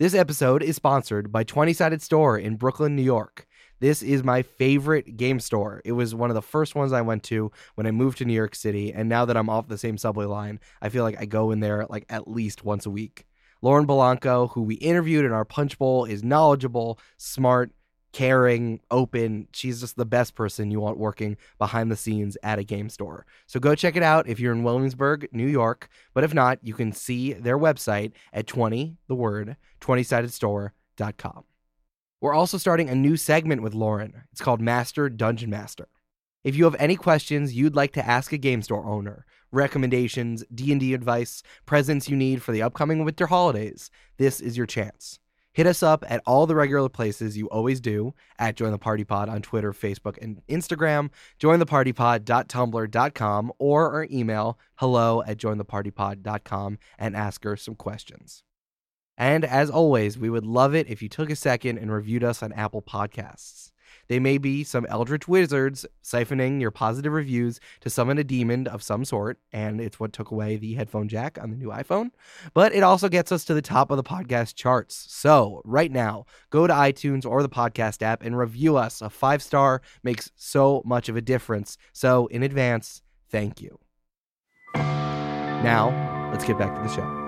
This 0.00 0.14
episode 0.14 0.64
is 0.64 0.74
sponsored 0.74 1.30
by 1.30 1.44
20 1.44 1.72
Sided 1.74 2.02
Store 2.02 2.36
in 2.36 2.56
Brooklyn, 2.56 2.96
New 2.96 3.02
York. 3.02 3.46
This 3.78 4.02
is 4.02 4.24
my 4.24 4.42
favorite 4.42 5.16
game 5.16 5.38
store. 5.38 5.80
It 5.84 5.92
was 5.92 6.12
one 6.12 6.30
of 6.30 6.34
the 6.34 6.42
first 6.42 6.74
ones 6.74 6.92
I 6.92 7.02
went 7.02 7.22
to 7.24 7.52
when 7.76 7.86
I 7.86 7.92
moved 7.92 8.18
to 8.18 8.24
New 8.24 8.32
York 8.32 8.56
City, 8.56 8.92
and 8.92 9.08
now 9.08 9.26
that 9.26 9.36
I'm 9.36 9.48
off 9.48 9.68
the 9.68 9.78
same 9.78 9.96
subway 9.96 10.24
line, 10.24 10.58
I 10.80 10.88
feel 10.88 11.04
like 11.04 11.20
I 11.20 11.24
go 11.24 11.52
in 11.52 11.60
there 11.60 11.86
like 11.88 12.06
at 12.08 12.26
least 12.26 12.64
once 12.64 12.84
a 12.84 12.90
week. 12.90 13.26
Lauren 13.62 13.86
Bilanko, 13.86 14.50
who 14.50 14.62
we 14.62 14.74
interviewed 14.76 15.24
in 15.24 15.32
our 15.32 15.44
Punchbowl, 15.44 16.04
is 16.04 16.24
knowledgeable, 16.24 16.98
smart, 17.16 17.70
caring, 18.12 18.80
open. 18.90 19.48
She's 19.52 19.80
just 19.80 19.96
the 19.96 20.04
best 20.04 20.34
person 20.34 20.70
you 20.70 20.80
want 20.80 20.98
working 20.98 21.36
behind 21.58 21.90
the 21.90 21.96
scenes 21.96 22.36
at 22.42 22.58
a 22.58 22.64
game 22.64 22.88
store. 22.88 23.24
So 23.46 23.58
go 23.58 23.74
check 23.74 23.96
it 23.96 24.02
out 24.02 24.28
if 24.28 24.38
you're 24.38 24.52
in 24.52 24.64
Williamsburg, 24.64 25.28
New 25.32 25.46
York. 25.46 25.88
But 26.12 26.24
if 26.24 26.34
not, 26.34 26.58
you 26.62 26.74
can 26.74 26.92
see 26.92 27.32
their 27.32 27.58
website 27.58 28.12
at 28.32 28.46
20, 28.46 28.96
the 29.08 29.14
word, 29.14 29.56
20sidedstore.com. 29.80 31.44
We're 32.20 32.34
also 32.34 32.58
starting 32.58 32.88
a 32.88 32.94
new 32.94 33.16
segment 33.16 33.62
with 33.62 33.74
Lauren. 33.74 34.24
It's 34.30 34.40
called 34.40 34.60
Master 34.60 35.08
Dungeon 35.08 35.50
Master. 35.50 35.88
If 36.44 36.56
you 36.56 36.64
have 36.64 36.76
any 36.78 36.96
questions 36.96 37.54
you'd 37.54 37.76
like 37.76 37.92
to 37.92 38.06
ask 38.06 38.32
a 38.32 38.38
game 38.38 38.62
store 38.62 38.84
owner, 38.84 39.24
recommendations, 39.52 40.44
D&D 40.52 40.94
advice, 40.94 41.44
presents 41.66 42.08
you 42.08 42.16
need 42.16 42.42
for 42.42 42.50
the 42.52 42.62
upcoming 42.62 43.04
winter 43.04 43.28
holidays, 43.28 43.90
this 44.16 44.40
is 44.40 44.56
your 44.56 44.66
chance. 44.66 45.20
Hit 45.52 45.66
us 45.66 45.82
up 45.82 46.02
at 46.08 46.22
all 46.26 46.46
the 46.46 46.54
regular 46.54 46.88
places 46.88 47.36
you 47.36 47.50
always 47.50 47.78
do 47.80 48.14
at 48.38 48.56
Join 48.56 48.70
the 48.72 48.78
Party 48.78 49.04
Pod 49.04 49.28
on 49.28 49.42
Twitter, 49.42 49.72
Facebook, 49.72 50.16
and 50.22 50.40
Instagram, 50.48 51.10
jointhepartypod.tumblr.com, 51.38 53.52
or 53.58 53.92
our 53.92 54.06
email 54.10 54.58
hello 54.76 55.22
at 55.26 55.36
jointhepartypod.com 55.36 56.78
and 56.98 57.14
ask 57.14 57.44
her 57.44 57.56
some 57.56 57.74
questions. 57.74 58.44
And 59.18 59.44
as 59.44 59.68
always, 59.68 60.18
we 60.18 60.30
would 60.30 60.46
love 60.46 60.74
it 60.74 60.88
if 60.88 61.02
you 61.02 61.10
took 61.10 61.28
a 61.28 61.36
second 61.36 61.76
and 61.76 61.92
reviewed 61.92 62.24
us 62.24 62.42
on 62.42 62.54
Apple 62.54 62.80
Podcasts. 62.80 63.71
They 64.08 64.18
may 64.18 64.38
be 64.38 64.64
some 64.64 64.86
eldritch 64.88 65.28
wizards 65.28 65.86
siphoning 66.02 66.60
your 66.60 66.70
positive 66.70 67.12
reviews 67.12 67.60
to 67.80 67.90
summon 67.90 68.18
a 68.18 68.24
demon 68.24 68.66
of 68.66 68.82
some 68.82 69.04
sort, 69.04 69.38
and 69.52 69.80
it's 69.80 69.98
what 69.98 70.12
took 70.12 70.30
away 70.30 70.56
the 70.56 70.74
headphone 70.74 71.08
jack 71.08 71.38
on 71.40 71.50
the 71.50 71.56
new 71.56 71.68
iPhone. 71.68 72.10
But 72.54 72.74
it 72.74 72.82
also 72.82 73.08
gets 73.08 73.32
us 73.32 73.44
to 73.46 73.54
the 73.54 73.62
top 73.62 73.90
of 73.90 73.96
the 73.96 74.02
podcast 74.02 74.54
charts. 74.54 75.06
So, 75.08 75.62
right 75.64 75.90
now, 75.90 76.26
go 76.50 76.66
to 76.66 76.72
iTunes 76.72 77.24
or 77.24 77.42
the 77.42 77.48
podcast 77.48 78.02
app 78.02 78.22
and 78.22 78.36
review 78.36 78.76
us. 78.76 79.00
A 79.00 79.10
five 79.10 79.42
star 79.42 79.82
makes 80.02 80.30
so 80.36 80.82
much 80.84 81.08
of 81.08 81.16
a 81.16 81.20
difference. 81.20 81.76
So, 81.92 82.26
in 82.26 82.42
advance, 82.42 83.02
thank 83.30 83.60
you. 83.60 83.78
Now, 84.74 86.30
let's 86.32 86.44
get 86.44 86.58
back 86.58 86.74
to 86.74 86.82
the 86.82 86.94
show. 86.94 87.21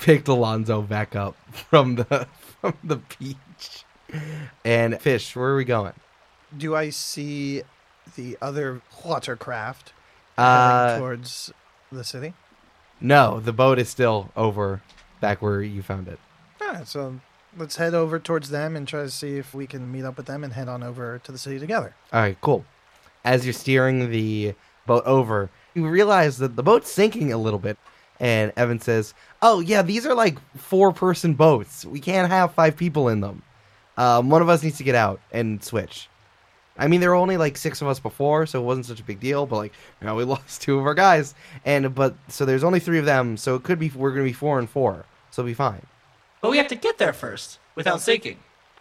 Picked 0.00 0.28
Alonzo 0.28 0.82
back 0.82 1.14
up 1.16 1.36
from 1.52 1.96
the 1.96 2.26
from 2.60 2.74
the 2.84 2.96
beach. 3.18 3.84
And 4.64 5.00
fish, 5.00 5.36
where 5.36 5.50
are 5.50 5.56
we 5.56 5.64
going? 5.64 5.92
Do 6.56 6.74
I 6.74 6.90
see 6.90 7.62
the 8.16 8.38
other 8.40 8.80
watercraft 9.04 9.92
Uh, 10.38 10.98
towards 10.98 11.52
the 11.92 12.04
city? 12.04 12.34
no, 13.00 13.38
the 13.38 13.52
boat 13.52 13.78
is 13.78 13.88
still 13.88 14.30
over 14.36 14.82
back 15.20 15.42
where 15.42 15.62
you 15.62 15.82
found 15.82 16.08
it. 16.08 16.18
All 16.62 16.68
right, 16.72 16.88
so 16.88 17.20
let's 17.56 17.76
head 17.76 17.94
over 17.94 18.18
towards 18.18 18.50
them 18.50 18.76
and 18.76 18.88
try 18.88 19.02
to 19.02 19.10
see 19.10 19.36
if 19.36 19.52
we 19.54 19.66
can 19.66 19.90
meet 19.92 20.04
up 20.04 20.16
with 20.16 20.26
them 20.26 20.42
and 20.42 20.52
head 20.54 20.68
on 20.68 20.82
over 20.82 21.18
to 21.24 21.30
the 21.32 21.38
city 21.38 21.58
together. 21.58 21.94
All 22.12 22.20
right, 22.20 22.36
cool. 22.40 22.64
As 23.24 23.44
you're 23.44 23.52
steering 23.52 24.10
the 24.10 24.54
boat 24.86 25.04
over, 25.04 25.50
you 25.74 25.86
realize 25.86 26.38
that 26.38 26.56
the 26.56 26.62
boat's 26.62 26.90
sinking 26.90 27.30
a 27.32 27.36
little 27.38 27.58
bit. 27.58 27.76
And 28.20 28.52
Evan 28.56 28.80
says, 28.80 29.14
"Oh 29.42 29.60
yeah, 29.60 29.82
these 29.82 30.04
are 30.06 30.14
like 30.14 30.38
four-person 30.56 31.34
boats. 31.34 31.84
We 31.84 32.00
can't 32.00 32.28
have 32.28 32.52
five 32.54 32.76
people 32.76 33.08
in 33.08 33.20
them. 33.20 33.42
Um, 33.96 34.30
one 34.30 34.42
of 34.42 34.48
us 34.48 34.62
needs 34.62 34.78
to 34.78 34.84
get 34.84 34.94
out 34.94 35.20
and 35.32 35.62
switch." 35.62 36.08
I 36.80 36.86
mean, 36.86 37.00
there 37.00 37.10
were 37.10 37.16
only 37.16 37.36
like 37.36 37.56
six 37.56 37.82
of 37.82 37.88
us 37.88 37.98
before, 37.98 38.46
so 38.46 38.60
it 38.60 38.64
wasn't 38.64 38.86
such 38.86 39.00
a 39.00 39.04
big 39.04 39.18
deal. 39.18 39.46
But 39.46 39.56
like, 39.56 39.72
you 40.00 40.06
know, 40.06 40.14
we 40.14 40.24
lost 40.24 40.62
two 40.62 40.78
of 40.78 40.86
our 40.86 40.94
guys, 40.94 41.34
and 41.64 41.94
but 41.94 42.14
so 42.28 42.44
there's 42.44 42.64
only 42.64 42.80
three 42.80 42.98
of 42.98 43.04
them, 43.04 43.36
so 43.36 43.54
it 43.54 43.62
could 43.62 43.78
be 43.78 43.90
we're 43.90 44.10
gonna 44.10 44.24
be 44.24 44.32
four 44.32 44.58
and 44.58 44.68
four, 44.68 45.04
so 45.30 45.42
it'll 45.42 45.48
be 45.48 45.54
fine. 45.54 45.82
But 46.40 46.50
we 46.50 46.58
have 46.58 46.68
to 46.68 46.76
get 46.76 46.98
there 46.98 47.12
first 47.12 47.58
without 47.74 48.00
sinking. 48.00 48.38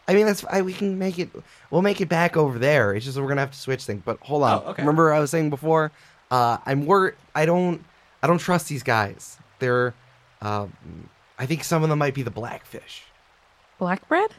I 0.07 0.13
mean, 0.13 0.25
that's 0.25 0.45
I, 0.45 0.61
we 0.61 0.73
can 0.73 0.97
make 0.97 1.19
it. 1.19 1.29
We'll 1.69 1.81
make 1.81 1.99
it 1.99 2.07
back 2.07 2.37
over 2.37 2.57
there. 2.57 2.93
It's 2.93 3.05
just 3.05 3.17
we're 3.17 3.27
gonna 3.27 3.41
have 3.41 3.51
to 3.51 3.57
switch 3.57 3.83
things. 3.83 4.03
But 4.05 4.19
hold 4.21 4.43
on. 4.43 4.63
Oh, 4.63 4.69
okay. 4.69 4.83
Remember, 4.83 5.11
I 5.11 5.19
was 5.19 5.31
saying 5.31 5.49
before. 5.49 5.91
Uh, 6.31 6.57
I'm 6.65 6.85
worried. 6.85 7.15
I 7.35 7.45
don't. 7.45 7.83
I 8.27 8.29
don't 8.29 8.39
trust 8.39 8.67
these 8.67 8.83
guys. 8.83 9.37
They're. 9.59 9.93
Um, 10.41 11.09
I 11.39 11.45
think 11.45 11.63
some 11.63 11.81
of 11.81 11.87
them 11.87 11.97
might 11.97 12.13
be 12.13 12.23
the 12.23 12.29
blackfish. 12.29 13.03
Black 13.79 14.05
bread? 14.09 14.31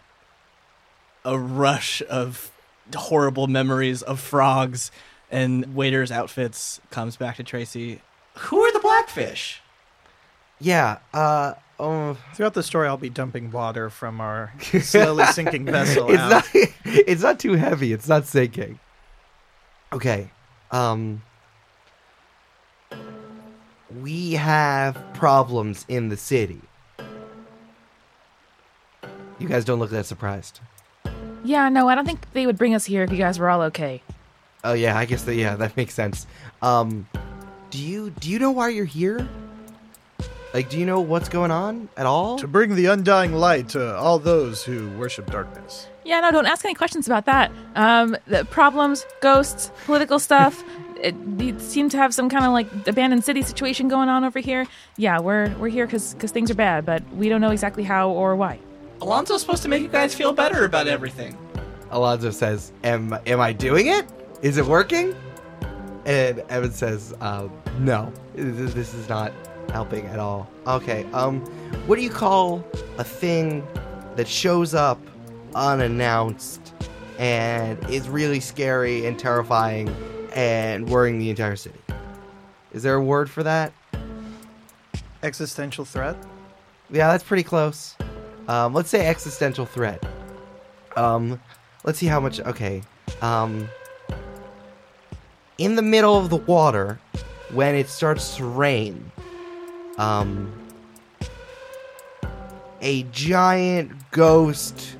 A 1.25 1.39
rush 1.39 2.03
of 2.11 2.51
horrible 2.95 3.47
memories 3.47 4.03
of 4.03 4.21
frogs 4.21 4.91
and 5.31 5.75
waiters' 5.75 6.13
outfits 6.13 6.83
comes 6.91 7.17
back 7.17 7.37
to 7.37 7.43
Tracey. 7.43 8.03
Who 8.37 8.61
are 8.61 8.73
the 8.75 8.79
blackfish? 8.81 9.63
Yeah. 10.61 10.99
Uh. 11.15 11.55
Oh. 11.81 12.19
Throughout 12.35 12.53
the 12.53 12.63
story, 12.63 12.89
I'll 12.89 12.99
be 12.99 13.09
dumping 13.09 13.51
water 13.51 13.89
from 13.89 14.21
our 14.21 14.53
slowly 14.83 15.25
sinking 15.27 15.65
vessel 15.65 16.11
it's 16.11 16.19
out. 16.19 16.31
not. 16.31 16.49
It's 16.85 17.23
not 17.23 17.39
too 17.41 17.55
heavy. 17.55 17.95
It's 17.95 18.07
not 18.09 18.27
sinking. 18.27 18.81
Okay. 19.95 20.31
Um. 20.73 21.23
We 24.03 24.33
have 24.33 25.03
problems 25.15 25.85
in 25.89 26.09
the 26.09 26.17
city. 26.17 26.61
You 29.39 29.49
guys 29.49 29.65
don't 29.65 29.79
look 29.79 29.91
that 29.91 30.07
surprised. 30.07 30.61
Yeah, 31.45 31.69
no, 31.69 31.89
I 31.89 31.95
don't 31.95 32.05
think 32.05 32.31
they 32.33 32.47
would 32.47 32.59
bring 32.59 32.75
us 32.75 32.85
here 32.85 33.05
if 33.05 33.11
you 33.11 33.17
guys 33.19 33.39
were 33.39 33.49
all 33.49 33.63
okay. 33.63 34.03
Oh 34.65 34.73
yeah, 34.73 34.99
I 34.99 35.05
guess 35.05 35.23
that 35.25 35.37
yeah, 35.37 35.55
that 35.57 35.77
makes 35.77 35.95
sense. 35.95 36.27
Um 36.61 37.09
do 37.71 37.79
you 37.79 38.11
do 38.11 38.29
you 38.31 38.39
know 38.39 38.51
why 38.51 38.69
you're 38.71 38.85
here? 38.85 39.27
Like 40.53 40.69
do 40.69 40.79
you 40.79 40.85
know 40.85 41.01
what's 41.01 41.29
going 41.29 41.51
on 41.51 41.89
at 41.97 42.07
all? 42.07 42.39
to 42.39 42.49
bring 42.49 42.75
the 42.75 42.87
undying 42.87 43.33
light 43.33 43.69
to 43.71 43.97
all 43.97 44.19
those 44.19 44.65
who 44.65 44.91
worship 44.99 45.31
darkness. 45.31 45.87
Yeah, 46.05 46.21
no, 46.21 46.31
don't 46.31 46.47
ask 46.47 46.65
any 46.65 46.75
questions 46.75 47.07
about 47.07 47.27
that. 47.27 47.53
Um, 47.77 48.17
the 48.27 48.45
problems, 48.47 49.07
ghosts, 49.21 49.71
political 49.85 50.19
stuff. 50.19 50.65
It, 51.03 51.15
you 51.39 51.59
seem 51.61 51.89
to 51.91 51.97
have 51.97 52.13
some 52.13 52.29
kind 52.29 52.45
of 52.45 52.53
like 52.53 52.69
abandoned 52.87 53.25
city 53.25 53.43
situation 53.43 53.89
going 53.89 54.09
on 54.09 54.25
over 54.25 54.39
here. 54.39 54.67
Yeah, 54.97 55.21
we're 55.21 55.55
we're 55.59 55.69
here 55.69 55.87
because 55.87 56.15
things 56.15 56.51
are 56.51 56.55
bad, 56.55 56.85
but 56.85 57.03
we 57.15 57.29
don't 57.29 57.41
know 57.41 57.51
exactly 57.51 57.85
how 57.85 58.11
or 58.11 58.37
why. 58.37 58.59
Alonzo's 59.01 59.41
supposed 59.41 59.63
to 59.63 59.69
make 59.69 59.83
you 59.83 59.89
guys 59.89 60.15
feel 60.15 60.33
better 60.33 60.65
about 60.65 60.89
everything. 60.89 61.37
Alonzo 61.91 62.31
says, 62.31 62.73
"Am 62.85 63.17
am 63.27 63.41
I 63.41 63.53
doing 63.53 63.87
it? 63.87 64.07
Is 64.43 64.59
it 64.59 64.67
working?" 64.67 65.15
And 66.05 66.41
Evan 66.49 66.73
says, 66.73 67.15
uh, 67.21 67.49
"No, 67.79 68.13
this 68.35 68.75
this 68.75 68.95
is 68.95 69.09
not 69.09 69.33
helping 69.71 70.07
at 70.07 70.19
all." 70.19 70.49
Okay, 70.67 71.07
um, 71.13 71.41
what 71.87 71.97
do 71.97 72.03
you 72.03 72.11
call 72.11 72.65
a 72.99 73.05
thing 73.05 73.67
that 74.17 74.27
shows 74.27 74.75
up 74.75 75.01
unannounced 75.55 76.75
and 77.19 77.79
is 77.91 78.09
really 78.09 78.41
scary 78.41 79.07
and 79.07 79.19
terrifying 79.19 79.95
and 80.35 80.89
worrying 80.89 81.19
the 81.19 81.31
entire 81.31 81.57
city? 81.57 81.81
Is 82.73 82.83
there 82.83 82.95
a 82.95 83.03
word 83.03 83.31
for 83.31 83.43
that? 83.43 83.73
Existential 85.23 85.85
threat. 85.85 86.17
Yeah, 86.91 87.11
that's 87.11 87.25
pretty 87.25 87.43
close. 87.43 87.97
Um, 88.47 88.73
let's 88.73 88.89
say 88.89 89.07
existential 89.07 89.67
threat. 89.67 90.03
Um, 90.97 91.41
let's 91.85 91.99
see 91.99 92.07
how 92.07 92.21
much. 92.21 92.41
Okay. 92.41 92.83
Um, 93.21 93.69
in 95.59 95.75
the 95.75 95.83
middle 95.83 96.17
of 96.17 96.31
the 96.31 96.37
water, 96.37 97.01
when 97.53 97.75
it 97.75 97.89
starts 97.89 98.37
to 98.37 98.45
rain, 98.45 99.11
um, 99.99 100.53
a 102.81 103.03
giant 103.05 103.93
ghost 104.11 104.97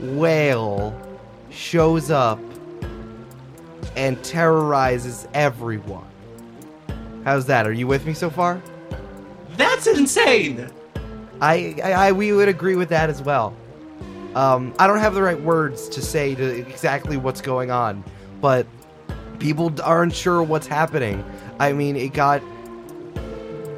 whale 0.00 0.98
shows 1.50 2.10
up 2.10 2.38
and 3.96 4.22
terrorizes 4.22 5.26
everyone. 5.34 6.06
How's 7.24 7.46
that? 7.46 7.66
Are 7.66 7.72
you 7.72 7.86
with 7.86 8.06
me 8.06 8.14
so 8.14 8.30
far? 8.30 8.62
That's 9.56 9.86
insane. 9.86 10.70
I, 11.40 11.76
I, 11.82 11.92
I 11.92 12.12
we 12.12 12.32
would 12.32 12.48
agree 12.48 12.76
with 12.76 12.90
that 12.90 13.10
as 13.10 13.22
well. 13.22 13.54
Um, 14.34 14.74
I 14.78 14.86
don't 14.86 14.98
have 14.98 15.14
the 15.14 15.22
right 15.22 15.40
words 15.40 15.88
to 15.88 16.02
say 16.02 16.34
to 16.34 16.44
exactly 16.44 17.16
what's 17.16 17.40
going 17.40 17.70
on, 17.70 18.04
but 18.40 18.66
people 19.38 19.72
aren't 19.82 20.14
sure 20.14 20.42
what's 20.42 20.66
happening. 20.66 21.24
I 21.58 21.72
mean, 21.72 21.96
it 21.96 22.12
got 22.12 22.42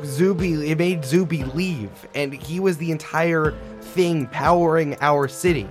Zuby. 0.05 0.71
It 0.71 0.79
made 0.79 1.05
Zuby 1.05 1.45
leave, 1.45 1.91
and 2.15 2.33
he 2.33 2.61
was 2.61 2.77
the 2.79 2.91
entire 2.91 3.53
thing 3.81 4.27
powering 4.27 4.97
our 5.01 5.29
city. 5.29 5.69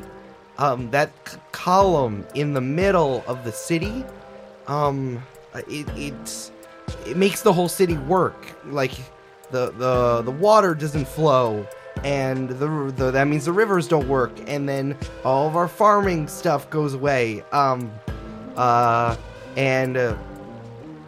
Um, 0.58 0.90
that 0.92 1.12
c- 1.28 1.38
column 1.52 2.26
in 2.34 2.54
the 2.54 2.62
middle 2.62 3.24
of 3.28 3.44
the 3.44 3.52
city, 3.52 4.04
um, 4.68 5.22
it 5.56 5.88
it's 5.96 6.52
it 7.06 7.18
makes 7.18 7.42
the 7.42 7.54
whole 7.54 7.70
city 7.70 7.98
work. 7.98 8.56
Like 8.66 8.92
the 9.52 9.72
the 9.72 10.22
the 10.24 10.32
water 10.32 10.76
doesn't 10.76 11.08
flow 11.08 11.66
and 12.04 12.50
the, 12.50 12.94
the 12.96 13.12
that 13.12 13.28
means 13.28 13.46
the 13.46 13.52
rivers 13.52 13.88
don't 13.88 14.08
work 14.08 14.32
and 14.48 14.68
then 14.68 14.98
all 15.24 15.48
of 15.48 15.56
our 15.56 15.68
farming 15.68 16.28
stuff 16.28 16.70
goes 16.70 16.94
away. 16.94 17.44
Um 17.52 17.92
uh 18.56 19.16
and 19.56 19.98
uh, 19.98 20.16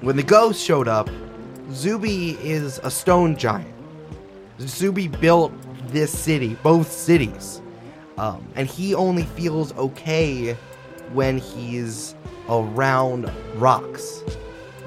when 0.02 0.16
the 0.16 0.24
ghost 0.24 0.64
showed 0.64 0.88
up 0.88 1.10
zuby 1.72 2.38
is 2.42 2.80
a 2.84 2.92
stone 2.92 3.36
giant. 3.36 3.74
Zuby 4.62 5.08
built 5.08 5.54
this 5.88 6.18
city 6.18 6.56
both 6.64 6.92
cities. 6.92 7.62
Um 8.18 8.48
and 8.56 8.68
he 8.68 8.96
only 8.96 9.24
feels 9.24 9.74
okay 9.74 10.54
when 11.14 11.38
he's 11.38 12.16
around 12.50 13.32
rocks 13.56 14.24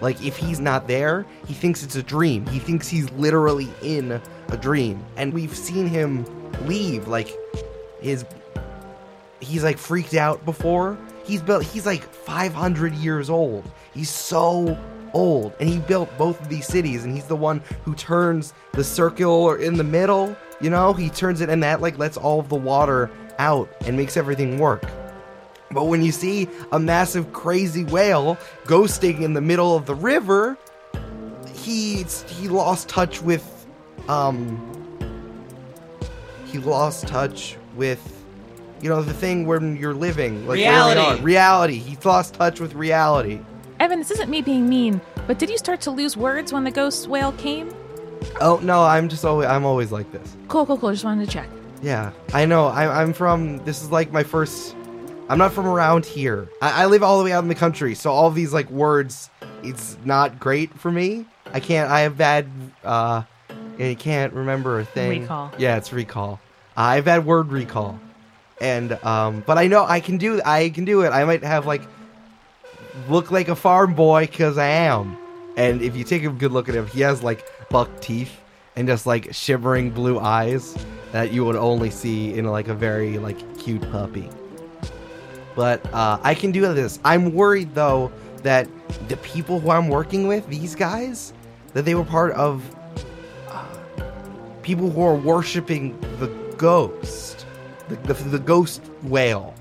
like 0.03 0.21
if 0.25 0.37
he's 0.37 0.59
not 0.59 0.89
there, 0.89 1.25
he 1.47 1.55
thinks 1.55 1.85
it's 1.85 1.95
a 1.95 2.03
dream. 2.03 2.45
He 2.49 2.59
thinks 2.59 2.89
he's 2.89 3.11
literally 3.13 3.69
in 3.83 4.21
a 4.49 4.57
dream. 4.57 5.03
And 5.17 5.33
we've 5.33 5.57
seen 5.57 5.87
him 5.87 6.27
leave 6.67 7.07
like 7.07 7.33
his 8.01 8.25
he's 9.39 9.63
like 9.63 9.79
freaked 9.79 10.15
out 10.15 10.45
before. 10.45 10.99
He's 11.25 11.41
built 11.41 11.63
he's 11.63 11.87
like 11.87 12.03
500 12.03 12.95
years 12.95 13.31
old. 13.31 13.65
He's 13.95 14.11
so 14.11 14.77
old 15.15 15.55
and 15.61 15.69
he 15.69 15.79
built 15.79 16.11
both 16.19 16.41
of 16.41 16.49
these 16.49 16.67
cities 16.67 17.05
and 17.05 17.15
he's 17.15 17.27
the 17.27 17.37
one 17.37 17.63
who 17.85 17.95
turns 17.95 18.55
the 18.73 18.83
circle 18.83 19.55
in 19.55 19.77
the 19.77 19.85
middle, 19.85 20.37
you 20.61 20.69
know? 20.69 20.93
He 20.93 21.11
turns 21.11 21.41
it 21.41 21.49
and 21.49 21.63
that 21.63 21.81
like 21.81 21.97
lets 21.97 22.17
all 22.17 22.41
of 22.41 22.49
the 22.49 22.57
water 22.57 23.09
out 23.39 23.69
and 23.87 23.97
makes 23.97 24.17
everything 24.17 24.59
work. 24.59 24.85
But 25.73 25.85
when 25.87 26.03
you 26.03 26.13
see 26.13 26.49
a 26.71 26.79
massive 26.79 27.33
crazy 27.33 27.85
whale 27.85 28.37
ghosting 28.65 29.21
in 29.23 29.33
the 29.35 29.41
middle 29.41 29.75
of 29.77 29.87
the 29.87 29.95
river, 29.95 30.57
he 31.55 32.05
he 32.27 32.49
lost 32.49 32.89
touch 32.89 33.23
with 33.23 33.67
um 34.09 34.61
he 36.47 36.59
lost 36.59 37.07
touch 37.09 37.57
with 37.77 38.25
you 38.81 38.89
know 38.89 39.01
the 39.03 39.15
thing 39.15 39.47
when 39.47 39.77
you're 39.77 39.95
living 39.95 40.41
like 40.47 40.59
where 40.59 40.71
Reality. 40.71 41.01
are. 41.01 41.17
reality 41.19 41.75
he 41.79 41.97
lost 42.05 42.35
touch 42.35 42.59
with 42.61 42.75
reality 42.75 43.39
Evan, 43.81 43.99
this 43.99 44.11
isn't 44.13 44.29
me 44.31 44.43
being 44.43 44.69
mean, 44.69 45.01
but 45.27 45.41
did 45.41 45.51
you 45.51 45.59
start 45.59 45.81
to 45.83 45.91
lose 45.91 46.17
words 46.17 46.53
when 46.53 46.63
the 46.63 46.71
ghost 46.71 47.09
whale 47.09 47.33
came? 47.33 47.73
oh 48.41 48.61
no 48.63 48.83
i'm 48.85 49.09
just 49.09 49.25
always 49.25 49.49
i'm 49.49 49.65
always 49.65 49.91
like 49.93 50.11
this 50.13 50.37
Cool, 50.49 50.65
cool, 50.67 50.79
cool. 50.79 50.91
Just 50.93 51.05
wanted 51.05 51.27
to 51.27 51.33
check. 51.33 51.49
yeah 51.83 52.11
i 52.33 52.45
know 52.45 52.67
I, 52.67 53.03
i'm 53.03 53.13
from 53.13 53.59
this 53.65 53.83
is 53.83 53.91
like 53.91 54.11
my 54.13 54.23
first 54.25 54.75
i'm 55.29 55.39
not 55.39 55.53
from 55.53 55.67
around 55.67 56.05
here. 56.05 56.49
I, 56.61 56.83
I 56.83 56.87
live 56.87 57.03
all 57.03 57.19
the 57.19 57.25
way 57.25 57.33
out 57.33 57.43
in 57.43 57.49
the 57.49 57.55
country 57.55 57.95
so 57.95 58.11
all 58.11 58.31
these 58.31 58.53
like 58.53 58.71
words 58.71 59.31
it's 59.63 59.97
not 60.05 60.41
great 60.41 60.77
for 60.79 60.91
me. 60.91 61.27
I 61.53 61.61
can't 61.61 61.91
i 61.91 62.01
have 62.01 62.17
bad 62.17 62.49
uh 62.85 63.23
i 63.79 63.97
can't 63.99 64.33
remember 64.33 64.81
a 64.81 64.85
thing. 64.85 65.23
Recall. 65.23 65.53
yeah 65.59 65.77
it's 65.77 65.93
recall. 65.93 66.41
I 66.77 66.97
have 66.97 67.05
bad 67.05 67.25
word 67.27 67.49
recall. 67.53 67.99
And 68.61 68.93
um 69.05 69.43
but 69.47 69.59
i 69.59 69.67
know 69.67 69.85
i 69.85 70.01
can 70.01 70.19
do 70.19 70.41
i 70.45 70.71
can 70.71 70.85
do 70.85 71.03
it. 71.03 71.11
I 71.11 71.25
might 71.25 71.43
have 71.45 71.67
like 71.67 71.83
look 73.09 73.31
like 73.31 73.49
a 73.49 73.57
farm 73.57 73.95
boy 73.95 74.27
because 74.27 74.59
i 74.59 74.67
am. 74.67 75.17
And 75.57 75.83
if 75.83 75.97
you 75.97 76.05
take 76.05 76.25
a 76.25 76.31
good 76.31 76.53
look 76.53 76.69
at 76.69 76.75
him 76.75 76.87
he 76.87 77.01
has 77.01 77.23
like 77.23 77.47
buck 77.69 77.89
teeth 78.01 78.39
and 78.77 78.89
just 78.89 79.07
like 79.07 79.33
shivering 79.35 79.91
blue 79.91 80.19
eyes 80.19 80.77
that 81.13 81.33
you 81.33 81.45
would 81.45 81.57
only 81.57 81.91
see 81.91 82.35
in 82.35 82.47
like 82.47 82.69
a 82.69 82.75
very 82.75 83.19
like 83.19 83.59
cute 83.59 83.83
puppy 83.93 84.29
but 85.55 85.85
uh, 85.93 86.19
i 86.23 86.35
can 86.35 86.53
do 86.53 86.61
this. 86.73 86.99
I'm 87.05 87.35
worried 87.35 87.75
though 87.75 88.13
that 88.43 88.69
the 89.09 89.17
people 89.19 89.61
who 89.61 89.71
i'm 89.71 89.89
working 89.89 90.27
with 90.27 90.47
these 90.49 90.75
guys 90.75 91.33
that 91.75 91.85
they 91.85 91.95
were 91.95 92.05
part 92.05 92.33
of 92.33 92.63
uh, 93.49 93.65
people 94.63 94.91
who 94.91 95.03
are 95.03 95.15
worshiping 95.15 95.99
the 96.19 96.29
ghost 96.57 97.47
the, 97.89 97.97
the, 97.97 98.15
the 98.15 98.39
ghost 98.39 98.83
whale. 99.03 99.55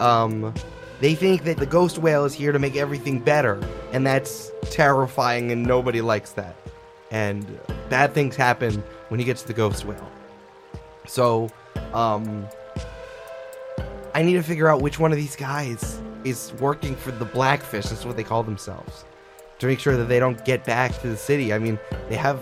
Um 0.00 0.54
they 1.00 1.14
think 1.14 1.44
that 1.44 1.58
the 1.58 1.66
ghost 1.66 1.98
whale 1.98 2.24
is 2.24 2.34
here 2.34 2.50
to 2.50 2.58
make 2.58 2.76
everything 2.76 3.20
better 3.20 3.60
and 3.92 4.06
that's 4.06 4.50
terrifying 4.70 5.52
and 5.52 5.62
nobody 5.62 6.00
likes 6.00 6.32
that. 6.32 6.56
And 7.10 7.58
bad 7.88 8.12
things 8.12 8.36
happen 8.36 8.82
when 9.08 9.20
he 9.20 9.24
gets 9.24 9.42
the 9.42 9.52
ghost 9.52 9.84
whale. 9.84 10.10
So 11.06 11.50
um 11.92 12.46
i 14.18 14.22
need 14.22 14.34
to 14.34 14.42
figure 14.42 14.68
out 14.68 14.82
which 14.82 14.98
one 14.98 15.12
of 15.12 15.18
these 15.18 15.36
guys 15.36 16.00
is 16.24 16.52
working 16.60 16.94
for 16.96 17.12
the 17.12 17.24
blackfish 17.24 17.86
that's 17.86 18.04
what 18.04 18.16
they 18.16 18.24
call 18.24 18.42
themselves 18.42 19.04
to 19.58 19.66
make 19.66 19.78
sure 19.80 19.96
that 19.96 20.08
they 20.08 20.18
don't 20.18 20.44
get 20.44 20.64
back 20.64 20.90
to 21.00 21.08
the 21.08 21.16
city 21.16 21.52
i 21.52 21.58
mean 21.58 21.78
they 22.08 22.16
have 22.16 22.38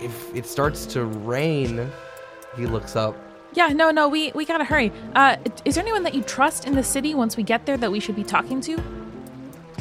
if 0.00 0.14
it 0.34 0.46
starts 0.46 0.86
to 0.86 1.04
rain 1.04 1.90
he 2.56 2.66
looks 2.66 2.94
up 2.96 3.14
Yeah, 3.54 3.68
no, 3.82 3.90
no, 3.90 4.04
we 4.08 4.32
we 4.34 4.44
gotta 4.44 4.64
hurry. 4.64 4.88
Uh, 5.14 5.36
is 5.64 5.74
there 5.74 5.84
anyone 5.86 6.02
that 6.04 6.14
you 6.14 6.22
trust 6.22 6.66
in 6.68 6.74
the 6.74 6.82
city 6.82 7.14
once 7.14 7.36
we 7.38 7.42
get 7.42 7.64
there 7.64 7.78
that 7.78 7.90
we 7.90 8.00
should 8.00 8.16
be 8.22 8.24
talking 8.36 8.60
to? 8.68 8.74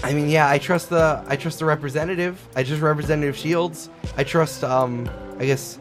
I 0.01 0.14
mean, 0.14 0.30
yeah, 0.30 0.47
I 0.56 0.58
trust 0.60 0.89
the 0.89 1.06
I 1.28 1.36
trust 1.36 1.60
the 1.60 1.66
representative. 1.66 2.36
I 2.56 2.64
trust 2.64 2.82
Representative 2.82 3.36
Shields. 3.36 3.89
I 4.16 4.24
trust 4.24 4.64
um 4.64 5.10
I 5.41 5.45
guess 5.45 5.80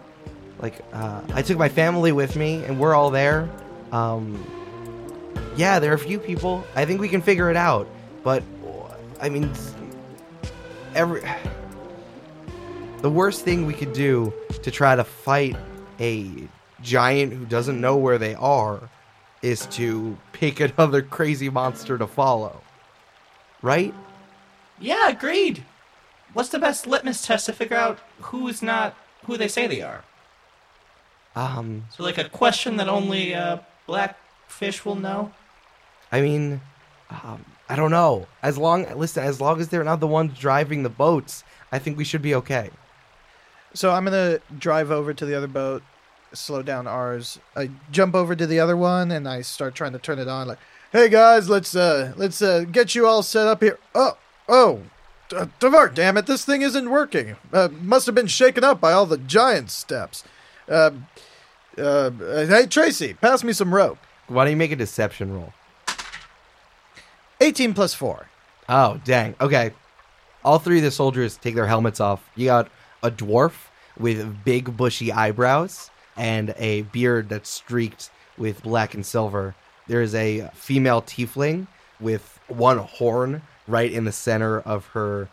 like 0.64 0.76
uh 0.92 1.20
I 1.38 1.42
took 1.42 1.58
my 1.66 1.68
family 1.68 2.10
with 2.10 2.34
me 2.34 2.64
and 2.66 2.80
we're 2.80 2.94
all 2.98 3.10
there. 3.10 3.48
Um 3.92 4.24
yeah, 5.56 5.78
there 5.78 5.90
are 5.92 5.94
a 5.94 5.98
few 5.98 6.18
people. 6.18 6.64
I 6.74 6.84
think 6.84 7.00
we 7.00 7.08
can 7.08 7.22
figure 7.22 7.50
it 7.50 7.56
out. 7.56 7.88
But 8.22 8.42
I 9.20 9.28
mean 9.28 9.50
every 10.94 11.22
the 13.02 13.10
worst 13.10 13.44
thing 13.44 13.66
we 13.66 13.74
could 13.74 13.92
do 13.92 14.32
to 14.62 14.70
try 14.70 14.96
to 14.96 15.04
fight 15.04 15.56
a 16.00 16.48
giant 16.82 17.32
who 17.32 17.44
doesn't 17.44 17.80
know 17.80 17.96
where 17.96 18.18
they 18.18 18.34
are 18.34 18.88
is 19.42 19.66
to 19.66 20.16
pick 20.32 20.60
another 20.78 21.02
crazy 21.02 21.50
monster 21.50 21.98
to 21.98 22.06
follow. 22.06 22.62
Right? 23.60 23.94
Yeah, 24.78 25.08
agreed. 25.08 25.64
What's 26.32 26.48
the 26.48 26.58
best 26.58 26.86
litmus 26.86 27.22
test 27.22 27.46
to 27.46 27.52
figure 27.52 27.76
out 27.76 27.98
who's 28.20 28.62
not 28.62 28.94
who 29.26 29.36
they 29.36 29.48
say 29.48 29.66
they 29.66 29.82
are? 29.82 30.02
Um, 31.36 31.84
So, 31.90 32.02
like 32.02 32.18
a 32.18 32.28
question 32.28 32.76
that 32.76 32.88
only 32.88 33.34
uh, 33.34 33.58
blackfish 34.54 34.84
will 34.84 34.96
know. 34.96 35.32
I 36.12 36.20
mean, 36.20 36.60
um, 37.10 37.44
I 37.68 37.76
don't 37.76 37.90
know. 37.90 38.26
As 38.42 38.56
long, 38.56 38.86
listen, 38.96 39.24
as 39.24 39.40
long 39.40 39.60
as 39.60 39.68
they're 39.68 39.84
not 39.84 40.00
the 40.00 40.06
ones 40.06 40.38
driving 40.38 40.82
the 40.82 40.88
boats, 40.88 41.44
I 41.72 41.78
think 41.78 41.98
we 41.98 42.04
should 42.04 42.22
be 42.22 42.34
okay. 42.36 42.70
So 43.74 43.90
I'm 43.90 44.04
gonna 44.04 44.38
drive 44.56 44.90
over 44.92 45.12
to 45.12 45.26
the 45.26 45.34
other 45.34 45.48
boat, 45.48 45.82
slow 46.32 46.62
down 46.62 46.86
ours. 46.86 47.40
I 47.56 47.70
jump 47.90 48.14
over 48.14 48.36
to 48.36 48.46
the 48.46 48.60
other 48.60 48.76
one 48.76 49.10
and 49.10 49.28
I 49.28 49.42
start 49.42 49.74
trying 49.74 49.92
to 49.92 49.98
turn 49.98 50.20
it 50.20 50.28
on. 50.28 50.46
Like, 50.46 50.58
hey 50.92 51.08
guys, 51.08 51.48
let's 51.48 51.74
uh 51.74 52.12
let's 52.16 52.40
uh 52.40 52.64
get 52.70 52.94
you 52.94 53.06
all 53.06 53.24
set 53.24 53.48
up 53.48 53.60
here. 53.60 53.78
Oh 53.94 54.16
oh, 54.48 54.82
D- 55.28 55.38
Devar, 55.58 55.88
damn 55.88 56.16
it, 56.16 56.26
this 56.26 56.44
thing 56.44 56.62
isn't 56.62 56.88
working. 56.88 57.34
Uh, 57.52 57.68
must 57.80 58.06
have 58.06 58.14
been 58.14 58.28
shaken 58.28 58.62
up 58.62 58.80
by 58.80 58.92
all 58.92 59.06
the 59.06 59.18
giant 59.18 59.72
steps. 59.72 60.22
Uh, 60.68 60.92
uh, 61.76 62.10
hey 62.46 62.66
Tracey, 62.66 63.14
pass 63.14 63.42
me 63.42 63.52
some 63.52 63.74
rope. 63.74 63.98
Why 64.28 64.44
don't 64.44 64.52
you 64.52 64.56
make 64.56 64.72
a 64.72 64.76
deception 64.76 65.32
roll? 65.32 65.52
18 67.40 67.74
plus 67.74 67.94
four. 67.94 68.28
Oh, 68.68 69.00
dang. 69.04 69.34
Okay. 69.40 69.72
All 70.44 70.58
three 70.58 70.78
of 70.78 70.84
the 70.84 70.90
soldiers 70.90 71.36
take 71.36 71.54
their 71.54 71.66
helmets 71.66 72.00
off. 72.00 72.28
You 72.36 72.46
got 72.46 72.70
a 73.02 73.10
dwarf 73.10 73.52
with 73.98 74.44
big 74.44 74.76
bushy 74.76 75.12
eyebrows 75.12 75.90
and 76.16 76.54
a 76.56 76.82
beard 76.82 77.28
that's 77.28 77.50
streaked 77.50 78.10
with 78.38 78.62
black 78.62 78.94
and 78.94 79.04
silver. 79.04 79.54
There 79.86 80.02
is 80.02 80.14
a 80.14 80.50
female 80.54 81.02
tiefling 81.02 81.66
with 82.00 82.38
one 82.48 82.78
horn 82.78 83.42
right 83.66 83.90
in 83.90 84.04
the 84.04 84.12
center 84.12 84.60
of 84.60 84.86
her 84.88 85.28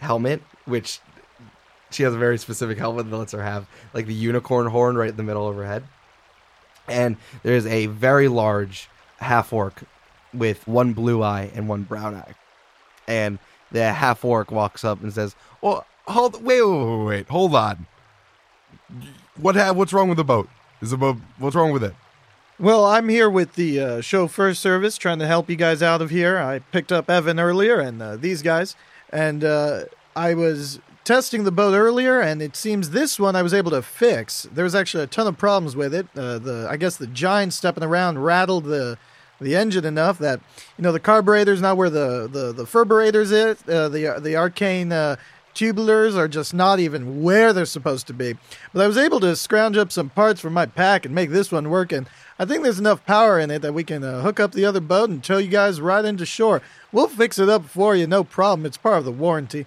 helmet, 0.00 0.42
which 0.64 1.00
she 1.90 2.02
has 2.02 2.14
a 2.14 2.18
very 2.18 2.38
specific 2.38 2.78
helmet 2.78 3.10
that 3.10 3.16
lets 3.16 3.32
her 3.32 3.42
have 3.42 3.66
like 3.92 4.06
the 4.06 4.14
unicorn 4.14 4.66
horn 4.66 4.96
right 4.96 5.10
in 5.10 5.16
the 5.16 5.22
middle 5.22 5.48
of 5.48 5.56
her 5.56 5.66
head. 5.66 5.84
And 6.88 7.16
there's 7.42 7.66
a 7.66 7.86
very 7.86 8.28
large 8.28 8.88
half 9.18 9.52
orc 9.52 9.82
with 10.32 10.66
one 10.66 10.92
blue 10.92 11.22
eye 11.22 11.50
and 11.54 11.68
one 11.68 11.82
brown 11.82 12.14
eye. 12.14 12.34
And 13.06 13.38
the 13.72 13.92
half 13.92 14.24
orc 14.24 14.50
walks 14.50 14.84
up 14.84 15.02
and 15.02 15.12
says, 15.12 15.34
Well, 15.60 15.86
hold. 16.06 16.42
Wait, 16.42 16.62
wait, 16.62 16.96
wait, 16.98 17.04
wait. 17.06 17.28
Hold 17.28 17.54
on. 17.54 17.86
What? 19.36 19.56
Ha- 19.56 19.72
what's 19.72 19.92
wrong 19.92 20.08
with 20.08 20.18
the 20.18 20.24
boat? 20.24 20.48
Is 20.80 20.90
the 20.90 20.96
boat? 20.96 21.18
What's 21.38 21.56
wrong 21.56 21.72
with 21.72 21.84
it? 21.84 21.94
Well, 22.58 22.84
I'm 22.84 23.08
here 23.08 23.28
with 23.28 23.54
the 23.54 23.80
uh, 23.80 24.00
chauffeur 24.00 24.54
service 24.54 24.96
trying 24.96 25.18
to 25.18 25.26
help 25.26 25.50
you 25.50 25.56
guys 25.56 25.82
out 25.82 26.00
of 26.00 26.10
here. 26.10 26.38
I 26.38 26.60
picked 26.60 26.92
up 26.92 27.10
Evan 27.10 27.40
earlier 27.40 27.80
and 27.80 28.00
uh, 28.00 28.16
these 28.16 28.42
guys, 28.42 28.76
and 29.10 29.42
uh, 29.42 29.84
I 30.14 30.34
was 30.34 30.78
testing 31.04 31.44
the 31.44 31.52
boat 31.52 31.74
earlier, 31.74 32.20
and 32.20 32.42
it 32.42 32.56
seems 32.56 32.90
this 32.90 33.20
one 33.20 33.36
I 33.36 33.42
was 33.42 33.54
able 33.54 33.70
to 33.72 33.82
fix. 33.82 34.48
There 34.52 34.64
was 34.64 34.74
actually 34.74 35.04
a 35.04 35.06
ton 35.06 35.26
of 35.26 35.38
problems 35.38 35.76
with 35.76 35.94
it. 35.94 36.06
Uh, 36.16 36.38
the 36.38 36.66
I 36.68 36.76
guess 36.76 36.96
the 36.96 37.06
giant 37.06 37.52
stepping 37.52 37.84
around 37.84 38.24
rattled 38.24 38.64
the 38.64 38.98
the 39.40 39.56
engine 39.56 39.84
enough 39.84 40.18
that 40.18 40.40
you 40.78 40.82
know 40.82 40.92
the 40.92 41.00
carburetor's 41.00 41.60
not 41.60 41.76
where 41.76 41.90
the 41.90 42.28
the 42.30 42.52
the 42.52 42.64
ferberators 42.64 43.30
is. 43.32 43.62
Uh, 43.68 43.88
the 43.88 44.18
the 44.20 44.36
arcane 44.36 44.90
uh, 44.92 45.16
tubulars 45.54 46.16
are 46.16 46.28
just 46.28 46.52
not 46.52 46.80
even 46.80 47.22
where 47.22 47.52
they're 47.52 47.64
supposed 47.64 48.06
to 48.08 48.12
be. 48.12 48.34
But 48.72 48.82
I 48.82 48.86
was 48.86 48.98
able 48.98 49.20
to 49.20 49.36
scrounge 49.36 49.76
up 49.76 49.92
some 49.92 50.10
parts 50.10 50.40
from 50.40 50.52
my 50.52 50.66
pack 50.66 51.04
and 51.04 51.14
make 51.14 51.30
this 51.30 51.52
one 51.52 51.70
work. 51.70 51.92
And 51.92 52.08
I 52.38 52.44
think 52.44 52.62
there's 52.62 52.80
enough 52.80 53.06
power 53.06 53.38
in 53.38 53.50
it 53.50 53.62
that 53.62 53.72
we 53.72 53.84
can 53.84 54.02
uh, 54.02 54.22
hook 54.22 54.40
up 54.40 54.52
the 54.52 54.64
other 54.64 54.80
boat 54.80 55.10
and 55.10 55.22
tow 55.22 55.38
you 55.38 55.48
guys 55.48 55.80
right 55.80 56.04
into 56.04 56.26
shore. 56.26 56.60
We'll 56.90 57.08
fix 57.08 57.38
it 57.38 57.48
up 57.48 57.64
for 57.66 57.94
you, 57.94 58.06
no 58.06 58.24
problem. 58.24 58.66
It's 58.66 58.76
part 58.76 58.98
of 58.98 59.04
the 59.04 59.12
warranty. 59.12 59.66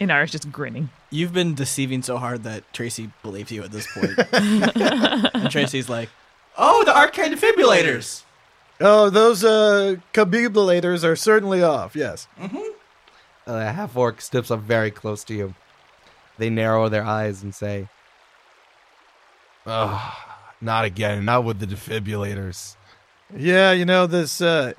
Inara's 0.00 0.30
just 0.32 0.50
grinning. 0.50 0.88
You've 1.10 1.32
been 1.32 1.54
deceiving 1.54 2.02
so 2.02 2.16
hard 2.16 2.44
that 2.44 2.72
Tracey 2.72 3.10
believed 3.22 3.50
you 3.50 3.62
at 3.62 3.70
this 3.70 3.86
point. 3.92 4.18
and 5.34 5.50
Tracey's 5.50 5.88
like, 5.88 6.08
Oh, 6.56 6.84
the 6.84 6.96
arcade 6.96 7.32
defibrillators. 7.32 8.22
Oh, 8.80 9.10
those 9.10 9.44
uh, 9.44 9.96
cabibulators 10.14 11.04
are 11.04 11.16
certainly 11.16 11.62
off. 11.62 11.94
Yes. 11.94 12.26
a 13.46 13.72
half 13.72 13.96
orc 13.96 14.20
steps 14.20 14.50
up 14.50 14.60
very 14.60 14.90
close 14.90 15.22
to 15.24 15.34
you. 15.34 15.54
They 16.38 16.48
narrow 16.48 16.88
their 16.88 17.04
eyes 17.04 17.42
and 17.42 17.54
say, 17.54 17.88
Ugh, 19.66 20.12
not 20.60 20.86
again. 20.86 21.26
Not 21.26 21.44
with 21.44 21.60
the 21.60 21.66
defibrillators. 21.66 22.76
Yeah, 23.36 23.72
you 23.72 23.84
know 23.84 24.06
this. 24.06 24.40
Uh, 24.40 24.72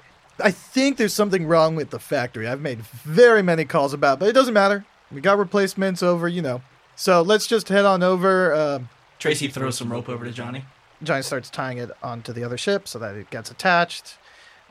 I 0.44 0.52
think 0.52 0.98
there's 0.98 1.14
something 1.14 1.46
wrong 1.46 1.76
with 1.76 1.92
the 1.92 2.00
factory. 2.00 2.48
I've 2.48 2.62
made 2.62 2.80
very 2.82 3.44
many 3.44 3.66
calls 3.66 3.94
about, 3.94 4.20
but 4.20 4.28
it 4.28 4.34
doesn't 4.34 4.54
matter. 4.54 4.86
We 5.12 5.22
got 5.22 5.38
replacements 5.38 6.01
over, 6.01 6.28
you 6.28 6.41
know. 6.41 6.62
So 6.95 7.22
let's 7.22 7.47
just 7.47 7.70
head 7.70 7.86
on 7.86 8.03
over. 8.03 8.53
Uh, 8.53 8.80
Tracey 9.20 9.47
throws 9.47 9.78
some 9.78 9.91
rope 9.91 10.09
over 10.09 10.26
to 10.26 10.32
Johnny. 10.32 10.66
Johnny 11.03 11.24
starts 11.24 11.49
tying 11.49 11.78
it 11.78 11.89
onto 12.03 12.32
the 12.32 12.43
other 12.43 12.57
ship 12.57 12.88
so 12.88 12.99
that 12.99 13.16
it 13.16 13.30
gets 13.30 13.49
attached. 13.49 14.18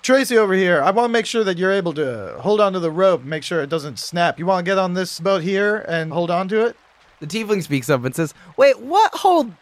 Tracey 0.03 0.39
over 0.39 0.55
here, 0.55 0.83
I 0.83 0.93
want 0.93 1.11
to 1.11 1.13
make 1.13 1.27
sure 1.27 1.45
that 1.45 1.59
you're 1.59 1.73
able 1.73 1.93
to 1.95 2.37
hold 2.41 2.61
onto 2.61 2.79
the 2.79 2.91
rope, 2.91 3.23
make 3.23 3.43
sure 3.43 3.61
it 3.63 3.69
doesn't 3.69 3.99
snap. 3.99 4.39
You 4.39 4.47
want 4.47 4.65
to 4.65 4.71
get 4.71 4.79
on 4.79 4.95
this 4.95 5.21
boat 5.21 5.43
here 5.43 5.85
and 5.89 6.13
hold 6.13 6.31
on 6.31 6.49
to 6.49 6.67
it? 6.67 6.77
The 7.19 7.27
tiefling 7.27 7.63
speaks 7.63 7.91
up 7.91 8.03
and 8.05 8.15
says, 8.15 8.33
"Wait, 8.57 8.81
what? 8.81 9.13
Hold. 9.15 9.53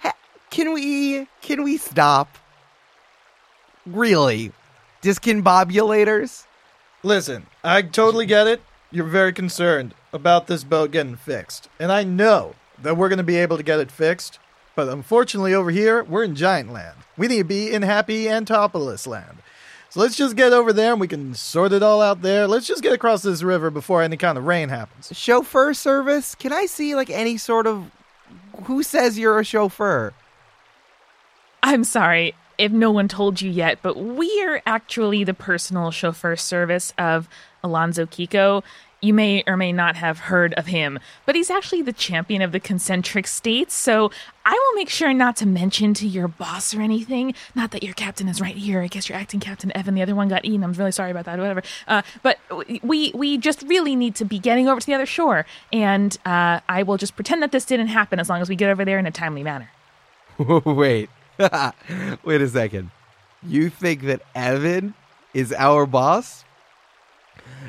Ha- 0.00 0.14
can 0.50 0.72
we? 0.72 1.26
Can 1.40 1.64
we 1.64 1.78
stop? 1.78 2.38
Really? 3.84 4.52
Disconbobulators? 5.02 6.46
Listen, 7.02 7.46
I 7.64 7.82
totally 7.82 8.26
get 8.26 8.46
it. 8.46 8.60
You're 8.92 9.06
very 9.06 9.32
concerned 9.32 9.94
about 10.12 10.46
this 10.46 10.64
boat 10.64 10.90
getting 10.90 11.16
fixed. 11.16 11.68
And 11.78 11.90
I 11.90 12.04
know 12.04 12.54
that 12.80 12.96
we're 12.96 13.08
going 13.08 13.18
to 13.18 13.22
be 13.22 13.36
able 13.36 13.56
to 13.56 13.62
get 13.62 13.80
it 13.80 13.90
fixed. 13.90 14.38
But 14.74 14.88
unfortunately, 14.88 15.54
over 15.54 15.70
here, 15.70 16.02
we're 16.04 16.24
in 16.24 16.34
Giant 16.34 16.72
Land. 16.72 16.96
We 17.16 17.28
need 17.28 17.38
to 17.38 17.44
be 17.44 17.72
in 17.72 17.82
Happy 17.82 18.28
Antipolis 18.28 19.06
Land. 19.06 19.38
So 19.90 20.00
let's 20.00 20.16
just 20.16 20.36
get 20.36 20.54
over 20.54 20.72
there 20.72 20.92
and 20.92 21.00
we 21.00 21.08
can 21.08 21.34
sort 21.34 21.72
it 21.72 21.82
all 21.82 22.00
out 22.00 22.22
there. 22.22 22.46
Let's 22.46 22.66
just 22.66 22.82
get 22.82 22.94
across 22.94 23.22
this 23.22 23.42
river 23.42 23.70
before 23.70 24.02
any 24.02 24.16
kind 24.16 24.38
of 24.38 24.46
rain 24.46 24.70
happens. 24.70 25.10
Chauffeur 25.14 25.74
service? 25.74 26.34
Can 26.34 26.50
I 26.50 26.64
see 26.64 26.94
like 26.94 27.10
any 27.10 27.36
sort 27.36 27.66
of? 27.66 27.90
Who 28.64 28.82
says 28.82 29.18
you're 29.18 29.38
a 29.38 29.44
chauffeur? 29.44 30.14
I'm 31.62 31.84
sorry 31.84 32.34
if 32.56 32.72
no 32.72 32.90
one 32.90 33.08
told 33.08 33.42
you 33.42 33.50
yet, 33.50 33.80
but 33.82 33.98
we 33.98 34.42
are 34.44 34.62
actually 34.64 35.24
the 35.24 35.34
personal 35.34 35.90
chauffeur 35.90 36.36
service 36.36 36.94
of 36.96 37.28
Alonzo 37.62 38.06
Kiko. 38.06 38.62
You 39.04 39.12
may 39.12 39.42
or 39.48 39.56
may 39.56 39.72
not 39.72 39.96
have 39.96 40.20
heard 40.20 40.54
of 40.54 40.66
him, 40.66 41.00
but 41.26 41.34
he's 41.34 41.50
actually 41.50 41.82
the 41.82 41.92
champion 41.92 42.40
of 42.40 42.52
the 42.52 42.60
concentric 42.60 43.26
states, 43.26 43.74
so 43.74 44.12
I 44.46 44.52
will 44.52 44.76
make 44.76 44.88
sure 44.88 45.12
not 45.12 45.34
to 45.38 45.46
mention 45.46 45.92
to 45.94 46.06
your 46.06 46.28
boss 46.28 46.72
or 46.72 46.80
anything. 46.80 47.34
Not 47.56 47.72
that 47.72 47.82
your 47.82 47.94
captain 47.94 48.28
is 48.28 48.40
right 48.40 48.56
here. 48.56 48.80
I 48.80 48.86
guess 48.86 49.08
your 49.08 49.18
acting 49.18 49.40
captain, 49.40 49.76
Evan, 49.76 49.96
the 49.96 50.02
other 50.02 50.14
one 50.14 50.28
got 50.28 50.44
eaten. 50.44 50.62
I'm 50.62 50.72
really 50.74 50.92
sorry 50.92 51.10
about 51.10 51.24
that, 51.24 51.36
whatever. 51.40 51.64
Uh, 51.88 52.02
but 52.22 52.38
we, 52.84 53.10
we 53.12 53.38
just 53.38 53.62
really 53.62 53.96
need 53.96 54.14
to 54.14 54.24
be 54.24 54.38
getting 54.38 54.68
over 54.68 54.80
to 54.80 54.86
the 54.86 54.94
other 54.94 55.04
shore, 55.04 55.46
and 55.72 56.16
uh, 56.24 56.60
I 56.68 56.84
will 56.84 56.96
just 56.96 57.16
pretend 57.16 57.42
that 57.42 57.50
this 57.50 57.64
didn't 57.64 57.88
happen 57.88 58.20
as 58.20 58.28
long 58.28 58.40
as 58.40 58.48
we 58.48 58.54
get 58.54 58.70
over 58.70 58.84
there 58.84 59.00
in 59.00 59.06
a 59.06 59.10
timely 59.10 59.42
manner. 59.42 59.68
Wait, 60.38 61.10
wait 62.24 62.40
a 62.40 62.48
second. 62.48 62.92
You 63.42 63.68
think 63.68 64.02
that 64.02 64.22
Evan 64.36 64.94
is 65.34 65.52
our 65.52 65.86
boss? 65.86 66.44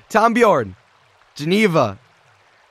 Tom 0.10 0.36
Bjorn, 0.36 0.76
Geneva. 1.36 2.00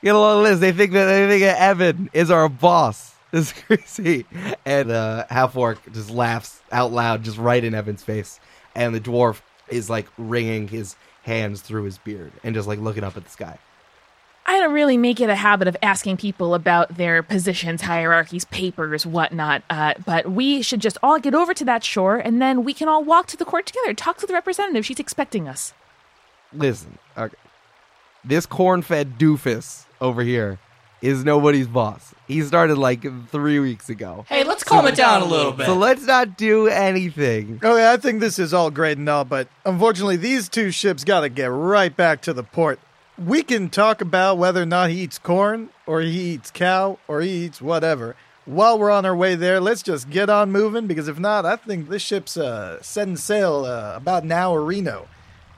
Get 0.03 0.15
a 0.15 0.19
of 0.19 0.43
list. 0.43 0.61
They 0.61 0.73
think 0.73 0.93
that 0.93 1.07
they 1.07 1.29
think 1.29 1.43
that 1.43 1.61
Evan 1.61 2.11
is 2.13 2.31
our 2.31 2.49
boss. 2.49 3.11
This 3.33 3.51
is 3.51 3.63
crazy. 3.63 4.27
And 4.67 4.91
uh, 4.91 5.25
half 5.31 5.57
orc 5.57 5.79
just 5.95 6.11
laughs 6.11 6.61
out 6.71 6.93
loud, 6.93 7.23
just 7.25 7.39
right 7.39 7.65
in 7.65 7.73
Evan's 7.73 8.03
face. 8.03 8.39
And 8.75 8.95
the 8.95 9.01
dwarf 9.01 9.41
is 9.69 9.89
like 9.89 10.07
wringing 10.19 10.69
his 10.69 10.97
hands 11.23 11.63
through 11.63 11.85
his 11.85 11.97
beard 11.97 12.33
and 12.45 12.55
just 12.55 12.69
like 12.69 12.79
looking 12.79 13.05
up 13.05 13.17
at 13.17 13.25
the 13.25 13.31
sky. 13.31 13.59
I 14.45 14.59
don't 14.59 14.75
really 14.75 14.99
make 14.99 15.21
it 15.21 15.31
a 15.31 15.35
habit 15.35 15.69
of 15.69 15.77
asking 15.83 16.17
people 16.17 16.55
about 16.55 16.97
their 16.97 17.23
positions, 17.23 17.83
hierarchies, 17.83 18.45
papers, 18.45 19.07
whatnot. 19.07 19.63
Uh, 19.71 19.95
but 20.05 20.31
we 20.31 20.63
should 20.63 20.81
just 20.81 20.99
all 21.03 21.19
get 21.19 21.35
over 21.35 21.55
to 21.55 21.65
that 21.65 21.85
shore, 21.85 22.17
and 22.17 22.43
then 22.43 22.65
we 22.65 22.75
can 22.75 22.89
all 22.89 23.05
walk 23.05 23.29
to 23.29 23.37
the 23.37 23.45
court 23.45 23.67
together. 23.67 23.95
Talk 23.95 24.19
to 24.19 24.27
the 24.27 24.35
representative. 24.35 24.85
She's 24.85 24.99
expecting 24.99 25.49
us. 25.49 25.73
Listen, 26.53 26.99
okay. 27.17 27.37
This 28.25 28.47
corn-fed 28.47 29.19
doofus 29.19 29.87
over 30.01 30.23
here 30.23 30.59
is 31.01 31.25
nobody's 31.25 31.67
boss. 31.67 32.15
He 32.29 32.41
started 32.43 32.79
like 32.79 33.03
three 33.29 33.59
weeks 33.59 33.89
ago. 33.89 34.25
Hey, 34.29 34.45
let's 34.45 34.63
calm 34.63 34.87
it 34.87 34.95
down 34.95 35.23
a 35.23 35.25
little 35.25 35.51
bit. 35.51 35.67
So 35.67 35.75
let's 35.75 36.05
not 36.05 36.37
do 36.37 36.69
anything. 36.69 37.59
Okay, 37.63 37.93
I 37.93 37.97
think 37.97 38.21
this 38.21 38.39
is 38.39 38.55
all 38.55 38.71
great 38.71 38.97
and 38.99 39.09
all, 39.09 39.25
but 39.25 39.49
unfortunately, 39.65 40.17
these 40.17 40.49
two 40.49 40.71
ships 40.71 41.03
got 41.03 41.21
to 41.21 41.29
get 41.29 41.47
right 41.47 41.95
back 41.95 42.23
to 42.23 42.33
the 42.33 42.45
port. 42.45 42.79
We 43.19 43.43
can 43.43 43.69
talk 43.69 44.01
about 44.01 44.39
whether 44.39 44.63
or 44.63 44.67
not 44.67 44.91
he 44.91 45.01
eats 45.01 45.19
corn, 45.19 45.71
or 45.85 46.01
he 46.01 46.35
eats 46.35 46.51
cow, 46.53 46.99
or 47.09 47.21
he 47.21 47.31
eats 47.47 47.61
whatever. 47.61 48.15
While 48.45 48.79
we're 48.79 48.91
on 48.91 49.05
our 49.05 49.15
way 49.15 49.35
there, 49.35 49.61
let's 49.61 49.83
just 49.83 50.11
get 50.11 50.31
on 50.31 50.51
moving 50.51 50.87
because 50.87 51.09
if 51.09 51.19
not, 51.19 51.45
I 51.45 51.57
think 51.57 51.89
this 51.89 52.03
ship's 52.03 52.37
uh, 52.37 52.81
setting 52.83 53.17
sail 53.17 53.65
uh, 53.65 53.95
about 53.97 54.25
now 54.25 54.53
or 54.53 54.65
Reno. 54.65 55.09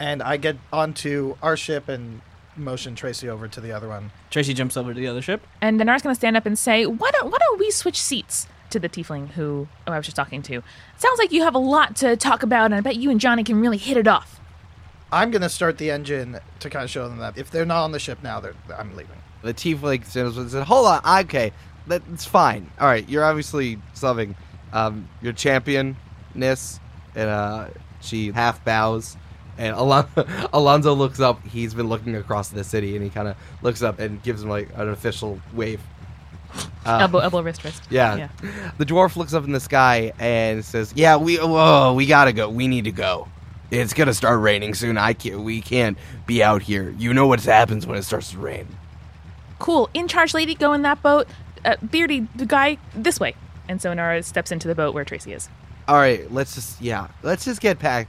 And 0.01 0.23
I 0.23 0.37
get 0.39 0.57
onto 0.73 1.37
our 1.43 1.57
ship 1.57 1.89
and 1.89 2.21
motion 2.57 2.95
Tracey 2.95 3.29
over 3.29 3.49
to 3.49 3.61
the 3.61 3.73
other 3.73 3.89
one. 3.89 4.11
Tracey 4.31 4.55
jumps 4.55 4.77
over 4.77 4.95
to 4.95 5.01
the 5.01 5.07
other 5.07 5.23
ship. 5.23 5.47
And 5.61 5.81
Inara's 5.81 6.03
going 6.03 6.15
to 6.15 6.19
stand 6.19 6.37
up 6.37 6.47
and 6.47 6.59
say, 6.59 6.87
why 6.87 7.11
don't, 7.11 7.31
why 7.31 7.39
don't 7.39 7.59
we 7.59 7.71
switch 7.71 8.01
seats 8.01 8.47
to 8.71 8.79
the 8.79 8.89
tiefling 8.89 9.29
who 9.29 9.69
oh, 9.87 9.93
I 9.93 9.97
was 9.97 10.07
just 10.07 10.17
talking 10.17 10.43
to? 10.43 10.63
Sounds 10.97 11.19
like 11.19 11.33
you 11.33 11.43
have 11.43 11.55
a 11.55 11.59
lot 11.59 11.97
to 11.97 12.17
talk 12.17 12.43
about, 12.43 12.67
and 12.67 12.75
I 12.75 12.81
bet 12.81 12.97
you 12.97 13.11
and 13.11 13.21
Johnny 13.21 13.45
can 13.45 13.61
really 13.61 13.79
hit 13.79 13.97
it 13.97 14.09
off. 14.09 14.41
I'm 15.13 15.31
going 15.31 15.43
to 15.43 15.49
start 15.49 15.79
the 15.79 15.91
engine 15.91 16.41
to 16.61 16.71
kind 16.71 16.85
of 16.85 16.91
show 16.91 17.09
them 17.09 17.19
that 17.19 17.39
if 17.39 17.51
they're 17.51 17.65
not 17.65 17.85
on 17.85 17.93
the 17.93 18.01
ship 18.01 18.19
now, 18.23 18.41
they're, 18.41 18.55
I'm 18.77 18.97
leaving. 18.97 19.17
The 19.43 19.55
tiefling 19.55 20.05
stands 20.07 20.37
up 20.37 20.43
and 20.43 20.51
said, 20.51 20.65
"Hold 20.65 20.87
on, 20.87 21.25
okay, 21.25 21.53
that's 21.87 22.25
fine. 22.25 22.71
All 22.81 22.87
right, 22.87 23.07
you're 23.09 23.25
obviously 23.25 23.79
subbing 23.95 24.35
um, 24.73 25.09
your 25.21 25.35
championness." 25.35 26.81
And 27.15 27.31
uh, 27.31 27.69
she 28.01 28.33
half 28.33 28.65
bows, 28.65 29.17
and 29.59 29.77
Alon- 29.77 30.09
Alonzo 30.53 30.95
looks 30.95 31.21
up. 31.21 31.45
He's 31.47 31.75
been 31.75 31.89
looking 31.89 32.17
across 32.17 32.49
the 32.49 32.65
city, 32.65 32.95
and 32.97 33.05
he 33.05 33.11
kind 33.11 33.29
of 33.29 33.37
looks 33.63 33.83
up 33.83 33.99
and 33.99 34.23
gives 34.23 34.43
him 34.43 34.49
like 34.49 34.71
an 34.77 34.89
official 34.89 35.41
wave. 35.53 35.81
Uh, 36.87 36.99
elbow, 37.01 37.19
elbow, 37.19 37.43
wrist, 37.43 37.65
wrist. 37.65 37.83
Yeah. 37.91 38.29
The 38.79 38.87
dwarf 38.87 39.17
looks 39.17 39.35
up 39.35 39.45
in 39.45 39.53
the 39.53 39.61
sky 39.61 40.13
and 40.19 40.65
says, 40.65 40.93
"Yeah, 40.95 41.17
we 41.17 41.37
whoa, 41.37 41.95
we 41.95 42.07
gotta 42.07 42.33
go. 42.33 42.49
We 42.49 42.69
need 42.69 42.85
to 42.85 42.93
go. 42.93 43.29
It's 43.71 43.93
gonna 43.93 44.15
start 44.15 44.41
raining 44.41 44.75
soon. 44.75 44.97
I 44.99 45.15
can't. 45.15 45.41
We 45.41 45.61
can't 45.61 45.99
be 46.27 46.43
out 46.43 46.63
here. 46.63 46.95
You 46.97 47.13
know 47.15 47.27
what 47.27 47.43
happens 47.43 47.87
when 47.87 47.99
it 47.99 48.03
starts 48.05 48.31
to 48.33 48.39
rain." 48.39 48.69
Cool. 49.59 49.89
In 49.95 50.09
charge 50.09 50.35
lady, 50.35 50.55
go 50.55 50.73
in 50.75 50.83
that 50.83 51.03
boat. 51.03 51.27
Uh, 51.65 51.77
Beardy, 51.83 52.29
the 52.37 52.45
guy, 52.47 52.77
this 52.95 53.19
way. 53.19 53.35
And 53.69 53.81
so 53.81 53.95
Nara 53.95 54.23
steps 54.23 54.53
into 54.53 54.69
the 54.69 54.75
boat 54.75 54.95
where 54.95 55.05
Tracey 55.05 55.33
is. 55.33 55.49
All 55.87 55.97
right, 55.97 56.31
let's 56.33 56.55
just 56.55 56.81
yeah, 56.81 57.09
let's 57.23 57.45
just 57.45 57.61
get 57.61 57.79
back 57.79 58.09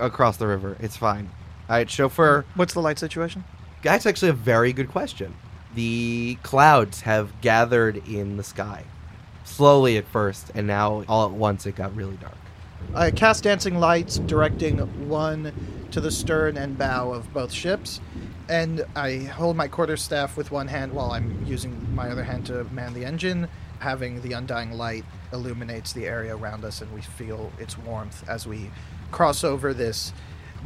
across 0.00 0.38
the 0.38 0.46
river. 0.46 0.76
It's 0.80 0.96
fine. 0.96 1.30
All 1.68 1.76
right, 1.76 1.88
chauffeur. 1.88 2.44
What's 2.56 2.74
the 2.74 2.80
light 2.80 2.98
situation? 2.98 3.44
That's 3.82 4.06
actually 4.06 4.30
a 4.30 4.34
very 4.34 4.72
good 4.72 4.88
question. 4.88 5.34
The 5.74 6.36
clouds 6.42 7.02
have 7.02 7.40
gathered 7.40 8.08
in 8.08 8.36
the 8.36 8.42
sky, 8.42 8.84
slowly 9.44 9.96
at 9.96 10.06
first, 10.06 10.50
and 10.54 10.66
now 10.66 11.04
all 11.08 11.26
at 11.26 11.32
once 11.32 11.64
it 11.64 11.76
got 11.76 11.94
really 11.94 12.16
dark. 12.16 12.36
I 12.94 13.10
cast 13.12 13.44
dancing 13.44 13.78
lights, 13.78 14.18
directing 14.18 14.78
one 15.08 15.52
to 15.92 16.00
the 16.00 16.10
stern 16.10 16.56
and 16.56 16.76
bow 16.76 17.12
of 17.12 17.32
both 17.32 17.52
ships, 17.52 18.00
and 18.48 18.84
I 18.96 19.18
hold 19.18 19.56
my 19.56 19.68
quarterstaff 19.68 20.36
with 20.36 20.50
one 20.50 20.68
hand 20.68 20.92
while 20.92 21.12
I'm 21.12 21.44
using 21.46 21.94
my 21.94 22.10
other 22.10 22.24
hand 22.24 22.46
to 22.46 22.64
man 22.64 22.92
the 22.92 23.04
engine. 23.04 23.48
Having 23.82 24.22
the 24.22 24.32
undying 24.32 24.70
light 24.70 25.04
illuminates 25.32 25.92
the 25.92 26.06
area 26.06 26.36
around 26.36 26.64
us, 26.64 26.80
and 26.80 26.92
we 26.92 27.00
feel 27.00 27.50
its 27.58 27.76
warmth 27.76 28.22
as 28.28 28.46
we 28.46 28.70
cross 29.10 29.42
over 29.42 29.74
this 29.74 30.12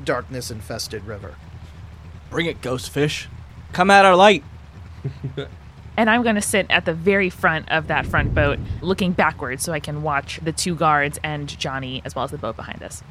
darkness 0.05 0.51
infested 0.51 1.03
river. 1.07 1.35
Bring 2.29 2.45
it, 2.45 2.61
ghost 2.61 2.91
fish. 2.91 3.27
Come 3.73 3.91
at 3.91 4.05
our 4.05 4.14
light. 4.17 4.45
And 5.99 6.11
I'm 6.11 6.23
going 6.23 6.35
to 6.35 6.43
sit 6.43 6.67
at 6.69 6.85
the 6.85 6.93
very 6.93 7.31
front 7.31 7.71
of 7.71 7.87
that 7.89 8.05
front 8.05 8.35
boat, 8.35 8.59
looking 8.83 9.12
backwards 9.12 9.62
so 9.62 9.73
I 9.73 9.81
can 9.81 10.03
watch 10.03 10.39
the 10.43 10.53
two 10.53 10.75
guards 10.75 11.19
and 11.23 11.49
Johnny 11.59 12.03
as 12.05 12.14
well 12.14 12.27
as 12.27 12.31
the 12.31 12.37
boat 12.37 12.55
behind 12.55 12.83
us. 12.83 13.03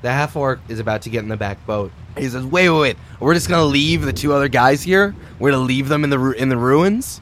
The 0.00 0.10
half 0.10 0.34
orc 0.34 0.60
is 0.66 0.80
about 0.80 1.02
to 1.02 1.10
get 1.10 1.22
in 1.22 1.28
the 1.28 1.36
back 1.36 1.64
boat. 1.66 1.92
He 2.16 2.26
says, 2.26 2.46
"Wait, 2.46 2.70
wait, 2.70 2.80
wait! 2.80 2.96
We're 3.20 3.34
just 3.34 3.50
gonna 3.50 3.66
leave 3.66 4.02
the 4.02 4.14
two 4.14 4.32
other 4.32 4.48
guys 4.48 4.82
here. 4.82 5.14
We're 5.38 5.50
gonna 5.50 5.62
leave 5.62 5.88
them 5.88 6.04
in 6.04 6.10
the 6.10 6.18
ru- 6.18 6.32
in 6.32 6.48
the 6.48 6.56
ruins. 6.56 7.20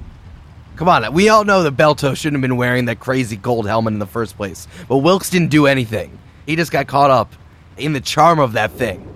Come 0.77 0.89
on, 0.89 1.13
we 1.13 1.29
all 1.29 1.45
know 1.45 1.63
that 1.63 1.77
Belto 1.77 2.17
shouldn't 2.17 2.43
have 2.43 2.49
been 2.49 2.57
wearing 2.57 2.87
that 2.87 3.01
crazy 3.01 3.37
gold 3.37 3.67
helmet 3.67 3.93
in 3.93 3.99
the 3.99 4.07
first 4.07 4.37
place. 4.37 4.67
But 4.89 4.99
Wilkes 4.99 5.29
didn't 5.29 5.51
do 5.51 5.67
anything. 5.67 6.19
He 6.47 6.57
just 6.57 6.73
got 6.73 6.87
caught 6.87 7.11
up 7.11 7.33
in 7.77 7.93
the 7.93 8.01
charm 8.01 8.39
of 8.39 8.53
that 8.55 8.71
thing. 8.73 9.07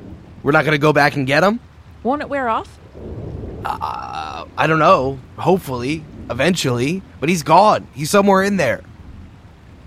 We're 0.43 0.53
not 0.53 0.65
gonna 0.65 0.79
go 0.79 0.93
back 0.93 1.17
and 1.17 1.27
get 1.27 1.43
him. 1.43 1.61
Won't 2.03 2.21
it 2.21 2.29
wear 2.29 2.49
off? 2.49 2.79
Uh, 3.65 4.45
I 4.59 4.67
don't 4.67 4.79
know. 4.79 5.19
Hopefully, 5.39 6.05
eventually. 6.29 7.03
But 7.19 7.31
he's 7.31 7.43
gone. 7.43 7.87
He's 7.95 8.11
somewhere 8.11 8.43
in 8.43 8.59
there. 8.59 8.83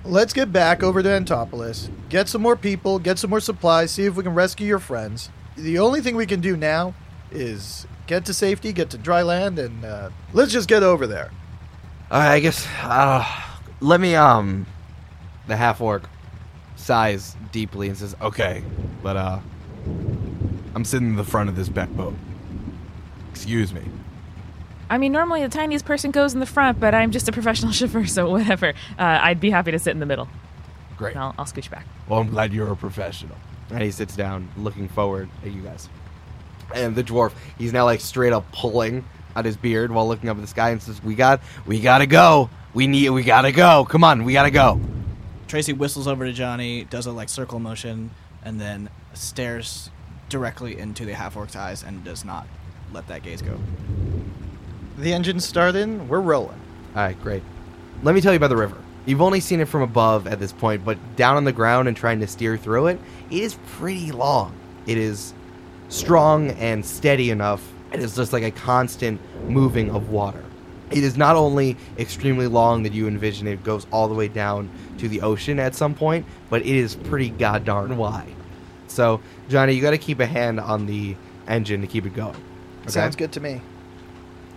Let's 0.03 0.33
get 0.33 0.53
back 0.53 0.83
over 0.83 1.03
to 1.03 1.09
Antipolis, 1.09 1.89
get 2.07 2.29
some 2.29 2.41
more 2.41 2.55
people, 2.55 2.97
get 2.97 3.19
some 3.19 3.29
more 3.29 3.41
supplies, 3.41 3.91
see 3.91 4.05
if 4.05 4.15
we 4.15 4.23
can 4.23 4.33
rescue 4.33 4.65
your 4.65 4.79
friends. 4.79 5.29
The 5.57 5.79
only 5.79 5.99
thing 5.99 6.15
we 6.15 6.25
can 6.25 6.39
do 6.39 6.55
now 6.55 6.93
is 7.29 7.85
get 8.07 8.23
to 8.25 8.33
safety, 8.33 8.71
get 8.71 8.89
to 8.91 8.97
dry 8.97 9.21
land, 9.21 9.59
and 9.59 9.83
uh, 9.83 10.09
let's 10.31 10.53
just 10.53 10.69
get 10.69 10.81
over 10.81 11.07
there. 11.07 11.31
All 12.09 12.19
right, 12.19 12.35
I 12.35 12.39
guess. 12.39 12.65
Uh, 12.81 13.25
let 13.81 13.99
me 13.99 14.15
um, 14.15 14.65
the 15.47 15.57
half 15.57 15.81
orc 15.81 16.03
sighs 16.75 17.35
deeply 17.51 17.89
and 17.89 17.97
says, 17.97 18.15
"Okay, 18.21 18.63
but 19.03 19.17
uh, 19.17 19.39
I'm 20.73 20.85
sitting 20.85 21.09
in 21.09 21.15
the 21.17 21.23
front 21.25 21.49
of 21.49 21.55
this 21.55 21.67
back 21.69 21.89
boat. 21.89 22.15
Excuse 23.31 23.73
me." 23.73 23.81
I 24.89 24.97
mean, 24.97 25.11
normally 25.11 25.41
the 25.41 25.49
tiniest 25.49 25.83
person 25.83 26.11
goes 26.11 26.33
in 26.33 26.39
the 26.39 26.45
front, 26.45 26.79
but 26.79 26.95
I'm 26.95 27.11
just 27.11 27.27
a 27.27 27.33
professional 27.33 27.71
chauffeur, 27.73 28.05
so 28.05 28.29
whatever. 28.29 28.69
Uh, 28.97 29.19
I'd 29.21 29.41
be 29.41 29.49
happy 29.49 29.71
to 29.71 29.79
sit 29.79 29.91
in 29.91 29.99
the 29.99 30.05
middle. 30.05 30.29
Great. 30.95 31.17
I'll, 31.17 31.35
I'll 31.37 31.45
scooch 31.45 31.69
back. 31.69 31.85
Well, 32.07 32.19
I'm 32.19 32.29
glad 32.29 32.53
you're 32.53 32.71
a 32.71 32.75
professional. 32.75 33.35
And 33.69 33.81
he 33.81 33.91
sits 33.91 34.15
down, 34.15 34.49
looking 34.55 34.87
forward 34.87 35.29
at 35.43 35.51
you 35.51 35.61
guys. 35.61 35.89
And 36.73 36.95
the 36.95 37.03
dwarf, 37.03 37.33
he's 37.57 37.73
now 37.73 37.83
like 37.83 37.99
straight 37.99 38.31
up 38.33 38.49
pulling 38.53 39.03
at 39.37 39.45
his 39.45 39.55
beard 39.55 39.91
while 39.91 40.07
looking 40.07 40.29
up 40.29 40.37
at 40.37 40.41
the 40.41 40.47
sky 40.47 40.71
and 40.71 40.81
says, 40.81 41.01
"We 41.03 41.15
got, 41.15 41.41
we 41.65 41.79
gotta 41.79 42.07
go. 42.07 42.49
We 42.73 42.87
need, 42.87 43.09
we 43.11 43.23
gotta 43.23 43.51
go. 43.51 43.85
Come 43.85 44.03
on, 44.03 44.23
we 44.23 44.33
gotta 44.33 44.51
go." 44.51 44.79
Tracey 45.47 45.73
whistles 45.73 46.07
over 46.07 46.25
to 46.25 46.33
Johnny, 46.33 46.83
does 46.85 47.05
a 47.05 47.11
like 47.11 47.29
circle 47.29 47.59
motion, 47.59 48.11
and 48.43 48.59
then 48.59 48.89
stares 49.13 49.89
directly 50.29 50.77
into 50.77 51.05
the 51.05 51.13
half 51.13 51.37
orc's 51.37 51.55
eyes 51.55 51.83
and 51.83 52.03
does 52.03 52.25
not 52.25 52.47
let 52.91 53.07
that 53.07 53.23
gaze 53.23 53.41
go. 53.41 53.57
The 54.97 55.13
engine's 55.13 55.45
starting, 55.45 56.07
we're 56.07 56.19
rolling. 56.19 56.59
All 56.95 57.03
right, 57.03 57.21
great. 57.21 57.43
Let 58.03 58.15
me 58.15 58.21
tell 58.21 58.33
you 58.33 58.37
about 58.37 58.49
the 58.49 58.57
river. 58.57 58.77
You've 59.05 59.21
only 59.21 59.39
seen 59.39 59.61
it 59.61 59.67
from 59.67 59.83
above 59.83 60.27
at 60.27 60.39
this 60.39 60.51
point, 60.51 60.83
but 60.83 60.97
down 61.15 61.37
on 61.37 61.45
the 61.45 61.53
ground 61.53 61.87
and 61.87 61.95
trying 61.95 62.19
to 62.19 62.27
steer 62.27 62.57
through 62.57 62.87
it, 62.87 62.99
it 63.29 63.41
is 63.41 63.57
pretty 63.77 64.11
long. 64.11 64.53
It 64.85 64.97
is 64.97 65.33
strong 65.89 66.49
and 66.51 66.85
steady 66.85 67.29
enough. 67.29 67.61
It 67.97 68.03
is 68.03 68.15
just 68.15 68.31
like 68.31 68.43
a 68.43 68.51
constant 68.51 69.19
moving 69.49 69.89
of 69.89 70.09
water. 70.09 70.43
It 70.91 71.03
is 71.03 71.17
not 71.17 71.35
only 71.35 71.75
extremely 71.97 72.45
long 72.47 72.83
that 72.83 72.93
you 72.93 73.07
envision 73.07 73.47
it 73.47 73.63
goes 73.63 73.87
all 73.91 74.07
the 74.07 74.13
way 74.13 74.27
down 74.27 74.69
to 74.99 75.09
the 75.09 75.21
ocean 75.21 75.59
at 75.59 75.73
some 75.75 75.95
point, 75.95 76.25
but 76.49 76.61
it 76.61 76.67
is 76.67 76.95
pretty 76.95 77.31
goddarn 77.31 77.95
wide. 77.95 78.33
So, 78.87 79.19
Johnny, 79.49 79.73
you 79.73 79.81
got 79.81 79.91
to 79.91 79.97
keep 79.97 80.19
a 80.19 80.25
hand 80.27 80.59
on 80.59 80.85
the 80.85 81.15
engine 81.47 81.81
to 81.81 81.87
keep 81.87 82.05
it 82.05 82.13
going. 82.13 82.35
okay? 82.83 82.91
Sounds 82.91 83.15
good 83.15 83.31
to 83.33 83.39
me. 83.39 83.61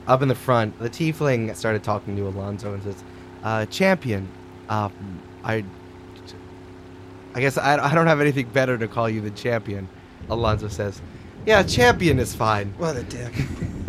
up 0.06 0.22
in 0.22 0.28
the 0.28 0.34
front, 0.34 0.78
the 0.78 0.90
tiefling 0.90 1.54
started 1.56 1.82
talking 1.82 2.16
to 2.16 2.28
Alonzo 2.28 2.74
and 2.74 2.82
says, 2.82 3.02
uh, 3.42 3.64
"Champion, 3.66 4.28
um, 4.68 4.92
I, 5.42 5.64
I 7.34 7.40
guess 7.40 7.56
I, 7.56 7.78
I 7.78 7.94
don't 7.94 8.06
have 8.06 8.20
anything 8.20 8.48
better 8.50 8.76
to 8.76 8.86
call 8.86 9.08
you 9.08 9.20
than 9.20 9.34
champion." 9.34 9.88
Alonzo 10.28 10.68
says, 10.68 11.00
"Yeah, 11.46 11.62
champion 11.62 12.18
is 12.18 12.34
fine." 12.34 12.74
What 12.78 12.96
a 12.96 13.02
dick. 13.02 13.32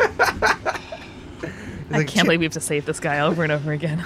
I 1.90 1.98
like, 1.98 2.08
can't 2.08 2.24
believe 2.26 2.40
we 2.40 2.46
have 2.46 2.52
to 2.54 2.60
save 2.60 2.86
this 2.86 3.00
guy 3.00 3.20
over 3.20 3.42
and 3.42 3.52
over 3.52 3.72
again. 3.72 4.04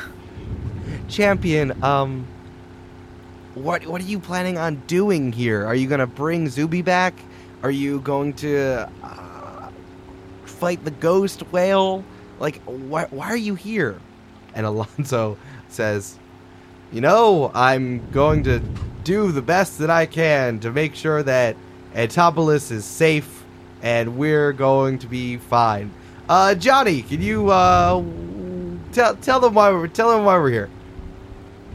champion. 1.08 1.82
Um, 1.84 2.26
what 3.54 3.86
what 3.86 4.00
are 4.00 4.04
you 4.04 4.18
planning 4.18 4.58
on 4.58 4.76
doing 4.86 5.32
here? 5.32 5.64
Are 5.64 5.74
you 5.74 5.88
gonna 5.88 6.06
bring 6.06 6.48
Zuby 6.48 6.82
back? 6.82 7.14
Are 7.62 7.70
you 7.70 8.00
going 8.00 8.34
to 8.34 8.88
uh, 9.02 9.70
fight 10.44 10.84
the 10.84 10.90
ghost 10.90 11.40
whale? 11.52 12.04
Like, 12.38 12.60
why 12.64 13.06
why 13.10 13.26
are 13.28 13.36
you 13.36 13.54
here? 13.54 13.98
And 14.54 14.66
Alonzo 14.66 15.38
says, 15.68 16.18
"You 16.92 17.00
know, 17.00 17.50
I'm 17.54 18.10
going 18.10 18.42
to 18.44 18.60
do 19.04 19.32
the 19.32 19.42
best 19.42 19.78
that 19.78 19.90
I 19.90 20.06
can 20.06 20.58
to 20.60 20.70
make 20.70 20.94
sure 20.94 21.22
that 21.22 21.56
Antipolis 21.94 22.70
is 22.70 22.84
safe, 22.84 23.35
and 23.86 24.16
we're 24.18 24.52
going 24.52 24.98
to 24.98 25.06
be 25.06 25.36
fine." 25.36 25.92
Uh, 26.28 26.54
Johnny, 26.56 27.02
can 27.02 27.22
you 27.22 27.50
uh 27.50 28.02
tell 28.92 29.14
tell 29.16 29.38
them 29.38 29.54
why 29.54 29.70
we're 29.70 29.86
tell 29.86 30.10
them 30.10 30.24
why 30.24 30.36
we're 30.38 30.50
here? 30.50 30.70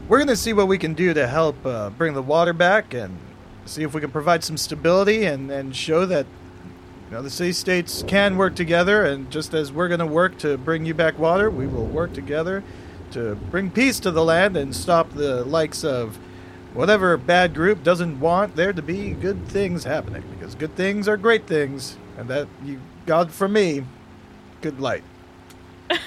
We're 0.08 0.18
going 0.18 0.28
to 0.28 0.36
see 0.36 0.52
what 0.52 0.68
we 0.68 0.76
can 0.76 0.92
do 0.92 1.14
to 1.14 1.26
help 1.26 1.64
uh, 1.64 1.88
bring 1.90 2.12
the 2.12 2.20
water 2.22 2.52
back 2.52 2.92
and 2.92 3.16
see 3.64 3.82
if 3.82 3.94
we 3.94 4.00
can 4.00 4.10
provide 4.10 4.44
some 4.44 4.58
stability 4.58 5.24
and, 5.24 5.50
and 5.50 5.74
show 5.74 6.04
that 6.04 6.26
you 7.08 7.16
know, 7.16 7.22
the 7.22 7.30
city 7.30 7.52
states 7.52 8.02
can 8.06 8.36
work 8.36 8.54
together. 8.54 9.06
And 9.06 9.30
just 9.30 9.54
as 9.54 9.72
we're 9.72 9.88
going 9.88 10.00
to 10.00 10.06
work 10.06 10.36
to 10.38 10.58
bring 10.58 10.84
you 10.84 10.92
back 10.92 11.18
water, 11.18 11.50
we 11.50 11.66
will 11.66 11.86
work 11.86 12.12
together 12.12 12.62
to 13.12 13.36
bring 13.50 13.70
peace 13.70 14.00
to 14.00 14.10
the 14.10 14.24
land 14.24 14.56
and 14.56 14.74
stop 14.74 15.12
the 15.14 15.44
likes 15.44 15.84
of 15.84 16.18
whatever 16.74 17.16
bad 17.16 17.54
group 17.54 17.82
doesn't 17.82 18.20
want 18.20 18.56
there 18.56 18.72
to 18.72 18.82
be 18.82 19.10
good 19.10 19.46
things 19.46 19.84
happening. 19.84 20.24
Because 20.30 20.54
good 20.54 20.74
things 20.74 21.08
are 21.08 21.16
great 21.16 21.46
things. 21.46 21.96
And 22.18 22.28
that, 22.28 22.46
you 22.64 22.80
got 23.06 23.30
from 23.30 23.52
me, 23.54 23.84
good 24.60 24.80
light. 24.80 25.04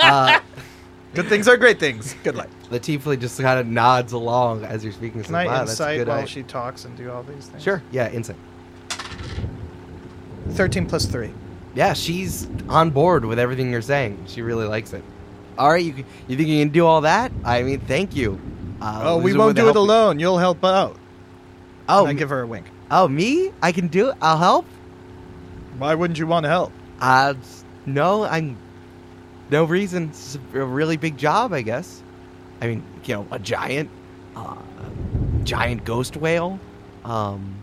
Uh, 0.00 0.40
Good 1.14 1.28
things 1.28 1.46
are 1.46 1.56
great 1.56 1.78
things. 1.78 2.14
Good 2.24 2.34
light. 2.34 2.48
the 2.70 2.80
tiefling 2.80 3.20
just 3.20 3.40
kind 3.40 3.58
of 3.60 3.66
nods 3.68 4.12
along 4.12 4.64
as 4.64 4.82
you're 4.82 4.92
speaking. 4.92 5.22
Can 5.22 5.34
I 5.36 5.62
insight 5.62 5.98
good 5.98 6.08
while 6.08 6.16
idea." 6.18 6.26
she 6.28 6.42
talks 6.42 6.84
and 6.84 6.96
do 6.96 7.10
all 7.10 7.22
these 7.22 7.46
things? 7.46 7.62
Sure. 7.62 7.80
Yeah, 7.92 8.10
insight. 8.10 8.36
13 10.50 10.86
plus 10.86 11.06
3. 11.06 11.32
Yeah, 11.74 11.92
she's 11.92 12.48
on 12.68 12.90
board 12.90 13.24
with 13.24 13.38
everything 13.38 13.70
you're 13.70 13.80
saying. 13.82 14.24
She 14.26 14.42
really 14.42 14.66
likes 14.66 14.92
it. 14.92 15.02
All 15.56 15.70
right, 15.70 15.84
you 15.84 16.04
you 16.26 16.36
think 16.36 16.48
you 16.48 16.60
can 16.60 16.70
do 16.72 16.84
all 16.84 17.00
that? 17.02 17.32
I 17.44 17.62
mean, 17.62 17.80
thank 17.80 18.14
you. 18.16 18.40
Uh, 18.80 19.00
Oh, 19.04 19.16
we 19.18 19.34
won't 19.34 19.56
do 19.56 19.68
it 19.68 19.76
alone. 19.76 20.18
You'll 20.18 20.38
help 20.38 20.64
out. 20.64 20.96
Oh, 21.88 22.00
And 22.00 22.08
I 22.08 22.12
give 22.12 22.30
her 22.30 22.40
a 22.42 22.46
wink. 22.46 22.66
oh, 22.90 23.08
me? 23.08 23.52
I 23.62 23.72
can 23.72 23.86
do 23.88 24.10
it. 24.10 24.16
I'll 24.20 24.38
help. 24.38 24.66
Why 25.78 25.94
wouldn't 25.94 26.18
you 26.18 26.26
want 26.26 26.44
to 26.44 26.50
help? 26.50 26.72
Uh, 27.00 27.34
no, 27.86 28.24
I'm 28.24 28.56
no 29.50 29.64
reason. 29.64 30.08
It's 30.08 30.38
a 30.54 30.64
really 30.64 30.96
big 30.96 31.16
job, 31.16 31.52
I 31.52 31.62
guess. 31.62 32.02
I 32.60 32.68
mean, 32.68 32.82
you 33.04 33.14
know, 33.14 33.26
a 33.30 33.38
giant, 33.38 33.90
uh, 34.36 34.56
giant 35.42 35.84
ghost 35.84 36.16
whale. 36.16 36.58
Um, 37.04 37.56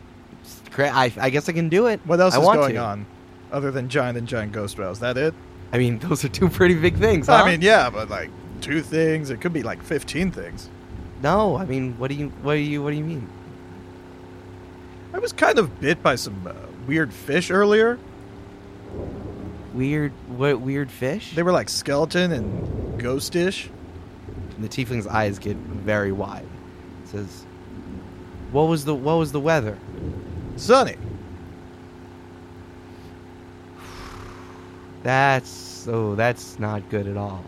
I, 0.78 1.12
I 1.18 1.30
guess 1.30 1.50
I 1.50 1.54
can 1.54 1.70
do 1.70 1.88
it. 1.88 2.00
What 2.06 2.20
else 2.20 2.36
I 2.36 2.40
is 2.40 2.46
going 2.46 2.76
to. 2.76 2.80
on 2.80 3.06
other 3.52 3.72
than 3.72 3.90
giant 3.90 4.18
and 4.18 4.28
giant 4.28 4.52
ghost 4.52 4.78
whales? 4.78 5.00
That 5.00 5.18
it? 5.18 5.34
I 5.74 5.78
mean, 5.78 6.00
those 6.08 6.24
are 6.24 6.30
two 6.30 6.50
pretty 6.50 6.76
big 6.76 6.98
things. 6.98 7.28
Huh? 7.28 7.36
I 7.44 7.50
mean, 7.50 7.62
yeah, 7.62 7.90
but 7.90 8.10
like 8.10 8.30
two 8.62 8.82
things. 8.82 9.30
It 9.30 9.42
could 9.42 9.54
be 9.54 9.64
like 9.64 9.82
15 9.82 10.32
things. 10.32 10.70
no. 11.22 11.58
I 11.58 11.66
mean, 11.66 11.98
what 11.98 12.10
do 12.10 12.16
you, 12.16 12.30
what 12.42 12.54
do 12.54 12.60
you, 12.60 12.84
what 12.84 12.92
do 12.92 12.98
you 12.98 13.04
mean? 13.04 13.28
I 15.14 15.20
was 15.20 15.34
kind 15.34 15.60
of 15.60 15.82
bit 15.82 16.02
by 16.02 16.16
some 16.16 16.48
uh, 16.48 16.54
weird 16.88 17.14
fish 17.14 17.52
earlier. 17.52 18.00
weird 19.74 20.12
what 20.28 20.60
weird 20.62 20.92
fish? 20.92 21.34
They 21.34 21.44
were 21.44 21.52
like 21.52 21.70
skeleton 21.70 22.32
and 22.32 23.00
ghostish. 23.00 23.70
And 24.56 24.64
the 24.64 24.70
tiefling's 24.70 25.08
eyes 25.08 25.40
get 25.40 25.58
very 25.58 26.12
wide. 26.12 26.48
says, 27.06 27.46
"What 28.52 28.68
was 28.68 28.86
the 28.86 28.94
what 28.96 29.18
was 29.18 29.32
the 29.32 29.40
weather?" 29.40 29.78
Sunny. 30.58 30.96
That's 35.04 35.88
oh, 35.88 36.16
that's 36.16 36.60
not 36.60 36.90
good 36.90 37.08
at 37.08 37.18
all. 37.18 37.44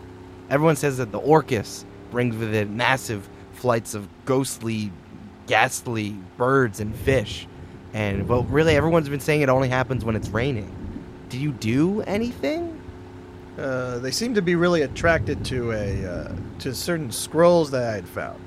Everyone 0.50 0.76
says 0.76 0.98
that 0.98 1.12
the 1.12 1.20
Orcus 1.20 1.86
brings 2.12 2.36
with 2.36 2.54
it 2.54 2.70
massive 2.70 3.28
flights 3.54 3.94
of 3.94 4.08
ghostly, 4.26 4.92
ghastly 5.48 6.18
birds 6.38 6.80
and 6.80 6.96
fish. 6.96 7.48
And 7.94 8.28
well, 8.28 8.44
really, 8.44 8.76
everyone's 8.76 9.10
been 9.10 9.20
saying 9.20 9.42
it 9.42 9.50
only 9.50 9.70
happens 9.70 10.04
when 10.04 10.16
it's 10.16 10.30
raining. 10.30 10.74
Did 11.30 11.42
you 11.42 11.52
do 11.52 12.02
anything? 12.02 12.82
Uh, 13.58 14.00
they 14.00 14.12
seem 14.12 14.34
to 14.34 14.42
be 14.42 14.56
really 14.56 14.82
attracted 14.82 15.46
to 15.46 15.72
a 15.74 16.06
uh, 16.06 16.36
to 16.60 16.74
certain 16.74 17.12
scrolls 17.12 17.70
that 17.72 17.84
I 17.84 17.94
had 17.96 18.08
found, 18.08 18.40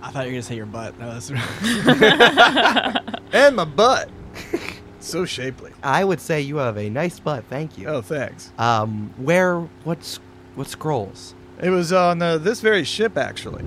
I 0.00 0.10
thought 0.10 0.26
you 0.26 0.32
were 0.32 0.32
gonna 0.34 0.42
say 0.42 0.56
your 0.56 0.66
butt. 0.66 0.98
No, 0.98 1.12
that's 1.12 1.30
and 3.32 3.56
my 3.56 3.64
butt. 3.64 4.08
so 5.00 5.24
shapely. 5.24 5.72
I 5.82 6.04
would 6.04 6.20
say 6.20 6.40
you 6.40 6.56
have 6.56 6.76
a 6.76 6.88
nice 6.88 7.18
butt. 7.18 7.44
Thank 7.50 7.76
you. 7.76 7.88
Oh, 7.88 8.00
thanks. 8.00 8.52
Um, 8.58 9.12
where? 9.16 9.60
What's 9.84 10.20
what 10.54 10.68
scrolls? 10.68 11.34
It 11.60 11.70
was 11.70 11.92
on 11.92 12.22
uh, 12.22 12.38
this 12.38 12.60
very 12.60 12.84
ship, 12.84 13.18
actually. 13.18 13.64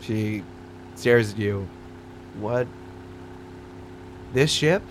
She 0.00 0.42
stares 0.94 1.32
at 1.32 1.38
you. 1.38 1.68
What? 2.40 2.66
This 4.32 4.50
ship? 4.50 4.82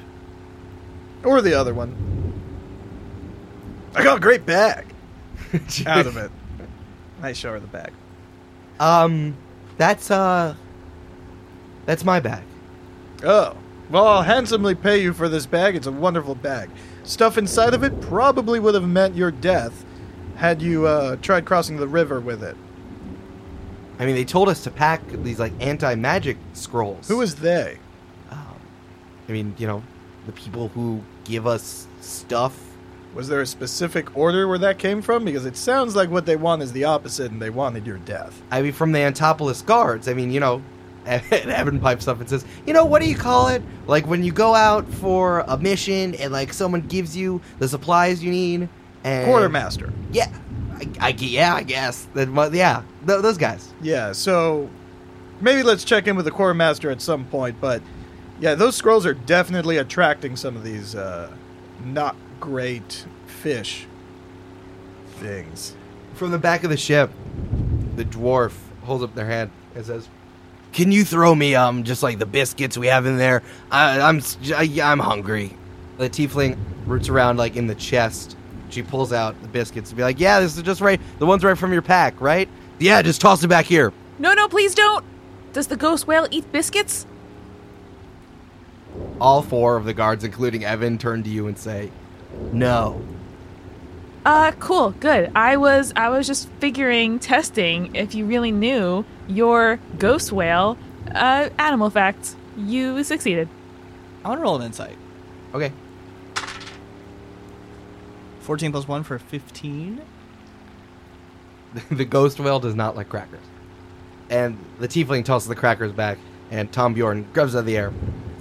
Or 1.23 1.41
the 1.41 1.53
other 1.53 1.73
one. 1.73 1.95
I 3.95 4.03
got 4.03 4.17
a 4.17 4.21
great 4.21 4.45
bag 4.45 4.85
out 5.85 6.05
of 6.05 6.17
it. 6.17 6.31
I 7.21 7.33
show 7.33 7.51
her 7.53 7.59
the 7.59 7.67
bag. 7.67 7.93
Um, 8.79 9.37
that's 9.77 10.11
uh, 10.11 10.55
that's 11.85 12.03
my 12.03 12.19
bag. 12.19 12.43
Oh. 13.23 13.55
Well, 13.89 14.07
I'll 14.07 14.23
handsomely 14.23 14.73
pay 14.73 15.01
you 15.01 15.13
for 15.13 15.29
this 15.29 15.45
bag. 15.45 15.75
It's 15.75 15.85
a 15.85 15.91
wonderful 15.91 16.33
bag. 16.33 16.71
Stuff 17.03 17.37
inside 17.37 17.75
of 17.75 17.83
it 17.83 18.01
probably 18.01 18.59
would 18.59 18.73
have 18.73 18.87
meant 18.87 19.15
your 19.15 19.29
death 19.29 19.85
had 20.35 20.61
you 20.61 20.87
uh, 20.87 21.17
tried 21.17 21.45
crossing 21.45 21.77
the 21.77 21.87
river 21.87 22.19
with 22.19 22.43
it. 22.43 22.57
I 23.99 24.05
mean, 24.05 24.15
they 24.15 24.25
told 24.25 24.49
us 24.49 24.63
to 24.63 24.71
pack 24.71 25.01
these 25.07 25.39
like 25.39 25.53
anti-magic 25.59 26.37
scrolls. 26.53 27.07
Who 27.07 27.21
is 27.21 27.35
they? 27.35 27.77
Um, 28.29 28.59
I 29.27 29.31
mean, 29.31 29.55
you 29.57 29.67
know, 29.67 29.83
the 30.25 30.31
people 30.31 30.69
who 30.69 31.01
give 31.23 31.47
us 31.47 31.87
stuff. 32.01 32.59
Was 33.13 33.29
there 33.29 33.39
a 33.39 33.45
specific 33.45 34.17
order 34.17 34.47
where 34.47 34.57
that 34.57 34.77
came 34.77 35.01
from? 35.01 35.23
Because 35.23 35.45
it 35.45 35.55
sounds 35.55 35.95
like 35.95 36.09
what 36.09 36.25
they 36.25 36.35
want 36.35 36.61
is 36.61 36.73
the 36.73 36.83
opposite, 36.83 37.31
and 37.31 37.41
they 37.41 37.49
wanted 37.49 37.87
your 37.87 37.97
death. 37.99 38.41
I 38.51 38.61
mean, 38.61 38.73
from 38.73 38.91
the 38.91 38.99
Antipolis 38.99 39.61
guards. 39.61 40.09
I 40.09 40.13
mean, 40.13 40.31
you 40.31 40.41
know, 40.41 40.61
and 41.05 41.23
Evan 41.31 41.79
pipes 41.79 42.07
up 42.07 42.19
and 42.19 42.27
says, 42.27 42.43
"You 42.65 42.73
know, 42.73 42.83
what 42.83 43.01
do 43.01 43.07
you 43.07 43.15
call 43.15 43.47
it? 43.47 43.61
Like 43.87 44.07
when 44.07 44.23
you 44.23 44.31
go 44.31 44.55
out 44.55 44.91
for 44.95 45.41
a 45.47 45.57
mission 45.57 46.15
and 46.15 46.33
like 46.33 46.51
someone 46.51 46.81
gives 46.81 47.15
you 47.15 47.41
the 47.59 47.67
supplies 47.67 48.23
you 48.23 48.31
need." 48.31 48.67
And 49.03 49.25
Quartermaster. 49.27 49.93
Yeah, 50.11 50.35
I, 50.76 50.88
I 50.99 51.09
yeah, 51.17 51.55
I 51.55 51.63
guess 51.63 52.07
mu- 52.13 52.49
Yeah, 52.51 52.84
th- 53.07 53.21
those 53.21 53.38
guys. 53.38 53.73
Yeah, 53.82 54.11
so 54.11 54.69
maybe 55.41 55.63
let's 55.63 55.84
check 55.84 56.07
in 56.07 56.15
with 56.15 56.26
the 56.26 56.32
quartermaster 56.32 56.89
at 56.91 57.01
some 57.01 57.26
point. 57.26 57.59
But 57.61 57.82
yeah, 58.39 58.55
those 58.55 58.76
scrolls 58.76 59.05
are 59.05 59.13
definitely 59.13 59.78
attracting 59.78 60.36
some 60.36 60.55
of 60.55 60.63
these 60.63 60.95
uh, 60.95 61.32
not 61.84 62.15
great 62.39 63.05
fish 63.28 63.88
things. 65.17 65.76
From 66.13 66.32
the 66.32 66.38
back 66.39 66.63
of 66.63 66.69
the 66.69 66.78
ship, 66.78 67.11
the 67.95 68.05
dwarf 68.05 68.53
holds 68.84 69.03
up 69.03 69.15
their 69.15 69.26
hand 69.28 69.51
and 69.76 69.86
says, 69.86 70.07
"Can 70.73 70.91
you 70.91 71.03
throw 71.05 71.34
me 71.36 71.55
um 71.55 71.84
just 71.84 72.03
like 72.03 72.19
the 72.19 72.26
biscuits 72.26 72.78
we 72.78 72.88
have 72.88 73.05
in 73.05 73.17
there? 73.17 73.43
I, 73.71 73.99
I'm 74.01 74.17
s- 74.17 74.38
I, 74.53 74.69
I'm 74.84 74.99
hungry." 74.99 75.55
The 75.97 76.09
tiefling 76.09 76.57
roots 76.86 77.07
around 77.07 77.38
like 77.38 77.55
in 77.55 77.67
the 77.67 77.76
chest. 77.76 78.36
She 78.76 78.84
pulls 78.84 79.13
out 79.13 79.41
the 79.41 79.47
biscuits 79.47 79.89
and 79.89 79.95
be 79.97 80.03
like, 80.03 80.19
"Yeah, 80.19 80.41
this 80.41 80.57
is 80.57 80.63
just 80.63 80.82
right. 80.82 80.99
The 81.19 81.26
ones 81.26 81.45
right 81.45 81.57
from 81.57 81.71
your 81.71 81.82
pack, 81.82 82.19
right? 82.19 82.49
Yeah, 82.78 83.01
just 83.01 83.21
toss 83.21 83.41
it 83.41 83.47
back 83.47 83.65
here." 83.65 83.93
No, 84.19 84.34
no, 84.34 84.49
please 84.49 84.76
don't. 84.76 85.05
Does 85.53 85.67
the 85.67 85.78
ghost 85.78 86.07
whale 86.07 86.28
eat 86.30 86.51
biscuits? 86.51 87.05
All 89.21 89.41
four 89.41 89.78
of 89.78 89.86
the 89.86 89.93
guards, 89.93 90.26
including 90.26 90.65
Evan, 90.65 90.97
turn 90.97 91.23
to 91.23 91.30
you 91.30 91.47
and 91.47 91.57
say, 91.57 91.89
"No." 92.51 93.01
Uh, 94.26 94.51
cool, 94.59 94.91
good. 94.91 95.32
I 95.36 95.55
was 95.55 95.93
I 95.95 96.09
was 96.09 96.28
just 96.28 96.49
figuring, 96.59 97.19
testing 97.19 97.95
if 97.95 98.13
you 98.13 98.26
really 98.26 98.51
knew 98.51 99.05
your 99.28 99.80
ghost 99.97 100.34
whale 100.34 100.78
uh, 101.13 101.49
animal 101.57 101.89
facts. 101.89 102.36
You 102.57 103.05
succeeded. 103.05 103.47
I 104.26 104.30
want 104.30 104.39
to 104.39 104.43
roll 104.43 104.57
an 104.57 104.63
insight. 104.63 104.97
Okay. 105.53 105.71
14 108.45 108.71
plus 108.71 108.87
1 108.87 109.03
for 109.03 109.19
15. 109.19 110.01
the 111.91 112.05
ghost 112.05 112.39
whale 112.39 112.59
does 112.59 112.75
not 112.75 112.95
like 112.95 113.09
crackers. 113.09 113.43
And 114.29 114.57
the 114.79 114.87
tiefling 114.87 115.25
tosses 115.25 115.49
the 115.49 115.55
crackers 115.55 115.91
back, 115.91 116.17
and 116.51 116.71
Tom 116.71 116.93
Bjorn 116.93 117.27
grabs 117.33 117.53
it 117.53 117.57
out 117.57 117.61
of 117.61 117.65
the 117.65 117.77
air. 117.77 117.93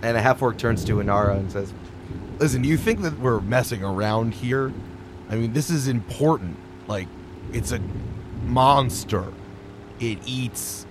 And 0.03 0.17
a 0.17 0.21
half 0.21 0.43
orc 0.43 0.59
turns 0.59 0.85
to 0.85 0.95
Inara 0.97 1.37
and 1.37 1.51
says, 1.51 1.73
Listen, 2.39 2.65
you 2.65 2.77
think 2.77 3.01
that 3.03 3.19
we're 3.19 3.41
messing 3.41 3.83
around 3.83 4.35
here? 4.35 4.73
I 5.31 5.37
mean, 5.37 5.53
this 5.53 5.71
is 5.71 5.89
important. 5.89 6.57
Like, 6.87 7.09
it's 7.53 7.73
a 7.73 7.81
monster. 8.45 9.25
It 10.01 10.19
eats 10.27 10.87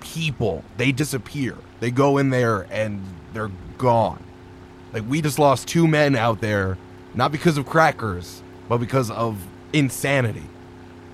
people. 0.00 0.64
They 0.76 0.92
disappear. 0.92 1.56
They 1.80 1.90
go 1.90 2.18
in 2.18 2.30
there 2.30 2.66
and 2.70 3.02
they're 3.32 3.50
gone. 3.78 4.22
Like, 4.92 5.04
we 5.08 5.22
just 5.22 5.38
lost 5.38 5.68
two 5.68 5.86
men 5.86 6.16
out 6.16 6.40
there, 6.40 6.76
not 7.18 7.32
because 7.32 7.58
of 7.58 7.66
crackers, 7.66 8.42
but 8.68 8.78
because 8.78 9.10
of 9.10 9.44
insanity. 9.72 10.44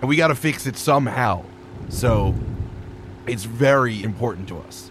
And 0.00 0.08
we 0.08 0.16
got 0.16 0.28
to 0.28 0.34
fix 0.34 0.66
it 0.66 0.76
somehow. 0.76 1.44
So, 1.88 2.34
it's 3.26 3.44
very 3.44 4.02
important 4.02 4.46
to 4.48 4.58
us. 4.58 4.90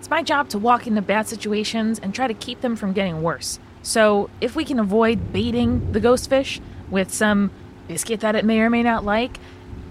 It's 0.00 0.10
my 0.10 0.24
job 0.24 0.48
to 0.48 0.58
walk 0.58 0.88
into 0.88 1.00
bad 1.00 1.28
situations 1.28 2.00
and 2.00 2.12
try 2.12 2.26
to 2.26 2.34
keep 2.34 2.60
them 2.60 2.74
from 2.74 2.92
getting 2.92 3.22
worse. 3.22 3.60
So, 3.82 4.28
if 4.40 4.56
we 4.56 4.64
can 4.64 4.80
avoid 4.80 5.32
baiting 5.32 5.92
the 5.92 6.00
ghost 6.00 6.28
fish 6.28 6.60
with 6.90 7.14
some 7.14 7.52
biscuit 7.86 8.18
that 8.20 8.34
it 8.34 8.44
may 8.44 8.58
or 8.60 8.68
may 8.68 8.82
not 8.82 9.04
like, 9.04 9.38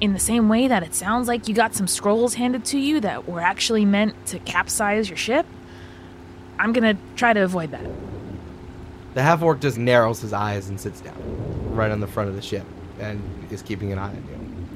in 0.02 0.12
the 0.12 0.20
same 0.20 0.50
way 0.50 0.68
that 0.68 0.84
it 0.84 0.94
sounds 0.94 1.30
like 1.30 1.48
you 1.48 1.56
got 1.56 1.74
some 1.74 1.88
scrolls 1.88 2.34
handed 2.34 2.66
to 2.66 2.78
you 2.78 3.00
that 3.00 3.26
were 3.26 3.40
actually 3.40 3.86
meant 3.86 4.26
to 4.26 4.40
capsize 4.40 5.08
your 5.10 5.18
ship, 5.18 5.46
I'm 6.60 6.74
gonna 6.74 6.98
try 7.16 7.32
to 7.32 7.42
avoid 7.42 7.72
that. 7.72 7.86
The 9.16 9.24
half 9.24 9.42
orc 9.42 9.62
just 9.62 9.78
narrows 9.78 10.20
his 10.20 10.34
eyes 10.34 10.68
and 10.68 10.78
sits 10.80 11.00
down 11.00 11.16
right 11.74 11.90
on 11.90 12.02
the 12.02 12.08
front 12.08 12.28
of 12.28 12.36
the 12.36 12.42
ship 12.42 12.66
and 13.00 13.22
is 13.50 13.62
keeping 13.62 13.94
an 13.94 13.98
eye 13.98 14.10
on 14.10 14.16
you. 14.16 14.68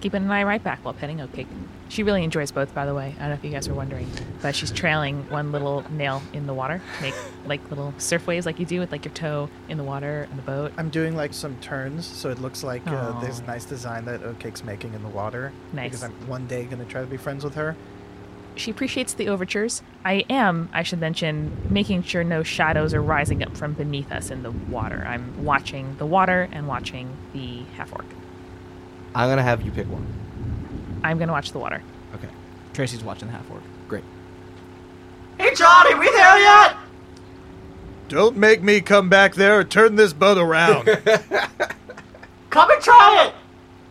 Keeping 0.00 0.24
an 0.24 0.30
eye 0.30 0.44
right 0.44 0.64
back 0.64 0.82
while 0.82 0.94
petting 0.94 1.18
Oatcake. 1.18 1.46
She 1.90 2.02
really 2.02 2.24
enjoys 2.24 2.50
both, 2.50 2.74
by 2.74 2.86
the 2.86 2.94
way. 2.94 3.14
I 3.18 3.20
don't 3.20 3.28
know 3.28 3.34
if 3.34 3.44
you 3.44 3.50
guys 3.50 3.68
are 3.68 3.74
wondering, 3.74 4.10
but 4.40 4.56
she's 4.56 4.70
trailing 4.72 5.28
one 5.28 5.52
little 5.52 5.84
nail 5.92 6.22
in 6.32 6.46
the 6.46 6.54
water, 6.54 6.80
make 7.02 7.14
like 7.44 7.60
little 7.68 7.92
surf 7.98 8.26
waves, 8.26 8.46
like 8.46 8.58
you 8.58 8.64
do 8.64 8.80
with 8.80 8.90
like 8.90 9.04
your 9.04 9.12
toe 9.12 9.50
in 9.68 9.76
the 9.76 9.84
water 9.84 10.26
in 10.30 10.36
the 10.36 10.42
boat. 10.42 10.72
I'm 10.78 10.88
doing 10.88 11.14
like 11.14 11.34
some 11.34 11.54
turns, 11.60 12.06
so 12.06 12.30
it 12.30 12.40
looks 12.40 12.64
like 12.64 12.84
uh, 12.86 13.12
Aw. 13.14 13.20
there's 13.20 13.40
a 13.40 13.44
nice 13.44 13.66
design 13.66 14.06
that 14.06 14.22
Oatcake's 14.22 14.64
making 14.64 14.94
in 14.94 15.02
the 15.02 15.08
water. 15.10 15.52
Nice. 15.74 15.90
Because 15.90 16.04
I'm 16.04 16.28
one 16.28 16.46
day 16.46 16.64
gonna 16.64 16.86
try 16.86 17.02
to 17.02 17.06
be 17.06 17.18
friends 17.18 17.44
with 17.44 17.54
her. 17.56 17.76
She 18.54 18.70
appreciates 18.70 19.14
the 19.14 19.28
overtures. 19.28 19.82
I 20.04 20.24
am, 20.28 20.68
I 20.72 20.82
should 20.82 21.00
mention, 21.00 21.66
making 21.70 22.02
sure 22.02 22.22
no 22.22 22.42
shadows 22.42 22.92
are 22.92 23.00
rising 23.02 23.42
up 23.42 23.56
from 23.56 23.72
beneath 23.72 24.12
us 24.12 24.30
in 24.30 24.42
the 24.42 24.50
water. 24.50 25.04
I'm 25.06 25.44
watching 25.44 25.96
the 25.96 26.06
water 26.06 26.48
and 26.52 26.68
watching 26.68 27.16
the 27.32 27.62
half 27.76 27.92
orc. 27.92 28.04
I'm 29.14 29.28
gonna 29.30 29.42
have 29.42 29.62
you 29.62 29.70
pick 29.70 29.86
one. 29.88 30.06
I'm 31.02 31.18
gonna 31.18 31.32
watch 31.32 31.52
the 31.52 31.58
water. 31.58 31.82
Okay, 32.14 32.28
Tracey's 32.74 33.02
watching 33.02 33.28
the 33.28 33.32
half 33.32 33.50
orc. 33.50 33.62
great. 33.88 34.04
Hey, 35.38 35.54
Johnny, 35.54 35.94
we 35.94 36.10
there 36.10 36.38
yet? 36.38 36.76
Don't 38.08 38.36
make 38.36 38.62
me 38.62 38.80
come 38.82 39.08
back 39.08 39.34
there 39.34 39.58
or 39.60 39.64
turn 39.64 39.96
this 39.96 40.12
boat 40.12 40.36
around. 40.36 40.84
Come 42.50 42.70
and 42.70 42.82
try 42.82 43.26
it. 43.28 43.34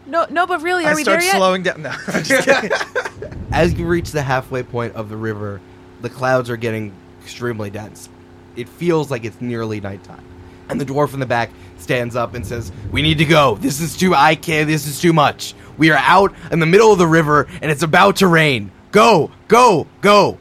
No, 0.05 0.28
no, 0.30 0.45
but 0.45 0.62
really, 0.62 0.86
are 0.86 0.91
I 0.91 0.95
we 0.95 1.01
start 1.01 1.20
there 1.20 1.28
yet? 1.28 1.36
slowing 1.38 1.64
down. 1.64 1.82
No, 1.82 1.89
I'm 2.07 2.24
just 2.24 2.47
kidding. 2.47 2.72
As 3.51 3.73
you 3.73 3.85
reach 3.85 4.11
the 4.11 4.21
halfway 4.21 4.63
point 4.63 4.95
of 4.95 5.09
the 5.09 5.17
river, 5.17 5.59
the 6.01 6.09
clouds 6.09 6.49
are 6.49 6.57
getting 6.57 6.93
extremely 7.21 7.69
dense. 7.69 8.09
It 8.55 8.69
feels 8.69 9.11
like 9.11 9.25
it's 9.25 9.39
nearly 9.41 9.81
nighttime. 9.81 10.23
And 10.69 10.79
the 10.79 10.85
dwarf 10.85 11.13
in 11.13 11.19
the 11.19 11.25
back 11.25 11.49
stands 11.77 12.15
up 12.15 12.33
and 12.33 12.47
says, 12.47 12.71
We 12.91 13.01
need 13.01 13.17
to 13.17 13.25
go. 13.25 13.55
This 13.55 13.81
is 13.81 13.97
too, 13.97 14.15
I 14.15 14.35
can't, 14.35 14.67
this 14.67 14.87
is 14.87 15.01
too 15.01 15.11
much. 15.11 15.53
We 15.77 15.91
are 15.91 15.97
out 15.97 16.33
in 16.51 16.59
the 16.59 16.65
middle 16.65 16.93
of 16.93 16.97
the 16.97 17.07
river 17.07 17.47
and 17.61 17.69
it's 17.69 17.83
about 17.83 18.17
to 18.17 18.27
rain. 18.27 18.71
Go, 18.91 19.31
go, 19.47 19.87
go. 20.01 20.37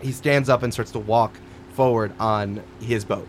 He 0.00 0.12
stands 0.12 0.48
up 0.48 0.62
and 0.62 0.72
starts 0.72 0.92
to 0.92 0.98
walk 0.98 1.34
forward 1.74 2.12
on 2.18 2.62
his 2.80 3.04
boat. 3.04 3.28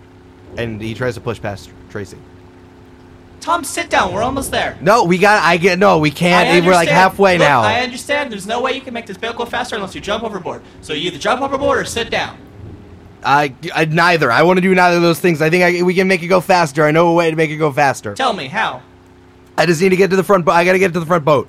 and 0.57 0.82
he 0.82 0.93
tries 0.93 1.16
to 1.16 1.22
push 1.22 1.41
past 1.41 1.70
Tracey. 1.89 2.18
Tom, 3.42 3.64
sit 3.64 3.89
down. 3.89 4.14
We're 4.14 4.22
almost 4.22 4.52
there. 4.52 4.78
No, 4.82 5.04
we 5.04 5.18
got. 5.18 5.44
I 5.44 5.58
get. 5.58 5.80
No, 5.80 5.98
we 5.98 6.12
can't. 6.12 6.64
We're 6.64 6.74
like 6.74 6.89
halfway 6.89 7.39
Look, 7.39 7.48
now. 7.48 7.62
I 7.62 7.82
understand. 7.82 8.32
There's 8.32 8.46
no 8.46 8.62
way 8.62 8.74
you 8.74 8.82
can 8.82 8.94
make 8.94 9.08
this 9.08 9.18
boat 9.18 9.36
go 9.36 9.46
faster 9.46 9.76
unless 9.76 9.96
you 9.96 10.02
jump 10.02 10.24
overboard. 10.24 10.62
So 10.82 10.94
you 10.94 11.08
either 11.08 11.18
jump 11.18 11.42
overboard 11.42 11.80
or 11.80 11.86
sit 11.86 12.12
down. 12.12 12.38
I, 13.24 13.54
I 13.74 13.86
neither. 13.86 14.32
I 14.32 14.44
want 14.44 14.58
to 14.58 14.62
do 14.62 14.74
neither 14.74 14.98
of 14.98 15.02
those 15.02 15.20
things. 15.20 15.42
I 15.42 15.50
think 15.50 15.64
I, 15.64 15.84
we 15.84 15.96
can 15.96 16.08
make 16.08 16.22
it 16.22 16.28
go 16.28 16.39
faster. 16.39 16.86
I 16.86 16.92
know 16.92 17.10
a 17.10 17.14
way 17.14 17.32
to 17.32 17.36
make 17.36 17.50
it 17.50 17.58
go 17.58 17.72
faster. 17.72 18.14
Tell 18.14 18.34
me 18.34 18.48
how. 18.48 18.84
I 19.58 19.66
just 19.66 19.82
need 19.82 19.89
to 19.89 19.96
get 19.96 20.12
to 20.12 20.16
the 20.16 20.24
front. 20.24 20.46
boat. 20.46 20.52
I 20.52 20.64
gotta 20.64 20.80
get 20.80 20.94
to 20.94 21.00
the 21.00 21.06
front 21.06 21.26
boat. 21.26 21.48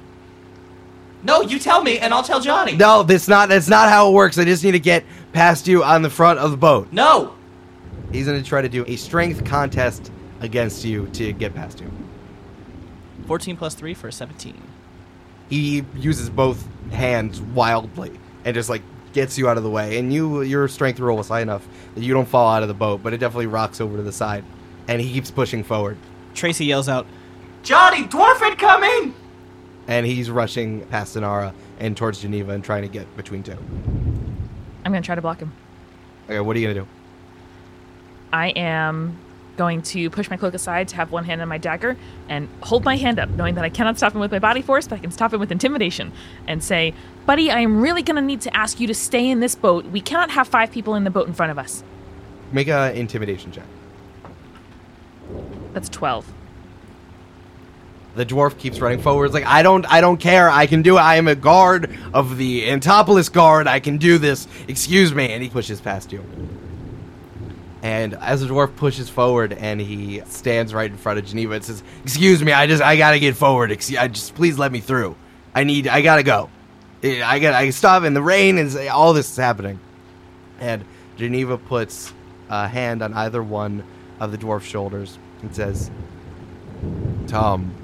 No, 1.22 1.43
you 1.43 1.59
tell 1.59 1.82
me, 1.82 1.99
and 1.99 2.12
I'll 2.12 2.22
tell 2.22 2.40
Johnny. 2.40 2.74
No, 2.74 3.03
that's 3.03 3.28
not. 3.28 3.51
That's 3.51 3.68
not 3.68 3.90
how 3.90 4.09
it 4.09 4.12
works. 4.12 4.38
I 4.38 4.45
just 4.45 4.64
need 4.64 4.72
to 4.72 4.80
get 4.80 5.05
past 5.34 5.68
you 5.68 5.84
on 5.84 6.01
the 6.01 6.11
front 6.11 6.38
of 6.38 6.51
the 6.51 6.57
boat. 6.57 6.88
No. 6.90 7.34
He's 8.11 8.26
gonna 8.26 8.43
try 8.43 8.62
to 8.62 8.68
do 8.68 8.84
a 8.86 8.97
strength 8.97 9.45
contest 9.45 10.11
against 10.43 10.84
you 10.84 11.07
to 11.09 11.32
get 11.32 11.55
past 11.55 11.80
you. 11.80 11.90
14 13.26 13.57
plus 13.57 13.74
3 13.74 13.95
for 13.95 14.11
17. 14.11 14.61
He 15.49 15.84
uses 15.97 16.28
both 16.28 16.66
hands 16.90 17.40
wildly 17.40 18.18
and 18.45 18.55
just 18.55 18.68
like 18.68 18.82
gets 19.12 19.38
you 19.38 19.49
out 19.49 19.57
of 19.57 19.62
the 19.62 19.70
way. 19.70 19.99
And 19.99 20.12
you, 20.12 20.43
your 20.43 20.68
strength 20.68 21.01
roll 21.01 21.20
is 21.20 21.28
high 21.28 21.40
enough 21.43 21.66
that 21.95 22.03
you 22.03 22.12
don't 22.12 22.28
fall 22.28 22.53
out 22.53 22.62
of 22.62 22.68
the 22.68 22.74
boat, 22.74 23.03
but 23.03 23.12
it 23.12 23.18
definitely 23.18 23.47
rocks 23.47 23.80
over 23.80 23.97
to 23.97 24.03
the 24.03 24.12
side. 24.12 24.45
And 24.88 25.01
he 25.01 25.12
keeps 25.12 25.30
pushing 25.30 25.62
forward. 25.62 25.97
Tracey 26.34 26.66
yells 26.66 26.88
out, 26.88 27.07
Johnny, 27.62 28.05
dwarf 28.05 28.59
coming! 28.59 29.14
and 29.86 30.07
he's 30.07 30.30
rushing 30.30 30.84
past 30.86 31.16
Sonara 31.16 31.53
and 31.78 31.97
towards 31.97 32.20
Geneva 32.20 32.53
and 32.53 32.64
trying 32.64 32.82
to 32.82 32.88
get 32.88 33.14
between 33.16 33.43
two. 33.43 33.57
I'm 34.84 34.93
gonna 34.93 35.03
try 35.03 35.14
to 35.14 35.22
block 35.22 35.40
him. 35.40 35.53
Okay, 36.26 36.40
what 36.40 36.57
are 36.57 36.59
you 36.59 36.68
gonna 36.68 36.80
do? 36.80 36.86
I 38.32 38.49
am 38.51 39.16
going 39.62 39.80
to 39.80 40.10
push 40.10 40.28
my 40.28 40.36
cloak 40.36 40.54
aside 40.54 40.88
to 40.88 40.96
have 40.96 41.12
one 41.12 41.24
hand 41.24 41.40
on 41.40 41.46
my 41.46 41.56
dagger 41.56 41.96
and 42.28 42.48
hold 42.62 42.84
my 42.84 42.96
hand 42.96 43.20
up, 43.20 43.28
knowing 43.30 43.54
that 43.54 43.64
I 43.64 43.68
cannot 43.68 43.96
stop 43.96 44.12
him 44.12 44.18
with 44.18 44.32
my 44.32 44.40
body 44.40 44.60
force, 44.60 44.88
but 44.88 44.96
I 44.96 44.98
can 44.98 45.12
stop 45.12 45.32
him 45.32 45.38
with 45.38 45.52
intimidation, 45.52 46.10
and 46.48 46.64
say, 46.64 46.94
Buddy, 47.26 47.48
I 47.48 47.60
am 47.60 47.80
really 47.80 48.02
going 48.02 48.16
to 48.16 48.22
need 48.22 48.40
to 48.40 48.56
ask 48.56 48.80
you 48.80 48.88
to 48.88 48.94
stay 48.94 49.30
in 49.30 49.38
this 49.38 49.54
boat. 49.54 49.84
We 49.84 50.00
cannot 50.00 50.30
have 50.30 50.48
five 50.48 50.72
people 50.72 50.96
in 50.96 51.04
the 51.04 51.10
boat 51.10 51.28
in 51.28 51.34
front 51.34 51.52
of 51.52 51.58
us. 51.58 51.84
Make 52.50 52.66
a 52.66 52.92
intimidation 52.98 53.52
check. 53.52 53.66
That's 55.74 55.88
12. 55.88 56.26
The 58.16 58.26
dwarf 58.26 58.58
keeps 58.58 58.80
running 58.80 59.00
forward. 59.00 59.26
It's 59.26 59.34
like 59.34 59.46
I 59.46 59.62
don't, 59.62 59.86
I 59.86 60.00
don't 60.00 60.18
care. 60.18 60.50
I 60.50 60.66
can 60.66 60.82
do 60.82 60.96
it. 60.96 61.00
I 61.00 61.14
am 61.14 61.28
a 61.28 61.36
guard 61.36 61.96
of 62.12 62.36
the 62.36 62.68
Antipolis 62.68 63.28
Guard. 63.28 63.68
I 63.68 63.78
can 63.78 63.96
do 63.96 64.18
this. 64.18 64.48
Excuse 64.66 65.14
me. 65.14 65.30
And 65.32 65.40
he 65.40 65.48
pushes 65.48 65.80
past 65.80 66.12
you. 66.12 66.24
And 67.83 68.14
as 68.14 68.41
the 68.41 68.47
dwarf 68.47 68.76
pushes 68.76 69.09
forward 69.09 69.53
and 69.53 69.80
he 69.80 70.22
stands 70.26 70.72
right 70.72 70.91
in 70.91 70.97
front 70.97 71.18
of 71.18 71.26
Geneva, 71.26 71.55
and 71.55 71.64
says, 71.64 71.83
"Excuse 72.05 72.43
me. 72.43 72.53
I 72.53 72.66
just, 72.66 72.83
I 72.83 72.97
gotta 72.97 73.18
get 73.18 73.37
forward. 73.37 73.72
I 73.72 74.09
just, 74.09 74.35
please 74.35 74.59
let 74.59 74.70
me 74.70 74.80
through. 74.80 75.16
I 75.55 75.64
need, 75.64 75.89
I 75.89 76.01
gotta 76.01 76.22
go. 76.22 76.49
Eh, 77.03 77.22
I 77.24 77.41
got, 77.41 77.55
I 77.55 77.70
stop 77.70 78.05
in 78.05 78.14
the 78.14 78.22
rain 78.22 78.59
and 78.59 78.89
all 78.89 79.12
this 79.12 79.30
is 79.30 79.37
happening." 79.37 79.80
And 80.61 80.85
Geneva 81.16 81.59
puts 81.59 82.12
a 82.49 82.68
hand 82.68 83.03
on 83.03 83.14
either 83.14 83.43
one 83.43 83.85
of 84.20 84.30
the 84.30 84.39
dwarf's 84.39 84.66
shoulders 84.66 85.18
and 85.41 85.55
says, 85.55 85.91
Tom, 87.26 87.74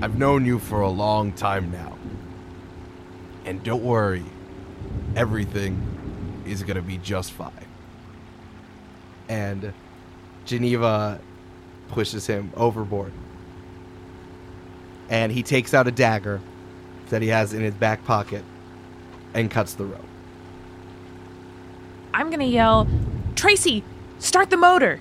I've 0.00 0.16
known 0.16 0.46
you 0.46 0.58
for 0.58 0.80
a 0.80 0.88
long 0.88 1.32
time 1.32 1.70
now. 1.70 1.98
And 3.44 3.62
don't 3.62 3.82
worry, 3.82 4.24
everything 5.16 6.42
is 6.46 6.62
to 6.76 6.82
be 6.82 6.98
just 6.98 7.32
fine. 7.32 7.63
And 9.28 9.72
Geneva 10.44 11.20
pushes 11.88 12.26
him 12.26 12.52
overboard. 12.56 13.12
And 15.08 15.32
he 15.32 15.42
takes 15.42 15.74
out 15.74 15.86
a 15.86 15.92
dagger 15.92 16.40
that 17.10 17.22
he 17.22 17.28
has 17.28 17.52
in 17.52 17.60
his 17.62 17.74
back 17.74 18.04
pocket 18.04 18.44
and 19.34 19.50
cuts 19.50 19.74
the 19.74 19.84
rope. 19.84 20.04
I'm 22.12 22.28
going 22.28 22.40
to 22.40 22.46
yell, 22.46 22.86
Tracey, 23.34 23.84
start 24.18 24.50
the 24.50 24.56
motor! 24.56 25.00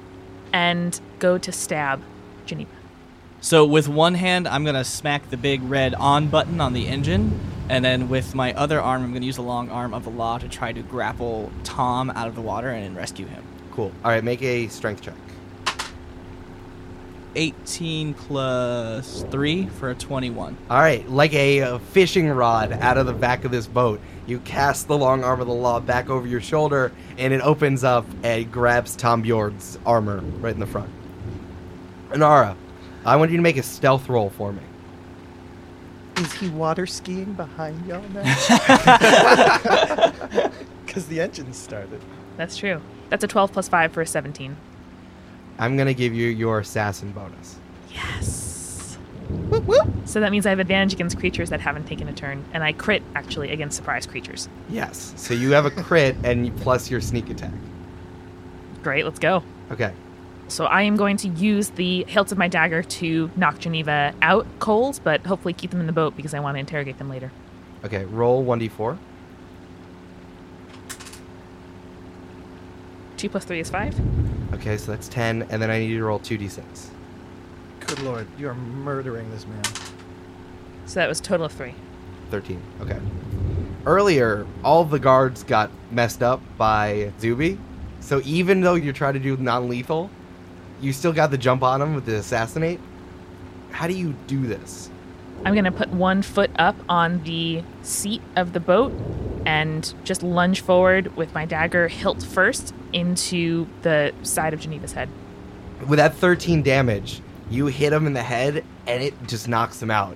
And 0.51 0.99
go 1.17 1.37
to 1.39 1.51
stab 1.51 2.03
Geneva. 2.45 2.69
So 3.43 3.65
with 3.65 3.89
one 3.89 4.13
hand, 4.13 4.47
I'm 4.47 4.63
gonna 4.63 4.85
smack 4.85 5.29
the 5.29 5.35
big 5.35 5.61
red 5.63 5.95
on 5.95 6.27
button 6.27 6.61
on 6.61 6.71
the 6.71 6.87
engine, 6.87 7.39
and 7.67 7.83
then 7.83 8.07
with 8.07 8.33
my 8.33 8.53
other 8.53 8.79
arm, 8.79 9.03
I'm 9.03 9.11
gonna 9.11 9.25
use 9.25 9.35
the 9.35 9.41
long 9.41 9.69
arm 9.69 9.93
of 9.93 10.05
the 10.05 10.09
law 10.09 10.37
to 10.37 10.47
try 10.47 10.71
to 10.71 10.81
grapple 10.81 11.51
Tom 11.65 12.09
out 12.11 12.29
of 12.29 12.35
the 12.35 12.41
water 12.41 12.69
and 12.69 12.95
rescue 12.95 13.25
him. 13.25 13.43
Cool. 13.73 13.91
All 14.05 14.11
right, 14.11 14.23
make 14.23 14.43
a 14.43 14.67
strength 14.67 15.01
check. 15.01 15.15
18 17.35 18.13
plus 18.13 19.25
3 19.31 19.65
for 19.65 19.89
a 19.89 19.95
21. 19.95 20.55
All 20.69 20.77
right, 20.79 21.09
like 21.09 21.33
a, 21.33 21.61
uh 21.61 21.79
fishing 21.79 22.29
rod 22.29 22.71
out 22.73 22.99
of 22.99 23.07
the 23.07 23.13
back 23.13 23.45
of 23.45 23.49
this 23.49 23.65
boat, 23.65 23.99
you 24.27 24.39
cast 24.41 24.87
the 24.87 24.95
long 24.95 25.23
arm 25.23 25.41
of 25.41 25.47
the 25.47 25.53
law 25.53 25.79
back 25.79 26.11
over 26.11 26.27
your 26.27 26.39
shoulder, 26.39 26.91
and 27.17 27.33
it 27.33 27.41
opens 27.41 27.83
up 27.83 28.05
and 28.21 28.51
grabs 28.51 28.95
Tom 28.95 29.23
Bjorn's 29.23 29.79
armor 29.87 30.19
right 30.39 30.53
in 30.53 30.59
the 30.59 30.67
front. 30.67 30.91
Inara, 32.11 32.55
I 33.03 33.15
want 33.15 33.31
you 33.31 33.37
to 33.37 33.43
make 33.43 33.57
a 33.57 33.63
stealth 33.63 34.07
roll 34.07 34.29
for 34.29 34.53
me. 34.53 34.61
Is 36.17 36.31
he 36.33 36.49
water 36.49 36.85
skiing 36.85 37.33
behind 37.33 37.83
y'all 37.87 38.07
now? 38.09 38.21
Because 40.85 41.07
the 41.07 41.21
engine 41.21 41.51
started. 41.53 41.99
That's 42.37 42.55
true. 42.55 42.79
That's 43.13 43.23
a 43.23 43.27
12 43.27 43.53
plus 43.53 43.67
5 43.67 43.91
for 43.91 44.01
a 44.01 44.07
17. 44.07 44.57
I'm 45.59 45.77
going 45.77 45.85
to 45.85 45.93
give 45.93 46.15
you 46.15 46.29
your 46.29 46.57
assassin 46.57 47.11
bonus. 47.11 47.57
Yes. 47.91 48.97
Whoop, 49.49 49.65
whoop. 49.65 49.87
So 50.05 50.19
that 50.19 50.31
means 50.31 50.47
I 50.47 50.49
have 50.49 50.57
advantage 50.57 50.93
against 50.93 51.19
creatures 51.19 51.51
that 51.51 51.61
haven't 51.61 51.85
taken 51.85 52.09
a 52.09 52.13
turn, 52.13 52.43
and 52.53 52.63
I 52.63 52.73
crit 52.73 53.03
actually 53.13 53.51
against 53.51 53.77
surprise 53.77 54.07
creatures. 54.07 54.49
Yes. 54.67 55.13
So 55.15 55.35
you 55.35 55.51
have 55.51 55.67
a 55.67 55.69
crit 55.69 56.15
and 56.23 56.57
plus 56.57 56.89
your 56.89 57.01
sneak 57.01 57.29
attack. 57.29 57.53
Great, 58.81 59.05
let's 59.05 59.19
go. 59.19 59.43
Okay. 59.69 59.93
So 60.47 60.65
I 60.65 60.81
am 60.81 60.95
going 60.95 61.17
to 61.17 61.27
use 61.27 61.69
the 61.69 62.05
hilt 62.05 62.31
of 62.31 62.39
my 62.39 62.47
dagger 62.47 62.81
to 62.81 63.29
knock 63.35 63.59
Geneva 63.59 64.15
out 64.23 64.47
cold, 64.57 64.99
but 65.03 65.23
hopefully 65.23 65.53
keep 65.53 65.69
them 65.69 65.81
in 65.81 65.85
the 65.85 65.93
boat 65.93 66.17
because 66.17 66.33
I 66.33 66.39
want 66.39 66.55
to 66.55 66.59
interrogate 66.59 66.97
them 66.97 67.09
later. 67.09 67.31
Okay, 67.85 68.05
roll 68.05 68.43
1d4. 68.43 68.97
2 73.23 73.29
plus 73.29 73.45
3 73.45 73.61
is 73.61 73.69
5. 73.69 74.53
Okay, 74.55 74.75
so 74.75 74.91
that's 74.91 75.07
ten, 75.07 75.43
and 75.43 75.61
then 75.61 75.71
I 75.71 75.79
need 75.79 75.89
you 75.89 75.97
to 75.99 76.03
roll 76.03 76.19
two 76.19 76.37
d6. 76.37 76.61
Good 77.79 78.01
lord, 78.01 78.27
you 78.37 78.49
are 78.49 78.53
murdering 78.53 79.31
this 79.31 79.47
man. 79.47 79.63
So 80.87 80.99
that 80.99 81.07
was 81.07 81.21
a 81.21 81.23
total 81.23 81.45
of 81.45 81.53
3. 81.53 81.73
13. 82.31 82.61
Okay. 82.81 82.99
Earlier, 83.85 84.45
all 84.61 84.83
the 84.83 84.99
guards 84.99 85.41
got 85.45 85.71
messed 85.89 86.21
up 86.21 86.41
by 86.57 87.13
Zuby. 87.21 87.57
So 88.01 88.19
even 88.25 88.59
though 88.59 88.73
you're 88.73 88.91
trying 88.91 89.13
to 89.13 89.21
do 89.21 89.37
non 89.37 89.69
lethal, 89.69 90.09
you 90.81 90.91
still 90.91 91.13
got 91.13 91.31
the 91.31 91.37
jump 91.37 91.63
on 91.63 91.81
him 91.81 91.95
with 91.95 92.05
the 92.05 92.15
assassinate. 92.15 92.81
How 93.71 93.87
do 93.87 93.93
you 93.93 94.15
do 94.27 94.45
this? 94.47 94.89
I'm 95.45 95.53
going 95.53 95.63
to 95.63 95.71
put 95.71 95.91
one 95.91 96.23
foot 96.23 96.51
up 96.59 96.75
on 96.89 97.23
the 97.23 97.63
seat 97.83 98.21
of 98.35 98.51
the 98.51 98.59
boat 98.59 98.91
and 99.45 99.93
just 100.03 100.23
lunge 100.23 100.59
forward 100.59 101.15
with 101.15 101.33
my 101.33 101.45
dagger 101.45 101.87
hilt 101.87 102.21
first 102.21 102.73
into 102.93 103.67
the 103.81 104.13
side 104.23 104.53
of 104.53 104.59
Geneva's 104.59 104.93
head. 104.93 105.09
With 105.87 105.97
that 105.97 106.15
13 106.15 106.63
damage, 106.63 107.21
you 107.49 107.67
hit 107.67 107.91
him 107.91 108.07
in 108.07 108.13
the 108.13 108.23
head 108.23 108.63
and 108.87 109.03
it 109.03 109.13
just 109.27 109.47
knocks 109.47 109.81
him 109.81 109.91
out. 109.91 110.15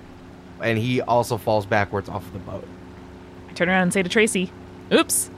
And 0.62 0.78
he 0.78 1.00
also 1.00 1.36
falls 1.36 1.66
backwards 1.66 2.08
off 2.08 2.26
of 2.26 2.32
the 2.32 2.38
boat. 2.40 2.66
I 3.48 3.52
turn 3.52 3.68
around 3.68 3.82
and 3.82 3.92
say 3.92 4.02
to 4.02 4.08
Tracey, 4.08 4.50
Oops. 4.92 5.30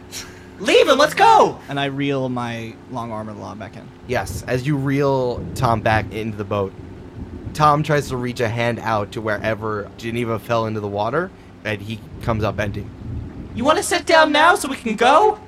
Leave 0.60 0.88
him. 0.88 0.98
Let's 0.98 1.14
go. 1.14 1.58
And 1.68 1.80
I 1.80 1.86
reel 1.86 2.28
my 2.28 2.74
long 2.90 3.10
arm 3.10 3.28
of 3.28 3.36
the 3.36 3.42
law 3.42 3.54
back 3.54 3.76
in. 3.76 3.88
Yes, 4.06 4.42
as 4.44 4.66
you 4.66 4.76
reel 4.76 5.44
Tom 5.54 5.80
back 5.80 6.12
into 6.12 6.36
the 6.36 6.44
boat, 6.44 6.72
Tom 7.54 7.82
tries 7.82 8.08
to 8.08 8.16
reach 8.16 8.40
a 8.40 8.48
hand 8.48 8.78
out 8.78 9.12
to 9.12 9.20
wherever 9.20 9.90
Geneva 9.96 10.38
fell 10.38 10.66
into 10.66 10.80
the 10.80 10.88
water, 10.88 11.30
and 11.64 11.80
he 11.80 11.98
comes 12.22 12.44
up 12.44 12.60
empty. 12.60 12.86
You 13.54 13.64
want 13.64 13.78
to 13.78 13.82
sit 13.82 14.06
down 14.06 14.32
now 14.32 14.54
so 14.54 14.68
we 14.68 14.76
can 14.76 14.96
go? 14.96 15.40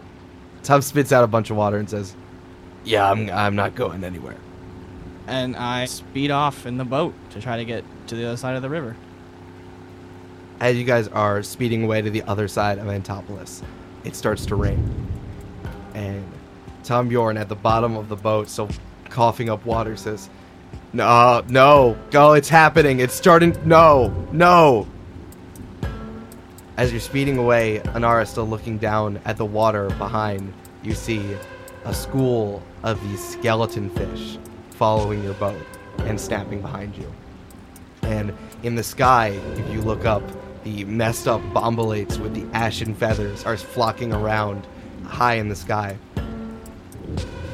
Tom 0.63 0.81
spits 0.83 1.13
out 1.13 1.25
a 1.25 1.27
bunch 1.27 1.51
of 1.51 1.57
water 1.57 1.77
and 1.77 1.89
says, 1.89 2.15
"Yeah, 2.85 3.11
I'm 3.11 3.31
I'm 3.31 3.57
not 3.57 3.75
going 3.75 4.05
anywhere." 4.05 4.37
And 5.27 5.57
I 5.57 5.85
speed 5.87 6.31
off 6.31 6.67
in 6.67 6.79
the 6.79 6.85
boat 6.85 7.15
to 7.31 7.41
try 7.41 7.57
to 7.57 7.65
get 7.65 7.85
to 8.09 8.17
the 8.17 8.27
other 8.27 8.37
side 8.37 8.57
of 8.57 8.63
the 8.63 8.69
river. 8.69 8.97
As 10.61 10.77
you 10.77 10.85
guys 10.85 11.09
are 11.09 11.43
speeding 11.43 11.85
away 11.85 12.03
to 12.03 12.11
the 12.11 12.23
other 12.23 12.47
side 12.49 12.79
of 12.79 12.89
Antipolis, 12.89 13.63
it 14.05 14.15
starts 14.15 14.47
to 14.47 14.57
rain, 14.57 15.09
and 15.95 16.25
Tom 16.85 17.09
Bjorn 17.09 17.37
at 17.37 17.49
the 17.49 17.57
bottom 17.57 17.97
of 17.97 18.09
the 18.09 18.17
boat, 18.17 18.49
still 18.49 18.69
coughing 19.09 19.51
up 19.51 19.65
water, 19.67 19.97
says, 19.97 20.29
"No, 20.93 21.43
no, 21.49 21.97
go! 22.11 22.35
It's 22.35 22.49
happening! 22.49 23.01
It's 23.01 23.15
starting! 23.15 23.57
No, 23.65 24.13
no!" 24.33 24.87
As 26.79 26.91
you're 26.91 27.01
speeding 27.01 27.37
away, 27.37 27.81
Inara 27.85 28.27
still 28.27 28.49
looking 28.49 28.79
down 28.79 29.21
at 29.27 29.37
the 29.37 29.45
water 29.45 29.91
behind, 29.91 30.55
you 30.83 30.95
see 30.95 31.37
a 31.85 31.93
school 31.93 32.63
of 32.83 33.01
these 33.03 33.23
skeleton 33.23 33.91
fish 33.91 34.39
following 34.71 35.23
your 35.23 35.35
boat 35.35 35.61
and 35.99 36.19
snapping 36.19 36.63
behind 36.63 36.97
you. 36.97 37.13
And 38.03 38.35
in 38.63 38.75
the 38.75 38.83
sky, 38.83 39.39
if 39.57 39.71
you 39.71 39.83
look 39.83 40.07
up, 40.07 40.23
the 40.65 40.85
messed 40.85 41.29
up 41.29 41.43
bombolates 41.53 42.17
with 42.19 42.35
the 42.35 42.47
ashen 42.57 42.95
feathers 42.95 43.45
are 43.45 43.59
flocking 43.59 44.15
around 44.15 44.67
high 45.05 45.35
in 45.35 45.51
the 45.51 45.57
sky. 45.57 45.99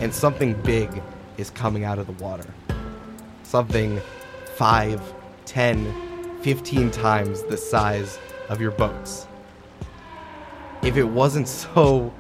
And 0.01 0.15
something 0.15 0.55
big 0.63 1.03
is 1.39 1.51
coming 1.51 1.83
out 1.83 1.99
of 1.99 2.07
the 2.07 2.25
water. 2.25 2.47
Something 3.43 4.01
5, 4.55 5.15
10, 5.45 6.41
15 6.43 6.91
times 6.93 7.43
the 7.43 7.57
size 7.57 8.21
of 8.49 8.61
your 8.61 8.71
boats. 8.73 9.27
If 10.83 10.97
it 10.97 11.05
wasn't 11.05 11.49
so 11.49 12.13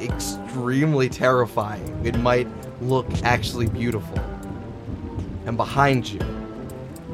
extremely 0.00 1.08
terrifying, 1.08 2.04
it 2.04 2.18
might 2.18 2.48
look 2.82 3.06
actually 3.22 3.66
beautiful. 3.68 4.18
And 5.46 5.56
behind 5.56 6.08
you, 6.08 6.20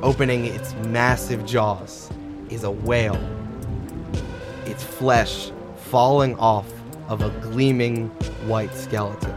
opening 0.03 0.47
its 0.47 0.75
massive 0.87 1.45
jaws, 1.45 2.11
is 2.51 2.65
a 2.65 2.71
whale. 2.71 3.21
Its 4.65 4.83
flesh 4.83 5.51
falling 5.77 6.37
off 6.39 6.71
of 7.09 7.23
a 7.23 7.31
gleaming 7.41 8.09
white 8.47 8.75
skeleton. 8.75 9.35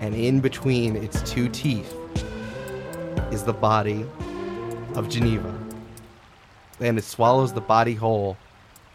And 0.00 0.14
in 0.14 0.40
between 0.40 0.96
its 0.96 1.22
two 1.22 1.48
teeth 1.48 1.94
is 3.30 3.42
the 3.44 3.52
body 3.52 4.06
of 4.94 5.08
Geneva. 5.08 5.65
And 6.80 6.98
it 6.98 7.04
swallows 7.04 7.52
the 7.52 7.60
body 7.60 7.94
whole, 7.94 8.36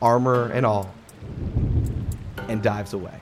armor 0.01 0.51
and 0.51 0.65
all, 0.65 0.93
and 2.47 2.61
dives 2.61 2.93
away. 2.93 3.19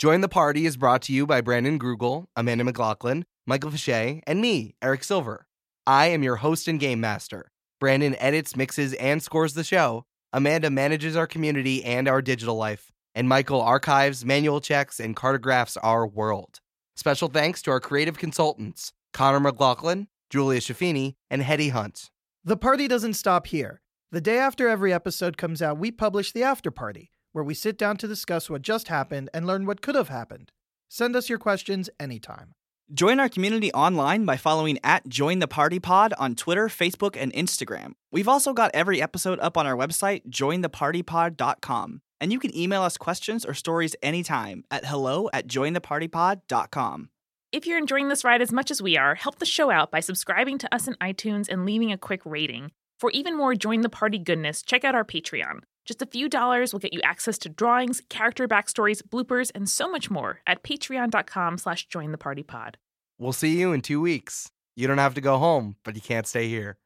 Join 0.00 0.22
the 0.22 0.30
Party 0.30 0.64
is 0.64 0.78
brought 0.78 1.02
to 1.02 1.12
you 1.12 1.26
by 1.26 1.42
Brandon 1.42 1.78
Grugle, 1.78 2.24
Amanda 2.34 2.64
McLoughlin, 2.64 3.26
Michael 3.46 3.70
Fische, 3.70 4.22
and 4.26 4.40
me, 4.40 4.74
Eric 4.80 5.04
Silver. 5.04 5.46
I 5.86 6.06
am 6.06 6.22
your 6.22 6.36
host 6.36 6.68
and 6.68 6.80
game 6.80 7.02
master. 7.02 7.50
Brandon 7.80 8.16
edits, 8.18 8.56
mixes, 8.56 8.94
and 8.94 9.22
scores 9.22 9.52
the 9.52 9.62
show. 9.62 10.06
Amanda 10.32 10.70
manages 10.70 11.16
our 11.16 11.26
community 11.26 11.84
and 11.84 12.08
our 12.08 12.22
digital 12.22 12.56
life. 12.56 12.90
And 13.14 13.28
Michael 13.28 13.60
archives, 13.60 14.24
manual 14.24 14.62
checks, 14.62 15.00
and 15.00 15.14
cartographs 15.14 15.76
our 15.76 16.06
world. 16.06 16.60
Special 16.96 17.28
thanks 17.28 17.60
to 17.60 17.70
our 17.70 17.78
creative 17.78 18.16
consultants, 18.16 18.94
Connor 19.12 19.40
McLoughlin, 19.40 20.06
Julia 20.30 20.60
Schifini, 20.60 21.16
and 21.30 21.42
Heddy 21.42 21.72
Hunt. 21.72 22.08
The 22.42 22.56
party 22.56 22.88
doesn't 22.88 23.14
stop 23.14 23.48
here. 23.48 23.82
The 24.12 24.22
day 24.22 24.38
after 24.38 24.66
every 24.66 24.94
episode 24.94 25.36
comes 25.36 25.60
out, 25.60 25.76
we 25.76 25.90
publish 25.90 26.32
the 26.32 26.42
after 26.42 26.70
party, 26.70 27.10
where 27.32 27.44
we 27.44 27.54
sit 27.54 27.78
down 27.78 27.96
to 27.98 28.08
discuss 28.08 28.50
what 28.50 28.62
just 28.62 28.88
happened 28.88 29.30
and 29.32 29.46
learn 29.46 29.66
what 29.66 29.82
could 29.82 29.94
have 29.94 30.08
happened. 30.08 30.50
Send 30.88 31.14
us 31.14 31.28
your 31.28 31.38
questions 31.38 31.88
anytime. 31.98 32.52
Join 32.92 33.20
our 33.20 33.28
community 33.28 33.72
online 33.72 34.24
by 34.24 34.36
following 34.36 34.78
at 34.82 35.06
Join 35.06 35.38
the 35.38 35.46
Party 35.46 35.78
Pod 35.78 36.12
on 36.18 36.34
Twitter, 36.34 36.66
Facebook, 36.66 37.16
and 37.16 37.32
Instagram. 37.32 37.92
We've 38.10 38.26
also 38.26 38.52
got 38.52 38.72
every 38.74 39.00
episode 39.00 39.38
up 39.38 39.56
on 39.56 39.64
our 39.64 39.76
website, 39.76 40.28
jointhepartypod.com. 40.28 42.00
And 42.20 42.32
you 42.32 42.40
can 42.40 42.56
email 42.56 42.82
us 42.82 42.96
questions 42.96 43.46
or 43.46 43.54
stories 43.54 43.94
anytime 44.02 44.64
at 44.72 44.84
hello 44.84 45.30
at 45.32 45.46
jointhepartypod.com. 45.46 47.10
If 47.52 47.66
you're 47.66 47.78
enjoying 47.78 48.08
this 48.08 48.24
ride 48.24 48.42
as 48.42 48.52
much 48.52 48.72
as 48.72 48.82
we 48.82 48.96
are, 48.96 49.14
help 49.14 49.38
the 49.38 49.46
show 49.46 49.70
out 49.70 49.92
by 49.92 50.00
subscribing 50.00 50.58
to 50.58 50.74
us 50.74 50.88
in 50.88 50.94
iTunes 50.94 51.48
and 51.48 51.64
leaving 51.64 51.92
a 51.92 51.98
quick 51.98 52.22
rating. 52.24 52.72
For 52.98 53.10
even 53.12 53.36
more 53.36 53.54
Join 53.54 53.82
the 53.82 53.88
Party 53.88 54.18
goodness, 54.18 54.62
check 54.62 54.84
out 54.84 54.94
our 54.96 55.04
Patreon. 55.04 55.60
Just 55.84 56.02
a 56.02 56.06
few 56.06 56.28
dollars 56.28 56.72
will 56.72 56.80
get 56.80 56.92
you 56.92 57.00
access 57.02 57.38
to 57.38 57.48
drawings, 57.48 58.02
character 58.08 58.46
backstories, 58.46 59.02
bloopers, 59.02 59.50
and 59.54 59.68
so 59.68 59.90
much 59.90 60.10
more 60.10 60.40
at 60.46 60.62
patreon.com 60.62 61.58
slash 61.58 61.86
join 61.88 62.12
the 62.12 62.18
party 62.18 62.42
pod. 62.42 62.78
We'll 63.18 63.32
see 63.32 63.58
you 63.58 63.72
in 63.72 63.80
two 63.82 64.00
weeks. 64.00 64.50
You 64.76 64.86
don't 64.86 64.98
have 64.98 65.14
to 65.14 65.20
go 65.20 65.38
home, 65.38 65.76
but 65.84 65.94
you 65.94 66.00
can't 66.00 66.26
stay 66.26 66.48
here. 66.48 66.78